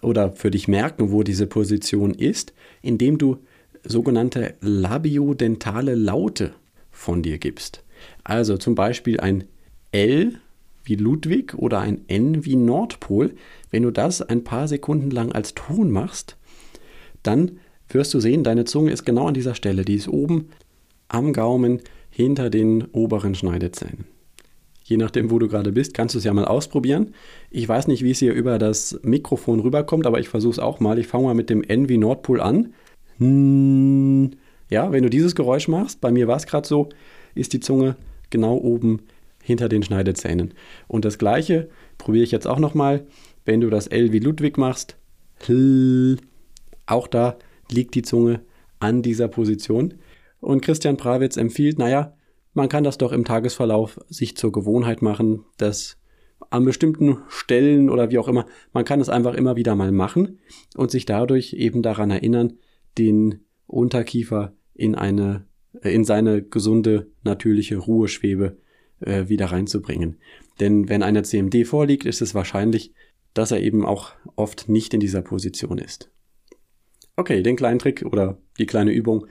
oder 0.02 0.32
für 0.32 0.52
dich 0.52 0.68
merken, 0.68 1.12
wo 1.12 1.24
diese 1.24 1.48
Position 1.48 2.14
ist, 2.14 2.54
indem 2.82 3.18
du 3.18 3.38
sogenannte 3.84 4.56
labiodentale 4.62 5.96
Laute 5.96 6.54
von 6.92 7.24
dir 7.24 7.38
gibst. 7.38 7.84
Also 8.24 8.58
zum 8.58 8.76
Beispiel 8.76 9.20
ein 9.20 9.46
L 9.92 10.40
wie 10.84 10.96
Ludwig 10.96 11.54
oder 11.56 11.80
ein 11.80 12.02
N 12.08 12.46
wie 12.46 12.56
Nordpol. 12.56 13.34
Wenn 13.70 13.84
du 13.84 13.92
das 13.92 14.22
ein 14.22 14.44
paar 14.44 14.68
Sekunden 14.68 15.12
lang 15.12 15.32
als 15.32 15.54
Ton 15.54 15.92
machst, 15.92 16.38
dann 17.24 17.60
wirst 17.90 18.14
du 18.14 18.20
sehen, 18.20 18.44
deine 18.44 18.66
Zunge 18.66 18.92
ist 18.92 19.06
genau 19.06 19.28
an 19.28 19.34
dieser 19.34 19.56
Stelle. 19.56 19.86
Die 19.86 19.96
ist 19.96 20.08
oben 20.08 20.50
am 21.08 21.34
Gaumen 21.34 21.82
hinter 22.10 22.50
den 22.50 22.86
oberen 22.92 23.36
Schneidezähnen. 23.36 24.06
Je 24.92 24.98
nachdem, 24.98 25.32
wo 25.32 25.40
du 25.40 25.48
gerade 25.48 25.72
bist, 25.72 25.94
kannst 25.94 26.16
du 26.16 26.20
es 26.20 26.26
ja 26.26 26.34
mal 26.34 26.44
ausprobieren. 26.44 27.14
Ich 27.50 27.66
weiß 27.66 27.88
nicht, 27.88 28.04
wie 28.04 28.12
es 28.12 28.20
hier 28.20 28.34
über 28.34 28.60
das 28.60 29.00
Mikrofon 29.04 29.62
rüberkommt, 29.62 30.06
aber 30.06 30.20
ich 30.20 30.28
versuche 30.28 30.52
es 30.52 30.60
auch 30.60 30.82
mal. 30.82 31.00
Ich 31.00 31.08
fange 31.08 31.24
mal 31.28 31.34
mit 31.34 31.50
dem 31.50 31.64
N 31.64 31.88
wie 31.88 31.98
Nordpol 31.98 32.42
an. 32.42 32.74
Hm. 33.18 34.32
Ja, 34.70 34.92
wenn 34.92 35.04
du 35.04 35.10
dieses 35.10 35.34
Geräusch 35.34 35.70
machst, 35.70 36.02
bei 36.02 36.12
mir 36.12 36.28
war 36.28 36.36
es 36.36 36.46
gerade 36.46 36.68
so, 36.68 36.90
ist 37.36 37.54
die 37.54 37.62
Zunge 37.62 37.96
genau 38.32 38.58
oben 38.58 39.04
hinter 39.42 39.70
den 39.70 39.82
Schneidezähnen. 39.82 40.54
Und 40.90 41.06
das 41.06 41.18
gleiche 41.18 41.70
probiere 41.98 42.26
ich 42.26 42.32
jetzt 42.32 42.46
auch 42.46 42.60
nochmal. 42.60 43.06
Wenn 43.46 43.62
du 43.62 43.70
das 43.70 43.88
L 43.88 44.12
wie 44.12 44.20
Ludwig 44.20 44.58
machst, 44.58 44.98
auch 46.86 47.08
da 47.08 47.38
liegt 47.72 47.96
die 47.96 48.02
Zunge 48.02 48.42
an 48.82 49.04
dieser 49.04 49.30
Position. 49.30 49.94
Und 50.42 50.62
Christian 50.62 50.98
Prawitz 50.98 51.38
empfiehlt, 51.38 51.80
naja, 51.80 52.12
man 52.54 52.70
kann 52.70 52.84
das 52.84 52.98
doch 52.98 53.12
im 53.12 53.26
Tagesverlauf 53.26 54.00
sich 54.10 54.36
zur 54.36 54.52
Gewohnheit 54.52 55.02
machen, 55.02 55.46
dass 55.58 55.98
an 56.50 56.66
bestimmten 56.66 57.20
Stellen 57.30 57.90
oder 57.90 58.12
wie 58.12 58.18
auch 58.18 58.28
immer, 58.28 58.46
man 58.74 58.86
kann 58.86 59.00
es 59.00 59.10
einfach 59.10 59.36
immer 59.36 59.56
wieder 59.56 59.76
mal 59.76 59.92
machen 59.92 60.40
und 60.76 60.92
sich 60.92 61.06
dadurch 61.06 61.54
eben 61.54 61.82
daran 61.82 62.12
erinnern, 62.12 62.58
den 62.98 63.46
Unterkiefer 63.68 64.54
in 64.74 64.96
eine, 64.96 65.46
äh, 65.82 65.94
in 65.94 66.04
seine 66.04 66.42
gesunde, 66.42 67.12
natürliche 67.24 67.78
Ruheschwebe 67.78 68.58
äh, 69.00 69.30
wieder 69.30 69.46
reinzubringen. 69.48 70.18
Denn 70.60 70.90
wenn 70.90 71.04
eine 71.04 71.24
CMD 71.24 71.66
vorliegt, 71.66 72.06
ist 72.06 72.22
es 72.22 72.36
wahrscheinlich, 72.36 72.94
dass 73.34 73.52
er 73.52 73.62
eben 73.62 73.86
auch 73.86 74.12
oft 74.36 74.68
nicht 74.68 74.94
in 74.94 75.00
dieser 75.00 75.22
Position 75.22 75.78
ist. 75.78 76.12
Okay, 77.16 77.44
den 77.44 77.56
kleinen 77.56 77.80
Trick 77.80 78.04
oder 78.06 78.38
die 78.58 78.66
kleine 78.66 78.92
Übung 78.92 79.28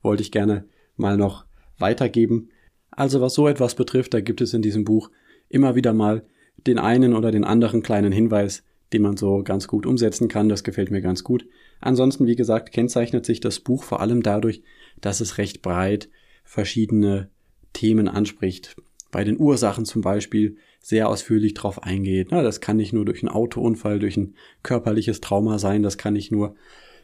wollte 0.00 0.22
ich 0.22 0.32
gerne 0.32 0.64
mal 0.96 1.16
noch 1.16 1.44
weitergeben. 1.78 2.48
Also 2.92 3.20
was 3.20 3.34
so 3.34 3.48
etwas 3.48 3.74
betrifft, 3.74 4.14
da 4.14 4.20
gibt 4.20 4.40
es 4.40 4.54
in 4.54 4.62
diesem 4.62 4.84
Buch 4.84 5.10
immer 5.48 5.74
wieder 5.74 5.92
mal 5.92 6.24
den 6.66 6.78
einen 6.78 7.14
oder 7.14 7.32
den 7.32 7.44
anderen 7.44 7.82
kleinen 7.82 8.12
Hinweis, 8.12 8.62
den 8.92 9.02
man 9.02 9.16
so 9.16 9.42
ganz 9.42 9.66
gut 9.66 9.86
umsetzen 9.86 10.28
kann. 10.28 10.48
Das 10.48 10.64
gefällt 10.64 10.90
mir 10.90 11.00
ganz 11.00 11.24
gut. 11.24 11.46
Ansonsten, 11.80 12.26
wie 12.26 12.36
gesagt, 12.36 12.72
kennzeichnet 12.72 13.26
sich 13.26 13.40
das 13.40 13.60
Buch 13.60 13.82
vor 13.82 14.00
allem 14.00 14.22
dadurch, 14.22 14.62
dass 15.00 15.20
es 15.20 15.38
recht 15.38 15.62
breit 15.62 16.08
verschiedene 16.44 17.28
Themen 17.72 18.08
anspricht. 18.08 18.76
Bei 19.10 19.24
den 19.24 19.38
Ursachen 19.38 19.84
zum 19.84 20.02
Beispiel 20.02 20.56
sehr 20.80 21.08
ausführlich 21.08 21.54
drauf 21.54 21.82
eingeht. 21.82 22.28
Na, 22.30 22.42
das 22.42 22.60
kann 22.60 22.76
nicht 22.76 22.92
nur 22.92 23.04
durch 23.04 23.22
einen 23.22 23.28
Autounfall, 23.28 23.98
durch 23.98 24.16
ein 24.16 24.34
körperliches 24.62 25.20
Trauma 25.20 25.58
sein, 25.58 25.82
das 25.82 25.98
kann 25.98 26.14
nicht 26.14 26.32
nur 26.32 26.54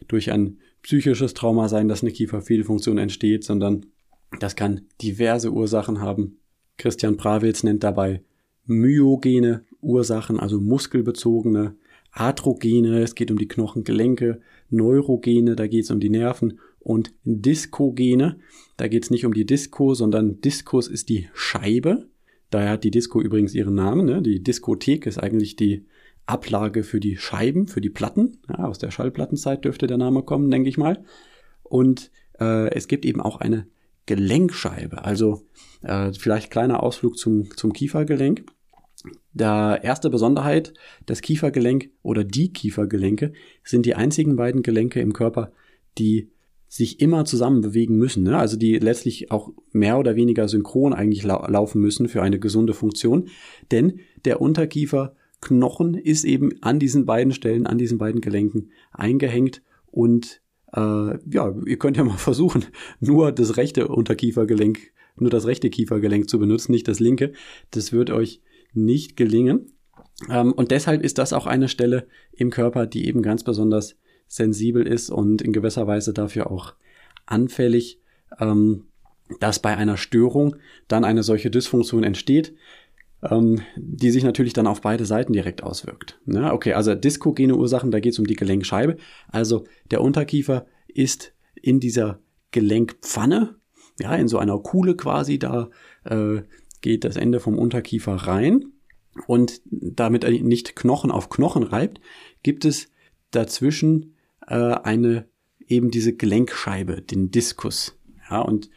durch 0.06 0.30
ein 0.32 0.58
psychisches 0.82 1.34
Trauma 1.34 1.68
sein, 1.68 1.88
dass 1.88 2.02
eine 2.02 2.12
Kieferfehlfunktion 2.12 2.98
entsteht, 2.98 3.44
sondern 3.44 3.86
das 4.40 4.56
kann 4.56 4.82
diverse 5.00 5.50
Ursachen 5.52 6.00
haben. 6.00 6.38
Christian 6.76 7.16
Prawitz 7.16 7.62
nennt 7.62 7.82
dabei 7.82 8.22
myogene 8.66 9.64
Ursachen, 9.80 10.38
also 10.38 10.60
muskelbezogene, 10.60 11.76
Arthrogene, 12.12 13.00
es 13.02 13.14
geht 13.14 13.30
um 13.30 13.38
die 13.38 13.48
Knochengelenke, 13.48 14.40
Neurogene, 14.70 15.56
da 15.56 15.66
geht 15.66 15.84
es 15.84 15.90
um 15.90 16.00
die 16.00 16.10
Nerven 16.10 16.58
und 16.78 17.12
Diskogene, 17.24 18.38
da 18.76 18.88
geht 18.88 19.04
es 19.04 19.10
nicht 19.10 19.24
um 19.24 19.34
die 19.34 19.46
Disco, 19.46 19.94
sondern 19.94 20.40
Diskus 20.40 20.88
ist 20.88 21.08
die 21.08 21.28
Scheibe. 21.34 22.08
Daher 22.50 22.70
hat 22.70 22.84
die 22.84 22.90
Disco 22.90 23.20
übrigens 23.20 23.54
ihren 23.54 23.74
Namen. 23.74 24.06
Ne? 24.06 24.22
Die 24.22 24.42
Diskothek 24.42 25.06
ist 25.06 25.18
eigentlich 25.18 25.56
die 25.56 25.84
Ablage 26.24 26.82
für 26.82 27.00
die 27.00 27.16
Scheiben, 27.16 27.68
für 27.68 27.80
die 27.80 27.90
Platten. 27.90 28.38
Ja, 28.48 28.64
aus 28.66 28.78
der 28.78 28.90
Schallplattenzeit 28.90 29.64
dürfte 29.64 29.86
der 29.86 29.98
Name 29.98 30.22
kommen, 30.22 30.50
denke 30.50 30.68
ich 30.68 30.78
mal. 30.78 31.04
Und 31.62 32.10
äh, 32.40 32.70
es 32.74 32.88
gibt 32.88 33.04
eben 33.04 33.20
auch 33.20 33.36
eine 33.40 33.66
Gelenkscheibe. 34.08 35.04
Also 35.04 35.42
äh, 35.82 36.12
vielleicht 36.12 36.50
kleiner 36.50 36.82
Ausflug 36.82 37.18
zum, 37.18 37.54
zum 37.56 37.72
Kiefergelenk. 37.72 38.44
Der 39.32 39.80
erste 39.84 40.10
Besonderheit, 40.10 40.74
das 41.06 41.20
Kiefergelenk 41.20 41.90
oder 42.02 42.24
die 42.24 42.52
Kiefergelenke 42.52 43.32
sind 43.62 43.86
die 43.86 43.94
einzigen 43.94 44.34
beiden 44.34 44.62
Gelenke 44.62 45.00
im 45.00 45.12
Körper, 45.12 45.52
die 45.98 46.30
sich 46.68 47.00
immer 47.00 47.24
zusammen 47.24 47.60
bewegen 47.60 47.96
müssen, 47.96 48.24
ne? 48.24 48.36
also 48.36 48.56
die 48.56 48.78
letztlich 48.78 49.30
auch 49.30 49.50
mehr 49.72 49.98
oder 49.98 50.16
weniger 50.16 50.48
synchron 50.48 50.92
eigentlich 50.92 51.22
lau 51.22 51.46
laufen 51.46 51.80
müssen 51.80 52.08
für 52.08 52.22
eine 52.22 52.38
gesunde 52.38 52.74
Funktion, 52.74 53.28
denn 53.70 54.00
der 54.24 54.42
Unterkieferknochen 54.42 55.94
ist 55.94 56.24
eben 56.24 56.52
an 56.60 56.78
diesen 56.78 57.06
beiden 57.06 57.32
Stellen, 57.32 57.66
an 57.66 57.78
diesen 57.78 57.96
beiden 57.96 58.20
Gelenken 58.20 58.70
eingehängt 58.92 59.62
und 59.86 60.42
äh, 60.72 61.18
ja, 61.30 61.54
ihr 61.66 61.78
könnt 61.78 61.96
ja 61.96 62.04
mal 62.04 62.16
versuchen, 62.16 62.66
nur 63.00 63.32
das 63.32 63.56
rechte 63.56 63.88
Unterkiefergelenk, 63.88 64.92
nur 65.16 65.30
das 65.30 65.46
rechte 65.46 65.70
Kiefergelenk 65.70 66.28
zu 66.28 66.38
benutzen, 66.38 66.72
nicht 66.72 66.88
das 66.88 67.00
linke. 67.00 67.32
Das 67.70 67.92
wird 67.92 68.10
euch 68.10 68.40
nicht 68.72 69.16
gelingen. 69.16 69.72
Ähm, 70.30 70.52
und 70.52 70.70
deshalb 70.70 71.02
ist 71.02 71.18
das 71.18 71.32
auch 71.32 71.46
eine 71.46 71.68
Stelle 71.68 72.06
im 72.32 72.50
Körper, 72.50 72.86
die 72.86 73.06
eben 73.06 73.22
ganz 73.22 73.44
besonders 73.44 73.96
sensibel 74.26 74.86
ist 74.86 75.10
und 75.10 75.42
in 75.42 75.52
gewisser 75.52 75.86
Weise 75.86 76.12
dafür 76.12 76.50
auch 76.50 76.74
anfällig, 77.24 78.00
ähm, 78.38 78.84
dass 79.40 79.58
bei 79.58 79.76
einer 79.76 79.96
Störung 79.96 80.56
dann 80.86 81.04
eine 81.04 81.22
solche 81.22 81.50
Dysfunktion 81.50 82.04
entsteht, 82.04 82.54
ähm, 83.22 83.60
die 83.76 84.10
sich 84.10 84.24
natürlich 84.24 84.52
dann 84.52 84.66
auf 84.66 84.80
beide 84.80 85.04
Seiten 85.04 85.32
direkt 85.32 85.62
auswirkt. 85.62 86.20
Ja, 86.26 86.52
okay, 86.52 86.74
also 86.74 86.94
diskogene 86.94 87.56
Ursachen, 87.56 87.90
da 87.90 88.00
geht 88.00 88.12
es 88.12 88.18
um 88.18 88.26
die 88.26 88.36
Gelenkscheibe. 88.36 88.96
Also 89.28 89.64
der 89.90 90.00
Unterkiefer 90.00 90.66
ist 90.86 91.32
in 91.54 91.80
dieser 91.80 92.20
Gelenkpfanne, 92.50 93.56
ja, 94.00 94.14
in 94.14 94.28
so 94.28 94.38
einer 94.38 94.58
Kuhle 94.58 94.96
quasi, 94.96 95.38
da 95.38 95.70
äh, 96.04 96.42
geht 96.80 97.04
das 97.04 97.16
Ende 97.16 97.40
vom 97.40 97.58
Unterkiefer 97.58 98.14
rein 98.14 98.72
und 99.26 99.60
damit 99.70 100.24
er 100.24 100.30
nicht 100.30 100.76
Knochen 100.76 101.10
auf 101.10 101.28
Knochen 101.28 101.64
reibt, 101.64 102.00
gibt 102.42 102.64
es 102.64 102.88
dazwischen 103.32 104.14
äh, 104.46 104.54
eine 104.54 105.26
eben 105.66 105.90
diese 105.90 106.14
Gelenkscheibe, 106.14 107.02
den 107.02 107.30
Diskus. 107.30 107.98
Ja, 108.30 108.40
und 108.40 108.70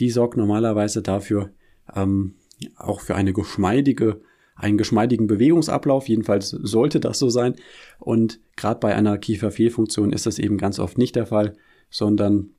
die 0.00 0.10
sorgt 0.10 0.36
normalerweise 0.36 1.02
dafür, 1.02 1.50
ähm, 1.94 2.34
auch 2.76 3.00
für 3.00 3.14
eine 3.14 3.32
geschmeidige, 3.32 4.20
einen 4.56 4.78
geschmeidigen 4.78 5.26
Bewegungsablauf. 5.26 6.08
Jedenfalls 6.08 6.50
sollte 6.50 7.00
das 7.00 7.18
so 7.18 7.28
sein. 7.28 7.54
Und 7.98 8.40
gerade 8.56 8.80
bei 8.80 8.94
einer 8.94 9.18
Kieferfehlfunktion 9.18 10.12
ist 10.12 10.26
das 10.26 10.38
eben 10.38 10.58
ganz 10.58 10.78
oft 10.78 10.98
nicht 10.98 11.16
der 11.16 11.26
Fall, 11.26 11.56
sondern 11.90 12.50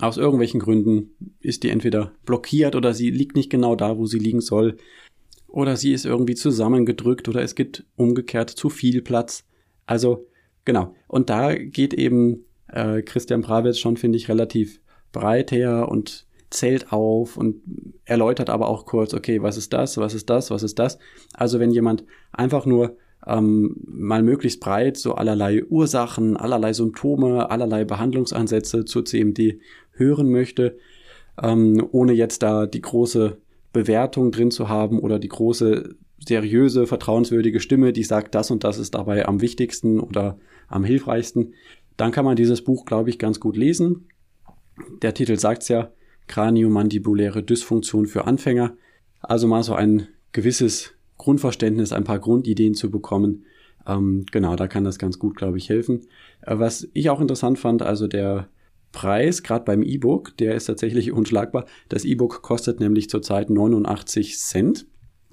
aus 0.00 0.16
irgendwelchen 0.16 0.60
Gründen 0.60 1.10
ist 1.40 1.62
die 1.62 1.70
entweder 1.70 2.12
blockiert 2.26 2.76
oder 2.76 2.92
sie 2.92 3.10
liegt 3.10 3.36
nicht 3.36 3.50
genau 3.50 3.74
da, 3.74 3.96
wo 3.96 4.06
sie 4.06 4.18
liegen 4.18 4.40
soll. 4.40 4.76
Oder 5.46 5.76
sie 5.76 5.92
ist 5.92 6.04
irgendwie 6.04 6.34
zusammengedrückt 6.34 7.28
oder 7.28 7.42
es 7.42 7.54
gibt 7.54 7.86
umgekehrt 7.96 8.50
zu 8.50 8.68
viel 8.68 9.00
Platz. 9.00 9.46
Also 9.86 10.26
genau. 10.64 10.94
Und 11.06 11.30
da 11.30 11.54
geht 11.54 11.94
eben 11.94 12.44
äh, 12.68 13.02
Christian 13.02 13.40
Bravitz 13.40 13.78
schon, 13.78 13.96
finde 13.96 14.18
ich, 14.18 14.28
relativ 14.28 14.80
breit 15.12 15.52
her 15.52 15.88
und 15.88 16.26
zählt 16.50 16.92
auf 16.92 17.36
und 17.36 17.60
erläutert 18.04 18.50
aber 18.50 18.68
auch 18.68 18.86
kurz, 18.86 19.14
okay, 19.14 19.42
was 19.42 19.56
ist 19.56 19.72
das, 19.72 19.98
was 19.98 20.14
ist 20.14 20.30
das, 20.30 20.50
was 20.50 20.62
ist 20.62 20.78
das. 20.78 20.98
Also 21.34 21.60
wenn 21.60 21.70
jemand 21.70 22.04
einfach 22.32 22.64
nur 22.64 22.96
ähm, 23.26 23.76
mal 23.86 24.22
möglichst 24.22 24.60
breit 24.60 24.96
so 24.96 25.14
allerlei 25.14 25.64
Ursachen, 25.64 26.36
allerlei 26.36 26.72
Symptome, 26.72 27.50
allerlei 27.50 27.84
Behandlungsansätze 27.84 28.84
zur 28.84 29.04
CMD 29.04 29.58
hören 29.92 30.30
möchte, 30.30 30.78
ähm, 31.42 31.86
ohne 31.92 32.12
jetzt 32.12 32.42
da 32.42 32.66
die 32.66 32.80
große 32.80 33.36
Bewertung 33.72 34.32
drin 34.32 34.50
zu 34.50 34.68
haben 34.68 35.00
oder 35.00 35.18
die 35.18 35.28
große 35.28 35.96
seriöse, 36.26 36.86
vertrauenswürdige 36.86 37.60
Stimme, 37.60 37.92
die 37.92 38.02
sagt, 38.02 38.34
das 38.34 38.50
und 38.50 38.64
das 38.64 38.78
ist 38.78 38.94
dabei 38.94 39.26
am 39.26 39.40
wichtigsten 39.40 40.00
oder 40.00 40.38
am 40.68 40.84
hilfreichsten, 40.84 41.54
dann 41.96 42.12
kann 42.12 42.24
man 42.24 42.36
dieses 42.36 42.62
Buch, 42.62 42.84
glaube 42.84 43.10
ich, 43.10 43.18
ganz 43.18 43.40
gut 43.40 43.56
lesen. 43.56 44.08
Der 45.02 45.14
Titel 45.14 45.38
sagt's 45.38 45.68
ja, 45.68 45.90
Kraniomandibuläre 46.28 47.42
Dysfunktion 47.42 48.06
für 48.06 48.26
Anfänger. 48.26 48.76
Also 49.20 49.46
mal 49.46 49.62
so 49.62 49.74
ein 49.74 50.08
gewisses 50.32 50.94
Grundverständnis, 51.16 51.92
ein 51.92 52.04
paar 52.04 52.20
Grundideen 52.20 52.74
zu 52.74 52.90
bekommen. 52.90 53.44
Ähm, 53.86 54.26
genau, 54.30 54.54
da 54.54 54.68
kann 54.68 54.84
das 54.84 54.98
ganz 54.98 55.18
gut, 55.18 55.36
glaube 55.36 55.58
ich, 55.58 55.68
helfen. 55.68 56.06
Äh, 56.42 56.58
was 56.58 56.88
ich 56.92 57.10
auch 57.10 57.20
interessant 57.20 57.58
fand, 57.58 57.82
also 57.82 58.06
der 58.06 58.48
Preis, 58.92 59.42
gerade 59.42 59.64
beim 59.64 59.82
E-Book, 59.82 60.36
der 60.38 60.54
ist 60.54 60.66
tatsächlich 60.66 61.12
unschlagbar. 61.12 61.66
Das 61.88 62.04
E-Book 62.04 62.42
kostet 62.42 62.80
nämlich 62.80 63.10
zurzeit 63.10 63.50
89 63.50 64.38
Cent 64.38 64.86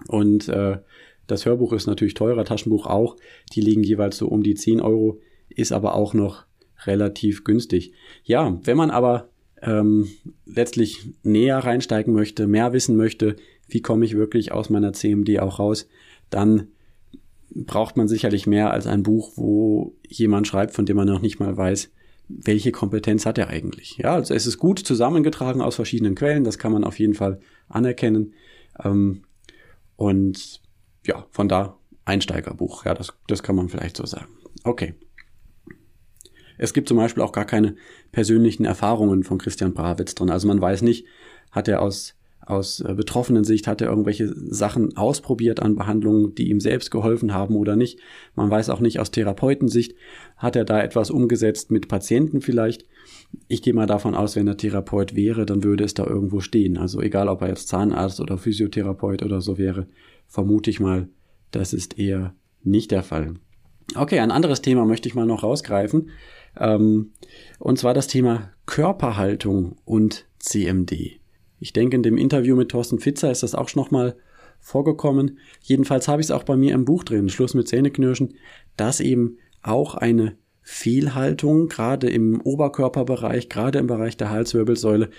und 0.08 0.50
äh, 0.50 0.80
das 1.28 1.46
Hörbuch 1.46 1.74
ist 1.74 1.88
natürlich 1.88 2.14
teurer, 2.14 2.46
Taschenbuch 2.46 2.86
auch. 2.86 3.16
Die 3.54 3.62
liegen 3.62 3.84
jeweils 3.84 4.18
so 4.18 4.28
um 4.28 4.44
die 4.44 4.56
10 4.56 4.80
Euro, 4.80 5.20
ist 5.50 5.72
aber 5.72 5.96
auch 5.96 6.14
noch 6.14 6.46
relativ 6.86 7.44
günstig. 7.44 7.94
Ja, 8.24 8.60
wenn 8.64 8.78
man 8.78 8.92
aber 8.92 9.30
ähm, 9.66 10.08
letztlich 10.46 11.10
näher 11.24 11.58
reinsteigen 11.58 12.14
möchte, 12.14 12.48
mehr 12.48 12.72
wissen 12.72 12.96
möchte, 12.96 13.36
wie 13.68 13.82
komme 13.82 14.06
ich 14.06 14.16
wirklich 14.16 14.52
aus 14.52 14.70
meiner 14.70 14.94
CMD 14.94 15.40
auch 15.40 15.60
raus, 15.60 15.88
dann 16.30 16.68
braucht 17.50 17.98
man 17.98 18.08
sicherlich 18.08 18.48
mehr 18.48 18.72
als 18.72 18.86
ein 18.86 19.04
Buch, 19.04 19.34
wo 19.36 19.96
jemand 20.08 20.48
schreibt, 20.48 20.74
von 20.74 20.86
dem 20.86 20.98
man 20.98 21.08
noch 21.08 21.22
nicht 21.22 21.40
mal 21.40 21.56
weiß, 21.56 21.92
welche 22.28 22.72
Kompetenz 22.72 23.26
hat 23.26 23.38
er 23.38 23.50
eigentlich. 23.50 23.98
Ja, 23.98 24.14
also 24.16 24.34
es 24.34 24.46
ist 24.46 24.58
gut 24.58 24.80
zusammengetragen 24.80 25.62
aus 25.62 25.76
verschiedenen 25.76 26.16
Quellen, 26.16 26.44
das 26.44 26.58
kann 26.58 26.72
man 26.72 26.84
auf 26.84 27.00
jeden 27.00 27.14
Fall 27.14 27.40
anerkennen. 27.68 28.34
Ähm, 28.84 29.24
und 29.96 30.62
ja, 31.06 31.26
von 31.32 31.48
da 31.48 31.78
Einsteigerbuch, 32.04 32.86
ja, 32.86 32.94
das, 32.94 33.14
das 33.28 33.42
kann 33.42 33.56
man 33.56 33.70
vielleicht 33.70 33.98
so 33.98 34.06
sagen. 34.06 34.30
Okay. 34.64 34.96
Es 36.58 36.74
gibt 36.74 36.88
zum 36.88 36.98
Beispiel 36.98 37.24
auch 37.24 37.32
gar 37.32 37.46
keine 37.46 37.76
persönlichen 38.12 38.66
Erfahrungen 38.66 39.24
von 39.24 39.38
Christian 39.38 39.74
Brawitz 39.74 40.16
drin. 40.16 40.30
Also 40.30 40.48
man 40.48 40.62
weiß 40.62 40.82
nicht, 40.82 41.06
hat 41.52 41.68
er 41.68 41.82
aus 41.82 42.16
aus 42.46 42.80
äh, 42.82 42.94
betroffenen 42.94 43.44
Sicht 43.44 43.68
hat 43.68 43.82
er 43.82 43.90
irgendwelche 43.90 44.32
Sachen 44.34 44.96
ausprobiert 44.98 45.62
an 45.62 45.76
Behandlungen, 45.76 46.36
die 46.36 46.50
ihm 46.50 46.60
selbst 46.60 46.92
geholfen 46.92 47.34
haben 47.34 47.56
oder 47.56 47.76
nicht. 47.76 48.00
Man 48.36 48.50
weiß 48.50 48.70
auch 48.70 48.80
nicht 48.80 49.00
aus 49.00 49.12
Therapeutensicht, 49.12 49.96
hat 50.38 50.56
er 50.56 50.64
da 50.64 50.82
etwas 50.82 51.12
umgesetzt 51.12 51.72
mit 51.72 51.88
Patienten 51.88 52.42
vielleicht. 52.42 52.86
Ich 53.48 53.62
gehe 53.62 53.74
mal 53.74 53.88
davon 53.88 54.16
aus, 54.16 54.36
wenn 54.36 54.48
er 54.48 54.58
Therapeut 54.58 55.16
wäre, 55.16 55.46
dann 55.46 55.64
würde 55.64 55.84
es 55.84 55.94
da 55.94 56.06
irgendwo 56.06 56.40
stehen. 56.40 56.78
Also 56.78 57.02
egal, 57.02 57.28
ob 57.28 57.42
er 57.42 57.50
jetzt 57.50 57.68
Zahnarzt 57.68 58.20
oder 58.20 58.38
Physiotherapeut 58.38 59.24
oder 59.24 59.42
so 59.42 59.58
wäre, 59.58 59.88
vermute 60.28 60.70
ich 60.70 60.80
mal, 60.80 61.10
das 61.52 61.74
ist 61.74 61.98
eher 61.98 62.36
nicht 62.64 62.92
der 62.92 63.04
Fall. 63.04 63.36
Okay, 63.96 64.20
ein 64.20 64.32
anderes 64.32 64.62
Thema 64.62 64.86
möchte 64.86 65.08
ich 65.08 65.16
mal 65.16 65.26
noch 65.26 65.44
rausgreifen. 65.44 66.10
Ähm, 66.60 67.12
und 67.60 67.78
zwar 67.80 67.94
das 67.94 68.08
Thema 68.08 68.52
Körperhaltung 68.66 69.78
und 69.86 70.26
CMD. 70.40 71.20
Ich 71.60 71.74
denke, 71.74 71.96
in 71.96 72.04
dem 72.04 72.18
Interview 72.18 72.56
mit 72.56 72.70
Thorsten 72.70 73.00
Pfitzer 73.00 73.32
ist 73.32 73.44
das 73.44 73.56
auch 73.56 73.70
schon 73.70 73.84
nochmal 73.84 74.16
vorgekommen. 74.60 75.40
Jedenfalls 75.62 76.08
habe 76.08 76.22
ich 76.22 76.28
es 76.28 76.32
auch 76.32 76.44
bei 76.44 76.56
mir 76.56 76.74
im 76.74 76.86
Buch 76.86 77.04
drin, 77.04 77.30
Schluss 77.30 77.54
mit 77.54 77.68
Zähneknirschen, 77.68 78.36
dass 78.78 79.00
eben 79.00 79.38
auch 79.62 79.96
eine 79.96 80.38
Fehlhaltung, 80.62 81.68
gerade 81.70 82.10
im 82.10 82.42
Oberkörperbereich, 82.42 83.50
gerade 83.50 83.80
im 83.80 83.88
Bereich 83.88 84.18
der 84.18 84.32
Halswirbelsäule, 84.32 85.10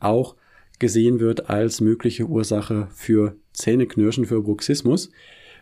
auch 0.00 0.36
gesehen 0.78 1.20
wird 1.20 1.48
als 1.48 1.80
mögliche 1.80 2.24
Ursache 2.24 2.88
für 2.92 3.36
Zähneknirschen, 3.52 4.26
für 4.26 4.42
Bruxismus. 4.42 5.10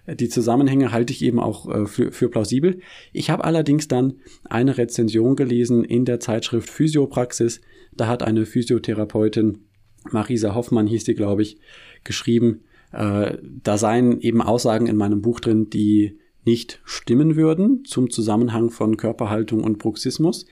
Die 0.07 0.29
Zusammenhänge 0.29 0.93
halte 0.93 1.13
ich 1.13 1.23
eben 1.23 1.41
auch 1.41 1.69
äh, 1.69 1.87
für, 1.87 2.13
für 2.13 2.29
plausibel. 2.29 2.81
Ich 3.13 3.31
habe 3.31 3.45
allerdings 3.45 3.89
dann 3.89 4.15
eine 4.45 4.77
Rezension 4.77 5.37
gelesen 5.37 5.85
in 5.85 6.05
der 6.05 6.21
Zeitschrift 6.21 6.69
Physiopraxis. 6.69 7.61
Da 7.93 8.07
hat 8.07 8.23
eine 8.23 8.45
Physiotherapeutin 8.45 9.65
Marisa 10.11 10.55
Hoffmann 10.55 10.87
hieß 10.87 11.05
die, 11.05 11.15
glaube 11.15 11.43
ich, 11.43 11.59
geschrieben. 12.05 12.65
Äh, 12.93 13.39
da 13.43 13.79
seien 13.79 14.21
eben 14.21 14.43
Aussagen 14.43 14.87
in 14.87 14.97
meinem 14.97 15.23
Buch 15.23 15.41
drin, 15.41 15.71
die 15.71 16.19
nicht 16.45 16.81
stimmen 16.85 17.37
würden 17.37 17.85
zum 17.85 18.11
Zusammenhang 18.11 18.71
von 18.71 18.97
Körperhaltung 18.97 19.65
und 19.65 19.79
Bruxismus. 19.79 20.47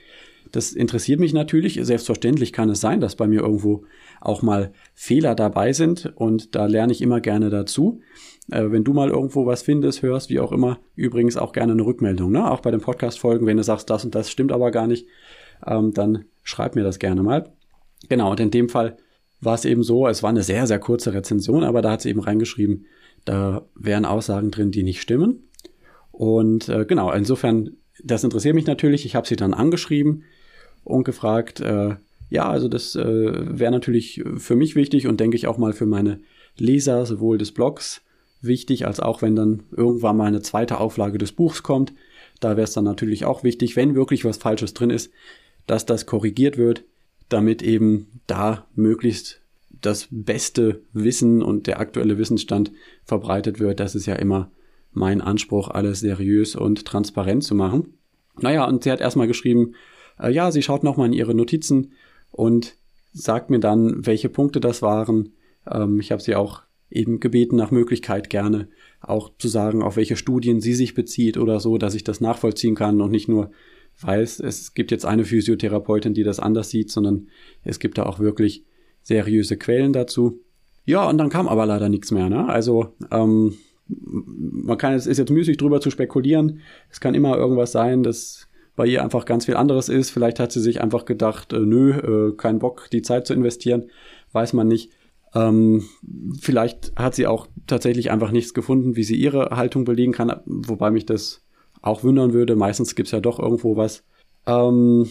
Das 0.51 0.73
interessiert 0.73 1.19
mich 1.19 1.33
natürlich. 1.33 1.79
Selbstverständlich 1.81 2.51
kann 2.51 2.69
es 2.69 2.81
sein, 2.81 2.99
dass 2.99 3.15
bei 3.15 3.27
mir 3.27 3.41
irgendwo 3.41 3.85
auch 4.23 4.41
mal 4.41 4.71
Fehler 4.93 5.35
dabei 5.35 5.73
sind 5.73 6.13
und 6.15 6.55
da 6.55 6.65
lerne 6.65 6.93
ich 6.93 7.01
immer 7.01 7.19
gerne 7.19 7.49
dazu. 7.49 8.01
Äh, 8.51 8.71
wenn 8.71 8.83
du 8.83 8.93
mal 8.93 9.09
irgendwo 9.09 9.45
was 9.45 9.63
findest, 9.63 10.01
hörst, 10.01 10.29
wie 10.29 10.39
auch 10.39 10.51
immer, 10.51 10.79
übrigens 10.95 11.37
auch 11.37 11.51
gerne 11.51 11.73
eine 11.73 11.85
Rückmeldung. 11.85 12.31
Ne? 12.31 12.49
Auch 12.49 12.61
bei 12.61 12.71
den 12.71 12.81
Podcast-Folgen, 12.81 13.45
wenn 13.45 13.57
du 13.57 13.63
sagst, 13.63 13.89
das 13.89 14.05
und 14.05 14.15
das 14.15 14.31
stimmt 14.31 14.51
aber 14.51 14.71
gar 14.71 14.87
nicht, 14.87 15.07
ähm, 15.65 15.93
dann 15.93 16.25
schreib 16.43 16.75
mir 16.75 16.83
das 16.83 16.99
gerne 16.99 17.21
mal. 17.21 17.51
Genau, 18.09 18.31
und 18.31 18.39
in 18.39 18.51
dem 18.51 18.69
Fall 18.69 18.97
war 19.41 19.55
es 19.55 19.65
eben 19.65 19.83
so, 19.83 20.07
es 20.07 20.23
war 20.23 20.29
eine 20.29 20.43
sehr, 20.43 20.67
sehr 20.67 20.79
kurze 20.79 21.13
Rezension, 21.13 21.63
aber 21.63 21.81
da 21.81 21.91
hat 21.91 22.01
sie 22.01 22.09
eben 22.09 22.21
reingeschrieben, 22.21 22.85
da 23.25 23.65
wären 23.75 24.05
Aussagen 24.05 24.51
drin, 24.51 24.71
die 24.71 24.83
nicht 24.83 25.01
stimmen. 25.01 25.49
Und 26.11 26.69
äh, 26.69 26.85
genau, 26.85 27.11
insofern, 27.11 27.77
das 28.03 28.23
interessiert 28.23 28.55
mich 28.55 28.67
natürlich. 28.67 29.05
Ich 29.05 29.15
habe 29.15 29.27
sie 29.27 29.35
dann 29.35 29.53
angeschrieben 29.53 30.23
und 30.83 31.03
gefragt, 31.03 31.59
äh, 31.59 31.95
ja, 32.33 32.49
also 32.49 32.67
das 32.67 32.95
äh, 32.95 33.03
wäre 33.59 33.71
natürlich 33.71 34.23
für 34.37 34.55
mich 34.55 34.75
wichtig 34.75 35.07
und 35.07 35.19
denke 35.19 35.37
ich 35.37 35.47
auch 35.47 35.57
mal 35.57 35.73
für 35.73 35.85
meine 35.85 36.19
Leser 36.57 37.05
sowohl 37.05 37.37
des 37.37 37.51
Blogs 37.51 38.01
wichtig, 38.41 38.85
als 38.85 38.99
auch 38.99 39.21
wenn 39.21 39.35
dann 39.35 39.63
irgendwann 39.71 40.17
mal 40.17 40.25
eine 40.25 40.41
zweite 40.41 40.79
Auflage 40.79 41.17
des 41.17 41.31
Buchs 41.31 41.63
kommt. 41.63 41.93
Da 42.39 42.57
wäre 42.57 42.63
es 42.63 42.73
dann 42.73 42.83
natürlich 42.83 43.25
auch 43.25 43.43
wichtig, 43.43 43.75
wenn 43.75 43.95
wirklich 43.95 44.25
was 44.25 44.37
Falsches 44.37 44.73
drin 44.73 44.89
ist, 44.89 45.11
dass 45.65 45.85
das 45.85 46.05
korrigiert 46.05 46.57
wird 46.57 46.83
damit 47.33 47.61
eben 47.63 48.21
da 48.27 48.67
möglichst 48.75 49.41
das 49.81 50.07
beste 50.11 50.81
Wissen 50.93 51.41
und 51.41 51.67
der 51.67 51.79
aktuelle 51.79 52.17
Wissensstand 52.17 52.71
verbreitet 53.03 53.59
wird. 53.59 53.79
Das 53.79 53.95
ist 53.95 54.05
ja 54.05 54.15
immer 54.15 54.51
mein 54.91 55.19
Anspruch, 55.21 55.69
alles 55.69 55.99
seriös 55.99 56.55
und 56.55 56.85
transparent 56.85 57.43
zu 57.43 57.55
machen. 57.55 57.97
Naja, 58.39 58.65
und 58.65 58.83
sie 58.83 58.91
hat 58.91 59.01
erstmal 59.01 59.27
geschrieben, 59.27 59.73
äh, 60.19 60.31
ja, 60.31 60.51
sie 60.51 60.61
schaut 60.61 60.83
nochmal 60.83 61.07
in 61.07 61.13
ihre 61.13 61.33
Notizen 61.33 61.91
und 62.33 62.75
sagt 63.13 63.49
mir 63.49 63.59
dann, 63.59 64.05
welche 64.05 64.27
Punkte 64.27 64.59
das 64.59 64.81
waren. 64.81 65.33
Ähm, 65.71 65.99
ich 66.01 66.11
habe 66.11 66.21
sie 66.21 66.35
auch 66.35 66.63
eben 66.89 67.19
gebeten, 67.19 67.55
nach 67.55 67.71
Möglichkeit 67.71 68.29
gerne 68.29 68.67
auch 68.99 69.31
zu 69.37 69.47
sagen, 69.47 69.81
auf 69.81 69.95
welche 69.95 70.15
Studien 70.15 70.59
sie 70.61 70.73
sich 70.73 70.93
bezieht 70.93 71.37
oder 71.37 71.59
so, 71.59 71.77
dass 71.77 71.95
ich 71.95 72.03
das 72.03 72.21
nachvollziehen 72.21 72.75
kann 72.75 73.01
und 73.01 73.11
nicht 73.11 73.29
nur 73.29 73.51
weiß, 74.01 74.39
es 74.39 74.73
gibt 74.73 74.91
jetzt 74.91 75.05
eine 75.05 75.25
Physiotherapeutin, 75.25 76.13
die 76.13 76.23
das 76.23 76.39
anders 76.39 76.69
sieht, 76.69 76.91
sondern 76.91 77.27
es 77.63 77.79
gibt 77.79 77.97
da 77.97 78.03
auch 78.03 78.19
wirklich 78.19 78.65
seriöse 79.03 79.57
Quellen 79.57 79.93
dazu. 79.93 80.41
Ja, 80.85 81.07
und 81.07 81.17
dann 81.17 81.29
kam 81.29 81.47
aber 81.47 81.65
leider 81.65 81.89
nichts 81.89 82.11
mehr. 82.11 82.29
Ne? 82.29 82.47
Also 82.47 82.93
ähm, 83.11 83.55
man 83.87 84.77
kann 84.77 84.93
es 84.93 85.07
ist 85.07 85.17
jetzt 85.17 85.29
müßig 85.29 85.57
drüber 85.57 85.81
zu 85.81 85.91
spekulieren. 85.91 86.59
Es 86.89 86.99
kann 86.99 87.15
immer 87.15 87.37
irgendwas 87.37 87.71
sein, 87.71 88.03
dass 88.03 88.47
bei 88.75 88.85
ihr 88.85 89.03
einfach 89.03 89.25
ganz 89.25 89.45
viel 89.45 89.55
anderes 89.55 89.89
ist. 89.89 90.09
Vielleicht 90.09 90.39
hat 90.39 90.51
sie 90.51 90.61
sich 90.61 90.81
einfach 90.81 91.05
gedacht, 91.05 91.53
äh, 91.53 91.59
nö, 91.59 91.91
äh, 92.31 92.35
kein 92.35 92.59
Bock, 92.59 92.89
die 92.91 93.01
Zeit 93.01 93.27
zu 93.27 93.33
investieren, 93.33 93.89
weiß 94.31 94.53
man 94.53 94.67
nicht. 94.67 94.91
Ähm, 95.35 95.83
vielleicht 96.39 96.93
hat 96.95 97.15
sie 97.15 97.27
auch 97.27 97.47
tatsächlich 97.67 98.11
einfach 98.11 98.31
nichts 98.31 98.53
gefunden, 98.53 98.95
wie 98.95 99.03
sie 99.03 99.15
ihre 99.15 99.51
Haltung 99.51 99.83
belegen 99.83 100.11
kann, 100.11 100.41
wobei 100.45 100.91
mich 100.91 101.05
das 101.05 101.41
auch 101.81 102.03
wundern 102.03 102.33
würde. 102.33 102.55
Meistens 102.55 102.95
gibt's 102.95 103.11
ja 103.11 103.19
doch 103.19 103.39
irgendwo 103.39 103.75
was. 103.75 104.03
Ähm, 104.45 105.09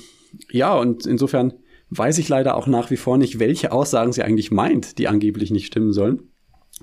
ja, 0.50 0.74
und 0.74 1.06
insofern 1.06 1.54
weiß 1.90 2.18
ich 2.18 2.28
leider 2.28 2.56
auch 2.56 2.66
nach 2.66 2.90
wie 2.90 2.96
vor 2.96 3.18
nicht, 3.18 3.38
welche 3.38 3.72
Aussagen 3.72 4.12
sie 4.12 4.22
eigentlich 4.22 4.50
meint, 4.50 4.98
die 4.98 5.08
angeblich 5.08 5.50
nicht 5.50 5.66
stimmen 5.66 5.92
sollen. 5.92 6.30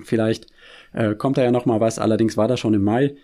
Vielleicht 0.02 0.46
äh, 0.92 1.14
kommt 1.14 1.36
da 1.36 1.42
ja 1.42 1.50
noch 1.50 1.66
mal 1.66 1.80
was. 1.80 1.98
Allerdings 1.98 2.36
war 2.36 2.48
das 2.48 2.60
schon 2.60 2.74
im 2.74 2.84
Mai. 2.84 3.16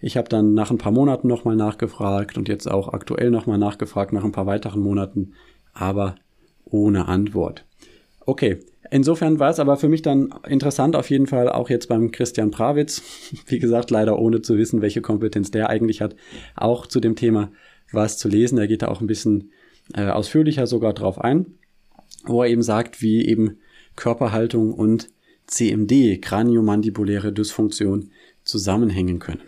Ich 0.00 0.16
habe 0.16 0.28
dann 0.28 0.54
nach 0.54 0.70
ein 0.70 0.78
paar 0.78 0.92
Monaten 0.92 1.28
noch 1.28 1.44
mal 1.44 1.56
nachgefragt 1.56 2.36
und 2.36 2.48
jetzt 2.48 2.70
auch 2.70 2.92
aktuell 2.92 3.30
noch 3.30 3.46
mal 3.46 3.58
nachgefragt 3.58 4.12
nach 4.12 4.24
ein 4.24 4.32
paar 4.32 4.46
weiteren 4.46 4.80
Monaten, 4.80 5.32
aber 5.72 6.16
ohne 6.64 7.08
Antwort. 7.08 7.64
Okay, 8.26 8.58
insofern 8.90 9.38
war 9.38 9.50
es 9.50 9.60
aber 9.60 9.76
für 9.76 9.88
mich 9.88 10.02
dann 10.02 10.34
interessant 10.46 10.96
auf 10.96 11.10
jeden 11.10 11.26
Fall 11.26 11.48
auch 11.48 11.70
jetzt 11.70 11.88
beim 11.88 12.10
Christian 12.10 12.50
Prawitz, 12.50 13.02
wie 13.46 13.58
gesagt, 13.58 13.90
leider 13.90 14.18
ohne 14.18 14.42
zu 14.42 14.56
wissen, 14.56 14.82
welche 14.82 15.02
Kompetenz 15.02 15.50
der 15.50 15.70
eigentlich 15.70 16.00
hat, 16.00 16.16
auch 16.56 16.86
zu 16.86 17.00
dem 17.00 17.16
Thema 17.16 17.50
was 17.92 18.18
zu 18.18 18.28
lesen. 18.28 18.58
Er 18.58 18.66
geht 18.66 18.82
da 18.82 18.88
auch 18.88 19.00
ein 19.00 19.06
bisschen 19.06 19.52
äh, 19.94 20.06
ausführlicher 20.06 20.66
sogar 20.66 20.94
drauf 20.94 21.20
ein, 21.20 21.46
wo 22.24 22.42
er 22.42 22.50
eben 22.50 22.62
sagt, 22.62 23.02
wie 23.02 23.26
eben 23.26 23.58
Körperhaltung 23.96 24.72
und 24.72 25.10
CMD, 25.46 26.20
kraniomandibuläre 26.22 27.32
Dysfunktion, 27.32 28.10
zusammenhängen 28.44 29.18
können. 29.18 29.42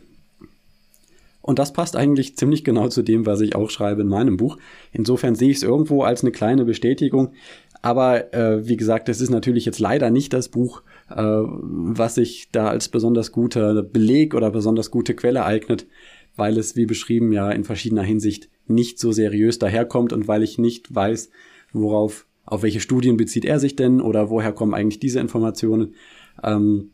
Und 1.46 1.60
das 1.60 1.72
passt 1.72 1.94
eigentlich 1.94 2.36
ziemlich 2.36 2.64
genau 2.64 2.88
zu 2.88 3.02
dem, 3.02 3.24
was 3.24 3.40
ich 3.40 3.54
auch 3.54 3.70
schreibe 3.70 4.02
in 4.02 4.08
meinem 4.08 4.36
Buch. 4.36 4.58
Insofern 4.92 5.36
sehe 5.36 5.50
ich 5.50 5.58
es 5.58 5.62
irgendwo 5.62 6.02
als 6.02 6.22
eine 6.22 6.32
kleine 6.32 6.64
Bestätigung, 6.64 7.34
aber 7.82 8.34
äh, 8.34 8.66
wie 8.66 8.76
gesagt, 8.76 9.08
es 9.08 9.20
ist 9.20 9.30
natürlich 9.30 9.64
jetzt 9.64 9.78
leider 9.78 10.10
nicht 10.10 10.32
das 10.32 10.48
Buch, 10.48 10.82
äh, 11.08 11.14
was 11.22 12.16
sich 12.16 12.48
da 12.50 12.66
als 12.66 12.88
besonders 12.88 13.30
guter 13.30 13.80
Beleg 13.84 14.34
oder 14.34 14.50
besonders 14.50 14.90
gute 14.90 15.14
Quelle 15.14 15.44
eignet, 15.44 15.86
weil 16.34 16.58
es, 16.58 16.74
wie 16.74 16.84
beschrieben, 16.84 17.32
ja 17.32 17.48
in 17.52 17.62
verschiedener 17.62 18.02
Hinsicht 18.02 18.48
nicht 18.66 18.98
so 18.98 19.12
seriös 19.12 19.60
daherkommt 19.60 20.12
und 20.12 20.26
weil 20.26 20.42
ich 20.42 20.58
nicht 20.58 20.92
weiß, 20.92 21.30
worauf, 21.72 22.26
auf 22.44 22.64
welche 22.64 22.80
Studien 22.80 23.16
bezieht 23.16 23.44
er 23.44 23.60
sich 23.60 23.76
denn 23.76 24.00
oder 24.00 24.30
woher 24.30 24.52
kommen 24.52 24.74
eigentlich 24.74 24.98
diese 24.98 25.20
Informationen. 25.20 25.94
Ähm, 26.42 26.90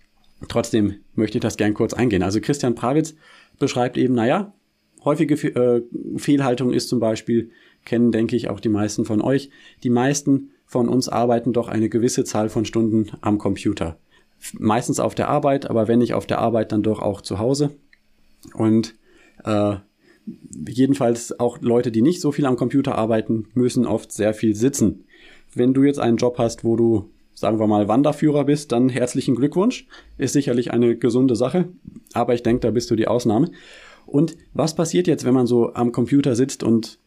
trotzdem 0.46 0.96
möchte 1.14 1.38
ich 1.38 1.42
das 1.42 1.56
gern 1.56 1.72
kurz 1.72 1.94
eingehen. 1.94 2.22
Also 2.22 2.40
Christian 2.42 2.74
Prawitz 2.74 3.14
beschreibt 3.58 3.96
eben, 3.96 4.14
naja, 4.14 4.52
häufige 5.04 5.34
äh, 5.34 5.82
Fehlhaltung 6.16 6.72
ist 6.72 6.88
zum 6.88 7.00
Beispiel, 7.00 7.50
kennen 7.84 8.12
denke 8.12 8.36
ich 8.36 8.48
auch 8.48 8.60
die 8.60 8.68
meisten 8.68 9.04
von 9.04 9.20
euch, 9.20 9.50
die 9.82 9.90
meisten 9.90 10.50
von 10.66 10.88
uns 10.88 11.08
arbeiten 11.08 11.52
doch 11.52 11.68
eine 11.68 11.88
gewisse 11.88 12.24
Zahl 12.24 12.48
von 12.48 12.64
Stunden 12.64 13.10
am 13.20 13.38
Computer. 13.38 13.98
Meistens 14.58 15.00
auf 15.00 15.14
der 15.14 15.28
Arbeit, 15.28 15.68
aber 15.68 15.86
wenn 15.86 15.98
nicht 15.98 16.14
auf 16.14 16.26
der 16.26 16.38
Arbeit, 16.38 16.72
dann 16.72 16.82
doch 16.82 17.00
auch 17.00 17.20
zu 17.20 17.38
Hause. 17.38 17.70
Und 18.54 18.94
äh, 19.44 19.76
jedenfalls 20.68 21.38
auch 21.38 21.60
Leute, 21.60 21.92
die 21.92 22.02
nicht 22.02 22.20
so 22.20 22.32
viel 22.32 22.46
am 22.46 22.56
Computer 22.56 22.96
arbeiten, 22.96 23.48
müssen 23.54 23.86
oft 23.86 24.12
sehr 24.12 24.34
viel 24.34 24.54
sitzen. 24.54 25.04
Wenn 25.54 25.74
du 25.74 25.82
jetzt 25.84 25.98
einen 25.98 26.16
Job 26.16 26.38
hast, 26.38 26.64
wo 26.64 26.76
du, 26.76 27.10
sagen 27.42 27.58
wir 27.58 27.66
mal, 27.66 27.88
Wanderführer 27.88 28.44
bist, 28.44 28.70
dann 28.70 28.88
herzlichen 28.88 29.34
Glückwunsch. 29.34 29.88
Ist 30.16 30.32
sicherlich 30.32 30.72
eine 30.72 30.96
gesunde 30.96 31.34
Sache, 31.34 31.68
aber 32.14 32.34
ich 32.34 32.44
denke, 32.44 32.60
da 32.60 32.70
bist 32.70 32.88
du 32.88 32.94
die 32.94 33.08
Ausnahme. 33.08 33.50
Und 34.06 34.36
was 34.54 34.76
passiert 34.76 35.08
jetzt, 35.08 35.24
wenn 35.24 35.34
man 35.34 35.48
so 35.48 35.74
am 35.74 35.90
Computer 35.90 36.36
sitzt 36.36 36.62
und 36.62 37.00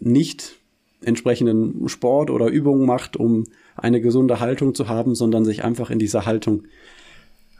nicht 0.00 0.56
entsprechenden 1.02 1.86
Sport 1.90 2.30
oder 2.30 2.46
Übungen 2.46 2.86
macht, 2.86 3.18
um 3.18 3.44
eine 3.76 4.00
gesunde 4.00 4.40
Haltung 4.40 4.74
zu 4.74 4.88
haben, 4.88 5.14
sondern 5.14 5.44
sich 5.44 5.62
einfach 5.62 5.90
in 5.90 5.98
diese 5.98 6.24
Haltung 6.24 6.62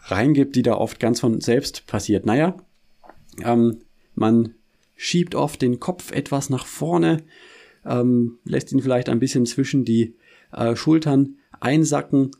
reingibt, 0.04 0.56
die 0.56 0.62
da 0.62 0.76
oft 0.76 0.98
ganz 1.00 1.20
von 1.20 1.42
selbst 1.42 1.86
passiert. 1.86 2.24
Naja, 2.24 2.56
ähm, 3.44 3.80
man 4.14 4.54
schiebt 4.96 5.34
oft 5.34 5.60
den 5.60 5.78
Kopf 5.78 6.10
etwas 6.10 6.48
nach 6.48 6.64
vorne, 6.64 7.18
ähm, 7.84 8.38
lässt 8.44 8.72
ihn 8.72 8.80
vielleicht 8.80 9.10
ein 9.10 9.20
bisschen 9.20 9.44
zwischen 9.44 9.84
die 9.84 10.14
äh, 10.54 10.76
Schultern 10.76 11.36
einsacken, 11.60 12.30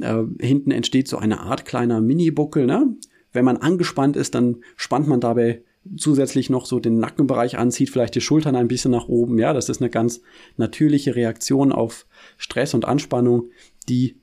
äh, 0.00 0.22
hinten 0.40 0.70
entsteht 0.70 1.08
so 1.08 1.16
eine 1.16 1.40
Art 1.40 1.64
kleiner 1.64 2.00
Mini-Buckel. 2.00 2.66
Ne? 2.66 2.96
Wenn 3.32 3.44
man 3.44 3.56
angespannt 3.56 4.16
ist, 4.16 4.34
dann 4.34 4.58
spannt 4.76 5.08
man 5.08 5.20
dabei 5.20 5.62
zusätzlich 5.96 6.50
noch 6.50 6.66
so 6.66 6.80
den 6.80 6.98
Nackenbereich 6.98 7.58
an, 7.58 7.70
zieht 7.70 7.90
vielleicht 7.90 8.14
die 8.14 8.20
Schultern 8.20 8.56
ein 8.56 8.68
bisschen 8.68 8.90
nach 8.90 9.08
oben. 9.08 9.38
Ja, 9.38 9.52
das 9.52 9.68
ist 9.68 9.80
eine 9.80 9.90
ganz 9.90 10.22
natürliche 10.56 11.14
Reaktion 11.14 11.72
auf 11.72 12.06
Stress 12.38 12.74
und 12.74 12.84
Anspannung, 12.84 13.50
die 13.88 14.16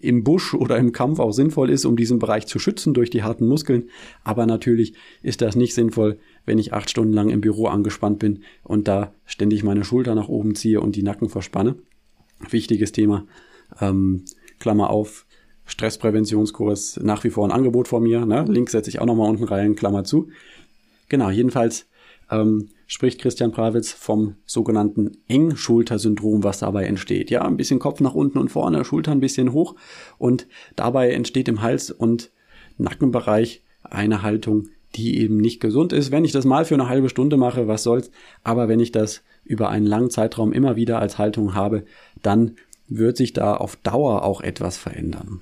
im 0.00 0.24
Busch 0.24 0.54
oder 0.54 0.78
im 0.78 0.92
Kampf 0.92 1.18
auch 1.18 1.32
sinnvoll 1.32 1.70
ist, 1.70 1.84
um 1.84 1.96
diesen 1.96 2.18
Bereich 2.18 2.46
zu 2.46 2.58
schützen 2.58 2.94
durch 2.94 3.10
die 3.10 3.22
harten 3.22 3.46
Muskeln. 3.46 3.90
Aber 4.24 4.46
natürlich 4.46 4.94
ist 5.22 5.42
das 5.42 5.54
nicht 5.54 5.74
sinnvoll, 5.74 6.18
wenn 6.46 6.58
ich 6.58 6.72
acht 6.72 6.88
Stunden 6.88 7.12
lang 7.12 7.28
im 7.28 7.42
Büro 7.42 7.66
angespannt 7.66 8.18
bin 8.18 8.42
und 8.62 8.88
da 8.88 9.12
ständig 9.26 9.64
meine 9.64 9.84
Schulter 9.84 10.14
nach 10.14 10.28
oben 10.28 10.54
ziehe 10.54 10.80
und 10.80 10.96
die 10.96 11.02
Nacken 11.02 11.28
verspanne. 11.28 11.76
Wichtiges 12.50 12.92
Thema. 12.92 13.26
Ähm, 13.80 14.24
Klammer 14.58 14.90
auf, 14.90 15.26
Stresspräventionskurs, 15.66 17.00
nach 17.02 17.24
wie 17.24 17.30
vor 17.30 17.46
ein 17.46 17.52
Angebot 17.52 17.88
von 17.88 18.02
mir. 18.02 18.24
Ne? 18.24 18.44
Link 18.48 18.70
setze 18.70 18.88
ich 18.88 19.00
auch 19.00 19.06
nochmal 19.06 19.28
unten 19.28 19.44
rein, 19.44 19.74
Klammer 19.74 20.04
zu. 20.04 20.28
Genau, 21.08 21.30
jedenfalls 21.30 21.86
ähm, 22.30 22.70
spricht 22.86 23.20
Christian 23.20 23.52
Prawitz 23.52 23.92
vom 23.92 24.36
sogenannten 24.46 25.18
Engschultersyndrom, 25.28 26.44
was 26.44 26.60
dabei 26.60 26.84
entsteht. 26.84 27.30
Ja, 27.30 27.42
ein 27.42 27.56
bisschen 27.56 27.78
Kopf 27.78 28.00
nach 28.00 28.14
unten 28.14 28.38
und 28.38 28.48
vorne, 28.48 28.84
Schulter 28.84 29.12
ein 29.12 29.20
bisschen 29.20 29.52
hoch 29.52 29.74
und 30.18 30.46
dabei 30.76 31.10
entsteht 31.10 31.48
im 31.48 31.62
Hals- 31.62 31.90
und 31.90 32.30
Nackenbereich 32.78 33.62
eine 33.82 34.22
Haltung, 34.22 34.68
die 34.94 35.18
eben 35.20 35.38
nicht 35.38 35.60
gesund 35.60 35.92
ist. 35.92 36.10
Wenn 36.10 36.24
ich 36.24 36.32
das 36.32 36.44
mal 36.44 36.64
für 36.64 36.74
eine 36.74 36.88
halbe 36.88 37.08
Stunde 37.08 37.36
mache, 37.36 37.68
was 37.68 37.82
soll's, 37.82 38.10
aber 38.42 38.68
wenn 38.68 38.80
ich 38.80 38.92
das 38.92 39.22
über 39.44 39.68
einen 39.68 39.86
langen 39.86 40.10
Zeitraum 40.10 40.52
immer 40.52 40.76
wieder 40.76 40.98
als 40.98 41.18
Haltung 41.18 41.54
habe, 41.54 41.84
dann 42.22 42.56
wird 42.88 43.16
sich 43.16 43.32
da 43.32 43.56
auf 43.56 43.76
Dauer 43.76 44.22
auch 44.22 44.40
etwas 44.40 44.76
verändern. 44.76 45.40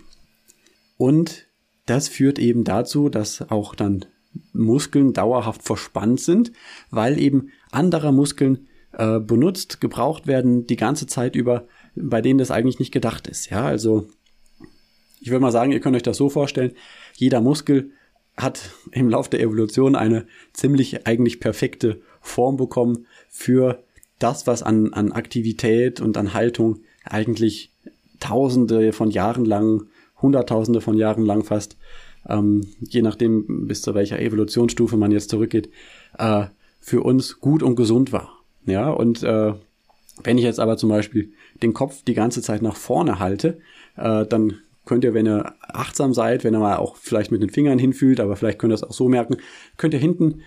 Und 0.97 1.47
das 1.86 2.09
führt 2.09 2.38
eben 2.38 2.64
dazu, 2.64 3.09
dass 3.09 3.51
auch 3.51 3.74
dann 3.74 4.07
Muskeln 4.53 5.12
dauerhaft 5.12 5.62
verspannt 5.62 6.20
sind, 6.20 6.53
weil 6.90 7.18
eben 7.20 7.51
andere 7.70 8.12
Muskeln 8.12 8.66
äh, 8.92 9.20
benutzt, 9.20 9.80
gebraucht 9.80 10.26
werden 10.26 10.66
die 10.66 10.76
ganze 10.76 11.07
Zeit 11.07 11.36
über, 11.36 11.66
bei 11.95 12.20
denen 12.20 12.38
das 12.38 12.51
eigentlich 12.51 12.78
nicht 12.78 12.92
gedacht 12.92 13.26
ist. 13.26 13.51
Ja, 13.51 13.64
also 13.64 14.09
ich 15.20 15.30
würde 15.30 15.40
mal 15.40 15.53
sagen, 15.53 15.72
ihr 15.72 15.80
könnt 15.80 15.97
euch 15.97 16.03
das 16.03 16.16
so 16.16 16.28
vorstellen, 16.28 16.72
jeder 17.14 17.40
Muskel 17.40 17.92
hat 18.37 18.70
im 18.91 19.09
Laufe 19.09 19.30
der 19.30 19.41
Evolution 19.41 19.95
eine 19.95 20.26
ziemlich 20.53 21.07
eigentlich 21.07 21.41
perfekte 21.41 22.01
Form 22.20 22.57
bekommen 22.57 23.07
für 23.28 23.82
das, 24.18 24.47
was 24.47 24.62
an, 24.62 24.93
an 24.93 25.12
Aktivität 25.12 26.01
und 26.01 26.16
an 26.16 26.35
Haltung 26.35 26.80
eigentlich 27.05 27.70
Tausende 28.20 28.93
von 28.93 29.11
Jahren 29.11 29.45
lang, 29.45 29.89
Hunderttausende 30.22 30.80
von 30.80 30.97
Jahren 30.97 31.26
lang 31.26 31.45
fast 31.45 31.76
ähm, 32.28 32.62
je 32.80 33.03
nachdem, 33.03 33.66
bis 33.66 33.82
zu 33.82 33.95
welcher 33.95 34.20
Evolutionsstufe 34.20 34.97
man 34.97 35.12
jetzt 35.12 35.30
zurückgeht, 35.30 35.70
äh, 36.18 36.47
für 36.80 37.03
uns 37.03 37.41
gut 37.41 37.62
und 37.62 37.76
gesund 37.76 38.12
war. 38.12 38.41
Ja, 38.66 38.91
und 38.91 39.22
äh, 39.22 39.53
wenn 40.22 40.39
ich 40.39 40.45
jetzt 40.45 40.61
aber 40.61 40.76
zum 40.76 40.89
Beispiel 40.89 41.32
den 41.62 41.74
Kopf 41.74 42.03
die 42.05 42.14
ganze 42.14 42.41
Zeit 42.41 42.62
nach 42.62 42.76
vorne 42.76 43.18
halte, 43.18 43.59
äh, 43.97 44.26
dann 44.26 44.59
könnt 44.85 45.05
ihr, 45.05 45.14
wenn 45.14 45.26
ihr 45.26 45.55
achtsam 45.61 46.14
seid, 46.14 46.45
wenn 46.45 46.55
ihr 46.55 46.61
mal 46.61 46.76
auch 46.76 46.97
vielleicht 46.97 47.32
mit 47.32 47.43
den 47.43 47.51
Fingern 47.51 47.78
hinfühlt, 47.78 48.20
aber 48.20 48.37
vielleicht 48.37 48.59
könnt 48.59 48.72
ihr 48.72 48.76
es 48.76 48.85
auch 48.85 48.93
so 48.93 49.09
merken, 49.09 49.37
könnt 49.76 49.95
ihr 49.95 50.01
hinten 50.01 50.43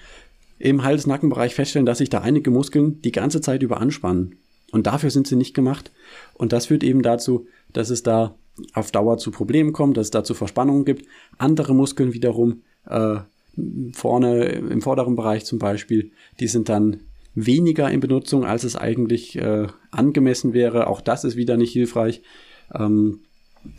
im 0.59 0.83
Hals-Nackenbereich 0.83 1.55
feststellen, 1.55 1.85
dass 1.85 1.99
sich 1.99 2.09
da 2.09 2.21
einige 2.21 2.51
Muskeln 2.51 3.01
die 3.01 3.11
ganze 3.11 3.41
Zeit 3.41 3.63
über 3.63 3.79
anspannen. 3.79 4.35
Und 4.71 4.87
dafür 4.87 5.11
sind 5.11 5.27
sie 5.27 5.35
nicht 5.35 5.53
gemacht. 5.53 5.91
Und 6.33 6.51
das 6.51 6.67
führt 6.67 6.83
eben 6.83 7.01
dazu, 7.01 7.47
dass 7.73 7.89
es 7.89 8.03
da 8.03 8.35
auf 8.73 8.91
Dauer 8.91 9.17
zu 9.17 9.31
Problemen 9.31 9.71
kommt, 9.71 9.97
dass 9.97 10.07
es 10.07 10.11
dazu 10.11 10.33
Verspannungen 10.33 10.83
gibt. 10.83 11.05
Andere 11.37 11.75
Muskeln 11.75 12.13
wiederum, 12.13 12.63
äh, 12.85 13.17
vorne 13.93 14.45
im 14.45 14.81
vorderen 14.81 15.15
Bereich 15.15 15.45
zum 15.45 15.59
Beispiel, 15.59 16.11
die 16.39 16.47
sind 16.47 16.69
dann 16.69 17.01
weniger 17.33 17.89
in 17.89 17.99
Benutzung, 17.99 18.45
als 18.45 18.63
es 18.63 18.75
eigentlich 18.75 19.37
äh, 19.37 19.67
angemessen 19.91 20.53
wäre. 20.53 20.87
Auch 20.87 21.01
das 21.01 21.23
ist 21.23 21.37
wieder 21.37 21.55
nicht 21.55 21.71
hilfreich. 21.71 22.23
Ähm, 22.73 23.21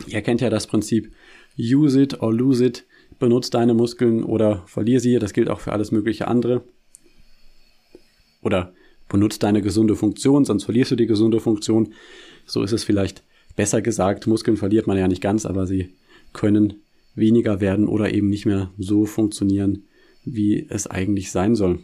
ihr 0.07 0.23
kennt 0.23 0.41
ja 0.41 0.51
das 0.51 0.67
Prinzip 0.67 1.13
use 1.59 2.01
it 2.01 2.21
or 2.23 2.33
lose 2.33 2.65
it. 2.65 2.87
Benutzt 3.19 3.55
deine 3.55 3.75
Muskeln 3.75 4.23
oder 4.23 4.63
verlier 4.67 5.01
sie. 5.01 5.19
Das 5.19 5.33
gilt 5.33 5.49
auch 5.49 5.61
für 5.61 5.73
alles 5.73 5.91
mögliche 5.91 6.29
andere. 6.29 6.63
Oder 8.43 8.73
benutzt 9.09 9.43
deine 9.43 9.63
gesunde 9.63 9.97
Funktion, 9.97 10.45
sonst 10.45 10.65
verlierst 10.65 10.93
du 10.93 10.97
die 10.97 11.07
gesunde 11.07 11.41
Funktion. 11.41 11.95
So 12.47 12.63
ist 12.63 12.73
es 12.73 12.85
vielleicht 12.85 13.25
Besser 13.59 13.83
gesagt, 13.83 14.29
Muskeln 14.29 14.57
verliert 14.57 14.87
man 14.87 14.97
ja 14.97 15.09
nicht 15.09 15.21
ganz, 15.21 15.45
aber 15.45 15.67
sie 15.67 15.89
können 16.33 16.75
weniger 17.17 17.61
werden 17.61 17.89
oder 17.89 18.15
eben 18.15 18.29
nicht 18.29 18.47
mehr 18.47 18.71
so 18.79 19.05
funktionieren, 19.05 19.89
wie 20.25 20.65
es 20.71 20.87
eigentlich 20.87 21.33
sein 21.33 21.57
soll. 21.57 21.81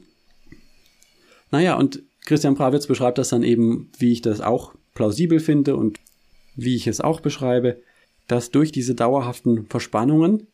Naja, 1.51 1.77
und 1.77 2.05
Christian 2.27 2.55
Prawitz 2.55 2.87
beschreibt 2.87 3.19
das 3.19 3.31
dann 3.31 3.43
eben, 3.43 3.91
wie 3.99 4.13
ich 4.13 4.23
das 4.23 4.41
auch 4.41 4.77
plausibel 4.95 5.41
finde 5.41 5.75
und 5.75 5.99
wie 6.55 6.77
ich 6.77 6.87
es 6.87 7.01
auch 7.01 7.19
beschreibe, 7.19 7.83
dass 8.27 8.51
durch 8.51 8.73
diese 8.73 8.95
dauerhaften 8.95 9.67
Verspannungen 9.67 10.47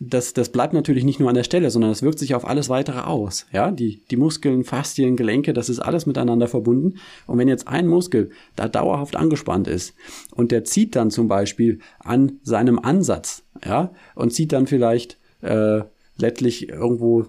das, 0.00 0.34
das 0.34 0.50
bleibt 0.50 0.74
natürlich 0.74 1.04
nicht 1.04 1.20
nur 1.20 1.28
an 1.28 1.34
der 1.34 1.44
Stelle, 1.44 1.70
sondern 1.70 1.90
es 1.90 2.02
wirkt 2.02 2.18
sich 2.18 2.34
auf 2.34 2.46
alles 2.46 2.68
weitere 2.68 3.00
aus. 3.00 3.46
Ja, 3.52 3.70
die, 3.70 4.02
die 4.10 4.16
Muskeln, 4.16 4.64
Faszien, 4.64 5.16
Gelenke, 5.16 5.52
das 5.52 5.68
ist 5.68 5.78
alles 5.80 6.06
miteinander 6.06 6.48
verbunden. 6.48 6.98
Und 7.26 7.38
wenn 7.38 7.48
jetzt 7.48 7.68
ein 7.68 7.86
Muskel 7.86 8.30
da 8.56 8.68
dauerhaft 8.68 9.16
angespannt 9.16 9.68
ist 9.68 9.94
und 10.34 10.52
der 10.52 10.64
zieht 10.64 10.96
dann 10.96 11.10
zum 11.10 11.28
Beispiel 11.28 11.78
an 12.00 12.40
seinem 12.42 12.78
Ansatz, 12.78 13.44
ja, 13.64 13.92
und 14.14 14.32
zieht 14.32 14.52
dann 14.52 14.66
vielleicht 14.66 15.16
äh, 15.42 15.82
letztlich 16.18 16.68
irgendwo 16.68 17.26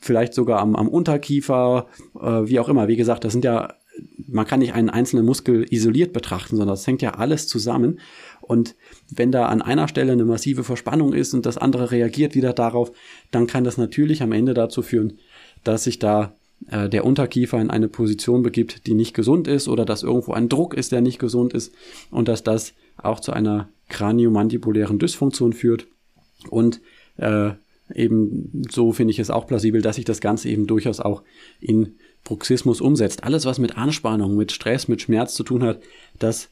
vielleicht 0.00 0.32
sogar 0.32 0.60
am, 0.60 0.76
am 0.76 0.88
Unterkiefer, 0.88 1.86
äh, 2.18 2.26
wie 2.46 2.60
auch 2.60 2.68
immer. 2.68 2.88
Wie 2.88 2.96
gesagt, 2.96 3.24
das 3.24 3.32
sind 3.32 3.44
ja, 3.44 3.74
man 4.28 4.46
kann 4.46 4.60
nicht 4.60 4.74
einen 4.74 4.90
einzelnen 4.90 5.26
Muskel 5.26 5.66
isoliert 5.70 6.12
betrachten, 6.12 6.56
sondern 6.56 6.74
das 6.74 6.86
hängt 6.86 7.02
ja 7.02 7.14
alles 7.14 7.48
zusammen. 7.48 8.00
Und 8.50 8.74
wenn 9.08 9.30
da 9.30 9.46
an 9.46 9.62
einer 9.62 9.86
Stelle 9.86 10.10
eine 10.10 10.24
massive 10.24 10.64
Verspannung 10.64 11.12
ist 11.12 11.34
und 11.34 11.46
das 11.46 11.56
andere 11.56 11.92
reagiert 11.92 12.34
wieder 12.34 12.52
darauf, 12.52 12.90
dann 13.30 13.46
kann 13.46 13.62
das 13.62 13.78
natürlich 13.78 14.24
am 14.24 14.32
Ende 14.32 14.54
dazu 14.54 14.82
führen, 14.82 15.20
dass 15.62 15.84
sich 15.84 16.00
da 16.00 16.34
äh, 16.68 16.88
der 16.88 17.04
Unterkiefer 17.04 17.60
in 17.60 17.70
eine 17.70 17.86
Position 17.86 18.42
begibt, 18.42 18.88
die 18.88 18.94
nicht 18.94 19.14
gesund 19.14 19.46
ist 19.46 19.68
oder 19.68 19.84
dass 19.84 20.02
irgendwo 20.02 20.32
ein 20.32 20.48
Druck 20.48 20.74
ist, 20.74 20.90
der 20.90 21.00
nicht 21.00 21.20
gesund 21.20 21.52
ist 21.52 21.72
und 22.10 22.26
dass 22.26 22.42
das 22.42 22.74
auch 22.96 23.20
zu 23.20 23.32
einer 23.32 23.68
kraniomandibulären 23.88 24.98
Dysfunktion 24.98 25.52
führt. 25.52 25.86
Und 26.48 26.80
äh, 27.18 27.50
eben 27.94 28.64
so 28.68 28.90
finde 28.90 29.12
ich 29.12 29.20
es 29.20 29.30
auch 29.30 29.46
plausibel, 29.46 29.80
dass 29.80 29.94
sich 29.94 30.04
das 30.04 30.20
Ganze 30.20 30.48
eben 30.48 30.66
durchaus 30.66 30.98
auch 30.98 31.22
in 31.60 31.94
Bruxismus 32.24 32.80
umsetzt. 32.80 33.22
Alles, 33.22 33.44
was 33.44 33.60
mit 33.60 33.78
Anspannung, 33.78 34.34
mit 34.34 34.50
Stress, 34.50 34.88
mit 34.88 35.02
Schmerz 35.02 35.34
zu 35.34 35.44
tun 35.44 35.62
hat, 35.62 35.80
das 36.18 36.48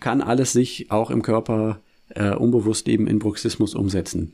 kann 0.00 0.20
alles 0.20 0.52
sich 0.52 0.90
auch 0.90 1.10
im 1.10 1.22
Körper 1.22 1.80
äh, 2.10 2.34
unbewusst 2.34 2.88
eben 2.88 3.06
in 3.06 3.18
Bruxismus 3.18 3.74
umsetzen. 3.74 4.32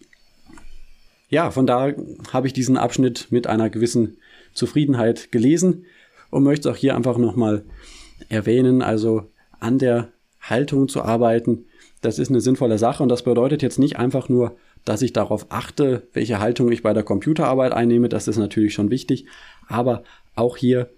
Ja, 1.28 1.50
von 1.50 1.66
da 1.66 1.92
habe 2.32 2.46
ich 2.46 2.52
diesen 2.52 2.76
Abschnitt 2.76 3.28
mit 3.30 3.46
einer 3.46 3.70
gewissen 3.70 4.16
Zufriedenheit 4.52 5.30
gelesen 5.30 5.84
und 6.30 6.42
möchte 6.42 6.70
auch 6.70 6.76
hier 6.76 6.96
einfach 6.96 7.18
nochmal 7.18 7.64
erwähnen, 8.28 8.82
also 8.82 9.30
an 9.60 9.78
der 9.78 10.08
Haltung 10.40 10.88
zu 10.88 11.02
arbeiten, 11.02 11.66
das 12.00 12.18
ist 12.18 12.30
eine 12.30 12.40
sinnvolle 12.40 12.78
Sache 12.78 13.02
und 13.02 13.08
das 13.10 13.22
bedeutet 13.22 13.62
jetzt 13.62 13.78
nicht 13.78 13.98
einfach 13.98 14.28
nur, 14.28 14.56
dass 14.84 15.02
ich 15.02 15.12
darauf 15.12 15.46
achte, 15.50 16.08
welche 16.14 16.40
Haltung 16.40 16.72
ich 16.72 16.82
bei 16.82 16.94
der 16.94 17.02
Computerarbeit 17.02 17.72
einnehme, 17.72 18.08
das 18.08 18.26
ist 18.26 18.38
natürlich 18.38 18.72
schon 18.72 18.90
wichtig, 18.90 19.26
aber 19.68 20.02
auch 20.34 20.56
hier 20.56 20.88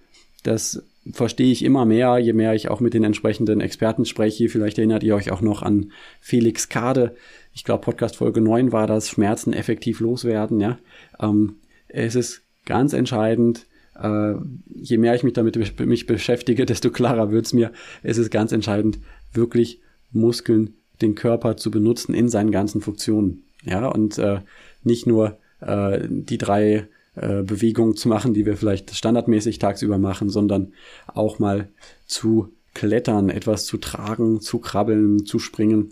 das 0.45 0.83
verstehe 1.11 1.51
ich 1.51 1.65
immer 1.65 1.85
mehr, 1.85 2.19
je 2.19 2.33
mehr 2.33 2.55
ich 2.55 2.69
auch 2.69 2.81
mit 2.81 2.95
den 2.95 3.05
entsprechenden 3.05 3.61
Experten 3.61 4.05
spreche. 4.05 4.49
Vielleicht 4.49 4.79
erinnert 4.79 5.03
ihr 5.03 5.17
euch 5.17 5.33
auch 5.33 5.41
noch 5.41 5.63
an 5.63 5.93
Felix 6.21 6.69
Kade. 6.69 7.17
Ich 7.53 7.65
glaube, 7.65 7.83
Podcast 7.83 8.17
Folge 8.17 8.41
9 8.41 8.73
war 8.73 8.87
das, 8.87 9.09
Schmerzen 9.09 9.53
effektiv 9.53 10.01
loswerden. 10.01 10.61
Ja, 10.61 10.79
ähm, 11.21 11.57
Es 11.89 12.15
ist 12.15 12.43
ganz 12.65 12.93
entscheidend, 12.93 13.67
äh, 14.01 14.35
je 14.75 14.99
mehr 14.99 15.15
ich 15.15 15.25
mich 15.25 15.33
damit 15.33 15.81
mich 15.81 16.07
beschäftige, 16.07 16.67
desto 16.67 16.91
klarer 16.91 17.31
wird's 17.31 17.53
mir. 17.53 17.73
Es 18.03 18.19
ist 18.19 18.31
ganz 18.31 18.53
entscheidend, 18.53 18.99
wirklich 19.33 19.81
Muskeln, 20.13 20.75
den 21.01 21.15
Körper 21.15 21.57
zu 21.57 21.71
benutzen 21.71 22.15
in 22.15 22.29
seinen 22.29 22.53
ganzen 22.53 22.81
Funktionen. 22.81 23.45
Ja, 23.65 23.89
und 23.89 24.19
äh, 24.19 24.41
nicht 24.83 25.07
nur 25.07 25.39
äh, 25.61 26.07
die 26.09 26.39
drei 26.39 26.89
äh, 27.15 27.43
Bewegungen 27.43 27.95
zu 27.95 28.09
machen, 28.09 28.33
die 28.33 28.47
wir 28.47 28.57
vielleicht 28.57 28.95
standardmäßig 28.95 29.59
tagsüber 29.59 29.99
machen, 29.99 30.31
sondern 30.31 30.73
auch 31.07 31.39
mal 31.39 31.69
zu 32.07 32.53
klettern, 32.75 33.29
etwas 33.29 33.67
zu 33.67 33.77
tragen, 33.77 34.41
zu 34.41 34.59
krabbeln, 34.59 35.27
zu 35.27 35.39
springen 35.39 35.91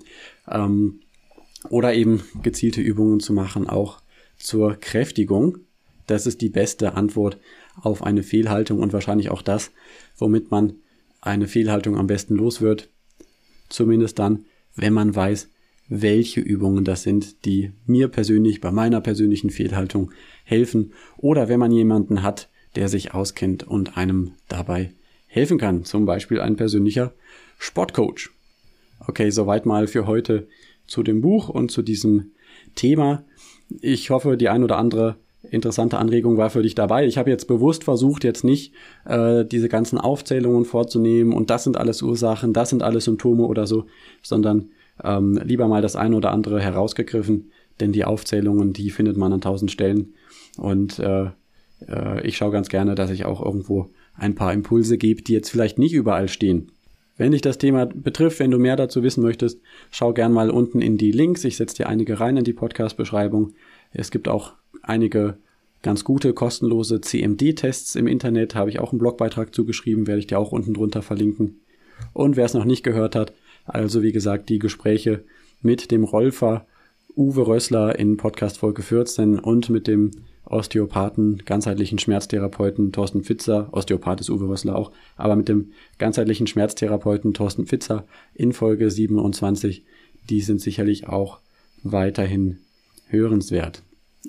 ähm, 0.49 1.01
oder 1.69 1.93
eben 1.93 2.23
gezielte 2.43 2.81
Übungen 2.81 3.21
zu 3.21 3.35
machen, 3.35 3.69
auch 3.69 4.01
zur 4.39 4.77
Kräftigung. 4.77 5.59
Das 6.07 6.27
ist 6.27 6.41
die 6.41 6.49
beste 6.49 6.95
Antwort 6.95 7.39
auf 7.83 8.03
eine 8.03 8.23
Fehlhaltung 8.23 8.79
und 8.79 8.95
wahrscheinlich 8.95 9.31
auch 9.31 9.43
das, 9.43 9.73
womit 10.17 10.51
man 10.51 10.77
eine 11.21 11.49
Fehlhaltung 11.49 11.99
am 11.99 12.07
besten 12.07 12.35
los 12.35 12.63
wird. 12.63 12.89
Zumindest 13.69 14.19
dann, 14.19 14.47
wenn 14.75 14.95
man 14.95 15.15
weiß, 15.15 15.50
welche 15.91 16.41
Übungen 16.41 16.85
das 16.85 17.03
sind, 17.03 17.45
die 17.45 17.73
mir 17.85 18.09
persönlich 18.09 18.61
bei 18.61 18.71
meiner 18.71 19.01
persönlichen 19.01 19.51
Fehlhaltung 19.51 20.13
helfen 20.45 20.93
oder 21.19 21.49
wenn 21.49 21.61
man 21.61 21.73
jemanden 21.73 22.23
hat, 22.23 22.49
der 22.77 22.89
sich 22.89 23.13
auskennt 23.13 23.65
und 23.65 23.99
einem 23.99 24.33
dabei 24.49 24.93
helfen 25.27 25.59
kann, 25.59 25.85
zum 25.85 26.07
Beispiel 26.07 26.41
ein 26.41 26.57
persönlicher 26.57 27.13
Sportcoach. 27.59 28.31
Okay, 29.07 29.31
soweit 29.31 29.67
mal 29.67 29.89
für 29.89 30.07
heute 30.07 30.47
zu 30.87 31.03
dem 31.03 31.21
Buch 31.21 31.49
und 31.49 31.71
zu 31.71 31.83
diesem 31.83 32.31
Thema. 32.77 33.25
Ich 33.81 34.11
hoffe, 34.11 34.37
die 34.37 34.49
ein 34.49 34.63
oder 34.63 34.79
andere 34.79 35.17
interessante 35.51 35.99
Anregung 35.99 36.37
war 36.37 36.51
für 36.51 36.63
dich 36.63 36.75
dabei. 36.75 37.07
Ich 37.07 37.19
habe 37.19 37.31
jetzt 37.31 37.49
bewusst 37.49 37.83
versucht, 37.83 38.23
jetzt 38.23 38.45
nicht 38.45 38.75
äh, 39.07 39.45
diese 39.45 39.69
ganzen 39.69 39.99
Aufzählungen 39.99 40.65
vorzunehmen 40.65 41.33
und 41.33 41.51
das 41.51 41.65
sind 41.65 41.77
alles 41.77 42.03
Ursachen, 42.03 42.53
das 42.53 42.71
sind 42.71 42.83
alles 42.83 43.05
Symptome 43.05 43.45
oder 43.45 43.67
so, 43.67 43.87
sondern 44.23 44.69
ähm, 45.05 45.41
lieber 45.45 45.69
mal 45.69 45.83
das 45.83 45.97
eine 45.97 46.17
oder 46.17 46.33
andere 46.33 46.61
herausgegriffen, 46.61 47.51
denn 47.81 47.93
die 47.93 48.05
Aufzählungen, 48.05 48.73
die 48.73 48.91
findet 48.91 49.17
man 49.17 49.33
an 49.33 49.41
tausend 49.41 49.71
Stellen 49.71 50.15
und 50.57 50.99
äh, 50.99 51.31
äh, 51.89 52.27
ich 52.27 52.37
schaue 52.37 52.53
ganz 52.53 52.69
gerne, 52.69 52.95
dass 52.95 53.11
ich 53.11 53.25
auch 53.25 53.45
irgendwo 53.45 53.91
ein 54.15 54.35
paar 54.35 54.53
Impulse 54.53 54.99
gebe, 54.99 55.23
die 55.23 55.33
jetzt 55.33 55.51
vielleicht 55.51 55.79
nicht 55.79 55.95
überall 55.95 56.29
stehen. 56.29 56.73
Wenn 57.17 57.33
dich 57.33 57.43
das 57.43 57.59
Thema 57.59 57.87
betrifft, 57.87 58.39
wenn 58.41 58.51
du 58.51 58.59
mehr 58.59 58.77
dazu 58.77 59.03
wissen 59.03 59.23
möchtest, 59.23 59.61
schau 59.91 60.13
gern 60.13 60.33
mal 60.33 60.51
unten 60.51 60.81
in 60.81 60.97
die 60.97 61.13
Links. 61.13 61.45
Ich 61.45 61.57
setze 61.57 61.77
dir 61.77 61.89
einige 61.89 62.19
rein 62.19 62.37
in 62.39 62.45
die 62.45 62.55
Podcast-Beschreibung. 62.55 63.53
Es 63.93 64.11
gibt 64.11 64.27
auch 64.27 64.55
einige 64.83 65.37
ganz 65.83 66.05
gute 66.05 66.33
kostenlose 66.33 67.01
CMD-Tests 67.01 67.95
im 67.95 68.07
Internet. 68.07 68.55
Habe 68.55 68.71
ich 68.71 68.81
auch 68.81 68.93
einen 68.93 69.01
Blogbeitrag 69.01 69.55
zugeschrieben, 69.55 70.07
werde 70.07 70.21
ich 70.21 70.29
dir 70.29 70.39
auch 70.39 70.53
unten 70.53 70.73
drunter 70.73 71.03
verlinken. 71.03 71.61
Und 72.15 72.37
wer 72.37 72.47
es 72.47 72.55
noch 72.55 72.65
nicht 72.65 72.83
gehört 72.83 73.15
hat, 73.15 73.35
also 73.73 74.03
wie 74.03 74.13
gesagt, 74.13 74.49
die 74.49 74.59
Gespräche 74.59 75.25
mit 75.63 75.91
dem 75.91 76.05
Rolfer 76.05 76.67
Uwe 77.17 77.47
Rössler 77.47 77.99
in 77.99 78.17
Podcast 78.17 78.59
Folge 78.59 78.83
14 78.83 79.39
und 79.39 79.69
mit 79.69 79.87
dem 79.87 80.11
Osteopathen, 80.45 81.43
ganzheitlichen 81.45 81.99
Schmerztherapeuten 81.99 82.93
Thorsten 82.93 83.23
Pfitzer, 83.23 83.69
Osteopath 83.73 84.21
ist 84.21 84.31
Uwe 84.31 84.49
Rössler 84.49 84.77
auch, 84.77 84.91
aber 85.17 85.37
mit 85.37 85.49
dem 85.49 85.73
ganzheitlichen 85.99 86.47
Schmerztherapeuten 86.47 87.35
Thorsten 87.35 87.67
Pfitzer 87.67 88.07
in 88.35 88.53
Folge 88.53 88.91
27, 88.91 89.85
die 90.29 90.41
sind 90.41 90.61
sicherlich 90.61 91.09
auch 91.09 91.41
weiterhin 91.83 92.59
hörenswert. 93.07 93.83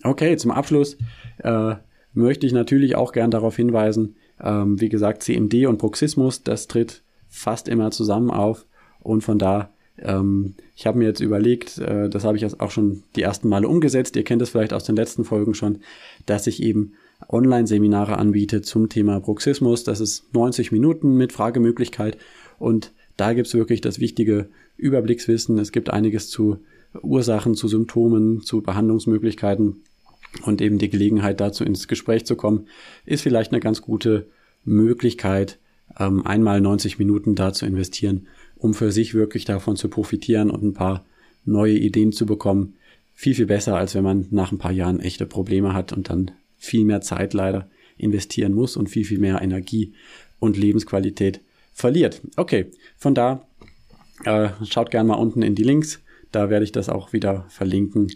Okay, 0.03 0.37
zum 0.37 0.51
Abschluss 0.51 0.97
äh, 1.39 1.75
möchte 2.13 2.45
ich 2.45 2.53
natürlich 2.53 2.95
auch 2.95 3.11
gern 3.11 3.31
darauf 3.31 3.55
hinweisen, 3.55 4.15
ähm, 4.39 4.79
wie 4.79 4.89
gesagt, 4.89 5.23
CMD 5.23 5.65
und 5.65 5.79
Bruxismus, 5.79 6.43
das 6.43 6.67
tritt 6.67 7.03
fast 7.29 7.67
immer 7.67 7.91
zusammen 7.91 8.29
auf 8.29 8.65
und 9.01 9.21
von 9.21 9.37
da 9.37 9.71
ähm, 10.01 10.55
ich 10.75 10.87
habe 10.87 10.97
mir 10.97 11.05
jetzt 11.05 11.19
überlegt, 11.19 11.77
äh, 11.77 12.09
das 12.09 12.23
habe 12.23 12.35
ich 12.35 12.41
jetzt 12.41 12.59
auch 12.59 12.71
schon 12.71 13.03
die 13.15 13.21
ersten 13.21 13.49
Male 13.49 13.67
umgesetzt, 13.67 14.15
ihr 14.15 14.23
kennt 14.23 14.41
es 14.41 14.49
vielleicht 14.49 14.73
aus 14.73 14.83
den 14.83 14.95
letzten 14.95 15.23
Folgen 15.23 15.53
schon, 15.53 15.79
dass 16.25 16.47
ich 16.47 16.61
eben 16.61 16.93
Online-Seminare 17.29 18.17
anbiete 18.17 18.61
zum 18.61 18.89
Thema 18.89 19.19
Bruxismus. 19.19 19.83
Das 19.83 19.99
ist 19.99 20.33
90 20.33 20.71
Minuten 20.71 21.15
mit 21.15 21.33
Fragemöglichkeit 21.33 22.17
und 22.57 22.93
da 23.17 23.33
gibt 23.33 23.47
es 23.47 23.53
wirklich 23.53 23.81
das 23.81 23.99
wichtige 23.99 24.49
Überblickswissen. 24.77 25.59
Es 25.59 25.71
gibt 25.71 25.91
einiges 25.91 26.29
zu 26.29 26.57
Ursachen, 27.01 27.55
zu 27.55 27.67
Symptomen, 27.67 28.41
zu 28.41 28.61
Behandlungsmöglichkeiten 28.61 29.83
und 30.43 30.61
eben 30.61 30.79
die 30.79 30.89
Gelegenheit 30.89 31.39
dazu 31.39 31.63
ins 31.63 31.87
Gespräch 31.87 32.25
zu 32.25 32.35
kommen, 32.35 32.67
ist 33.05 33.21
vielleicht 33.21 33.51
eine 33.51 33.59
ganz 33.59 33.81
gute 33.81 34.27
Möglichkeit, 34.63 35.59
ähm, 35.99 36.25
einmal 36.25 36.61
90 36.61 36.97
Minuten 36.97 37.35
da 37.35 37.53
zu 37.53 37.65
investieren 37.65 38.27
um 38.61 38.75
für 38.75 38.91
sich 38.91 39.15
wirklich 39.15 39.43
davon 39.43 39.75
zu 39.75 39.89
profitieren 39.89 40.51
und 40.51 40.63
ein 40.63 40.73
paar 40.73 41.03
neue 41.45 41.73
Ideen 41.73 42.11
zu 42.11 42.27
bekommen. 42.27 42.75
Viel, 43.13 43.33
viel 43.33 43.47
besser, 43.47 43.75
als 43.75 43.95
wenn 43.95 44.03
man 44.03 44.27
nach 44.29 44.51
ein 44.51 44.59
paar 44.59 44.71
Jahren 44.71 44.99
echte 44.99 45.25
Probleme 45.25 45.73
hat 45.73 45.91
und 45.91 46.09
dann 46.09 46.31
viel 46.57 46.85
mehr 46.85 47.01
Zeit 47.01 47.33
leider 47.33 47.69
investieren 47.97 48.53
muss 48.53 48.77
und 48.77 48.87
viel, 48.87 49.03
viel 49.03 49.17
mehr 49.17 49.41
Energie 49.41 49.93
und 50.39 50.57
Lebensqualität 50.57 51.41
verliert. 51.71 52.21
Okay, 52.35 52.67
von 52.97 53.15
da 53.15 53.47
äh, 54.25 54.49
schaut 54.63 54.91
gerne 54.91 55.09
mal 55.09 55.15
unten 55.15 55.41
in 55.41 55.55
die 55.55 55.63
Links. 55.63 55.99
Da 56.31 56.51
werde 56.51 56.63
ich 56.63 56.71
das 56.71 56.87
auch 56.87 57.13
wieder 57.13 57.45
verlinken. 57.49 58.11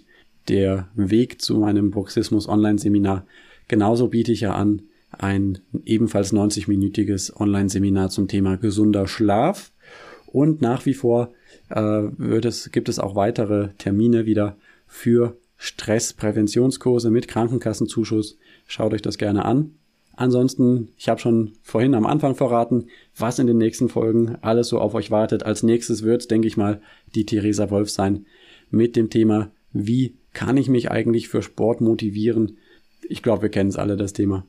Der 0.47 0.89
Weg 0.93 1.41
zu 1.41 1.57
meinem 1.57 1.89
Bruxismus 1.89 2.47
Online-Seminar. 2.47 3.25
Genauso 3.67 4.09
biete 4.09 4.31
ich 4.31 4.41
ja 4.41 4.53
an 4.53 4.83
ein 5.11 5.59
ebenfalls 5.85 6.33
90-minütiges 6.33 7.35
Online-Seminar 7.35 8.11
zum 8.11 8.27
Thema 8.27 8.57
gesunder 8.57 9.07
Schlaf. 9.07 9.71
Und 10.27 10.61
nach 10.61 10.85
wie 10.85 10.93
vor 10.93 11.33
äh, 11.69 11.81
wird 11.81 12.45
es, 12.45 12.71
gibt 12.71 12.89
es 12.89 12.99
auch 12.99 13.15
weitere 13.15 13.69
Termine 13.77 14.25
wieder 14.25 14.57
für 14.87 15.37
Stresspräventionskurse 15.57 17.09
mit 17.09 17.27
Krankenkassenzuschuss. 17.27 18.37
Schaut 18.67 18.93
euch 18.93 19.01
das 19.01 19.17
gerne 19.17 19.45
an. 19.45 19.75
Ansonsten, 20.17 20.89
ich 20.97 21.09
habe 21.09 21.19
schon 21.19 21.53
vorhin 21.61 21.93
am 21.93 22.05
Anfang 22.05 22.35
verraten, 22.35 22.87
was 23.17 23.39
in 23.39 23.47
den 23.47 23.57
nächsten 23.57 23.89
Folgen 23.89 24.37
alles 24.41 24.69
so 24.69 24.79
auf 24.79 24.93
euch 24.93 25.11
wartet. 25.11 25.43
Als 25.43 25.61
nächstes 25.61 26.03
wird, 26.03 26.31
denke 26.31 26.47
ich 26.47 26.55
mal, 26.55 26.81
die 27.15 27.25
Theresa 27.25 27.69
Wolf 27.69 27.89
sein 27.89 28.25
mit 28.69 28.95
dem 28.95 29.09
Thema, 29.09 29.51
wie 29.73 30.15
kann 30.33 30.57
ich 30.57 30.69
mich 30.69 30.89
eigentlich 30.89 31.27
für 31.27 31.41
Sport 31.41 31.81
motivieren? 31.81 32.57
Ich 33.07 33.23
glaube, 33.23 33.43
wir 33.43 33.49
kennen 33.49 33.69
es 33.69 33.75
alle, 33.75 33.97
das 33.97 34.13
Thema. 34.13 34.45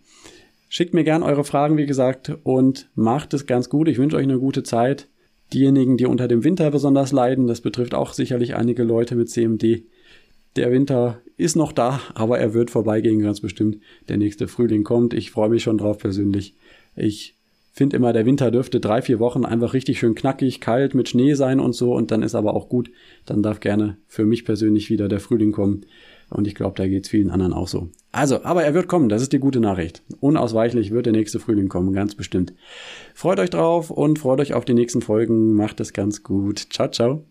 Schickt 0.68 0.94
mir 0.94 1.04
gern 1.04 1.22
eure 1.22 1.44
Fragen, 1.44 1.76
wie 1.76 1.86
gesagt, 1.86 2.32
und 2.44 2.88
macht 2.94 3.34
es 3.34 3.46
ganz 3.46 3.68
gut. 3.68 3.88
Ich 3.88 3.98
wünsche 3.98 4.16
euch 4.16 4.24
eine 4.24 4.38
gute 4.38 4.62
Zeit. 4.62 5.08
Diejenigen, 5.52 5.96
die 5.96 6.06
unter 6.06 6.28
dem 6.28 6.44
Winter 6.44 6.70
besonders 6.70 7.12
leiden, 7.12 7.46
das 7.46 7.60
betrifft 7.60 7.94
auch 7.94 8.12
sicherlich 8.12 8.56
einige 8.56 8.82
Leute 8.82 9.14
mit 9.14 9.30
CMD. 9.30 9.84
Der 10.56 10.72
Winter 10.72 11.20
ist 11.36 11.54
noch 11.54 11.72
da, 11.72 12.00
aber 12.14 12.38
er 12.38 12.54
wird 12.54 12.70
vorbeigehen, 12.70 13.20
ganz 13.20 13.40
bestimmt. 13.40 13.78
Der 14.08 14.16
nächste 14.16 14.48
Frühling 14.48 14.84
kommt. 14.84 15.14
Ich 15.14 15.30
freue 15.30 15.50
mich 15.50 15.62
schon 15.62 15.78
drauf 15.78 15.98
persönlich. 15.98 16.54
Ich 16.96 17.34
finde 17.72 17.96
immer, 17.96 18.14
der 18.14 18.24
Winter 18.24 18.50
dürfte 18.50 18.80
drei, 18.80 19.02
vier 19.02 19.20
Wochen 19.20 19.44
einfach 19.44 19.74
richtig 19.74 19.98
schön 19.98 20.14
knackig, 20.14 20.62
kalt 20.62 20.94
mit 20.94 21.10
Schnee 21.10 21.34
sein 21.34 21.60
und 21.60 21.74
so. 21.74 21.94
Und 21.94 22.10
dann 22.10 22.22
ist 22.22 22.34
aber 22.34 22.54
auch 22.54 22.70
gut. 22.70 22.90
Dann 23.26 23.42
darf 23.42 23.60
gerne 23.60 23.98
für 24.08 24.24
mich 24.24 24.46
persönlich 24.46 24.88
wieder 24.88 25.08
der 25.08 25.20
Frühling 25.20 25.52
kommen. 25.52 25.84
Und 26.30 26.46
ich 26.46 26.54
glaube, 26.54 26.74
da 26.76 26.86
geht 26.86 27.04
es 27.04 27.10
vielen 27.10 27.30
anderen 27.30 27.52
auch 27.52 27.68
so. 27.68 27.88
Also, 28.12 28.42
aber 28.42 28.64
er 28.64 28.74
wird 28.74 28.88
kommen, 28.88 29.08
das 29.08 29.22
ist 29.22 29.32
die 29.32 29.38
gute 29.38 29.60
Nachricht. 29.60 30.02
Unausweichlich 30.20 30.90
wird 30.90 31.06
der 31.06 31.12
nächste 31.12 31.38
Frühling 31.38 31.68
kommen, 31.68 31.92
ganz 31.92 32.14
bestimmt. 32.14 32.54
Freut 33.14 33.38
euch 33.38 33.50
drauf 33.50 33.90
und 33.90 34.18
freut 34.18 34.40
euch 34.40 34.54
auf 34.54 34.64
die 34.64 34.74
nächsten 34.74 35.02
Folgen. 35.02 35.54
Macht 35.54 35.80
es 35.80 35.92
ganz 35.92 36.22
gut. 36.22 36.66
Ciao, 36.70 36.88
ciao. 36.90 37.24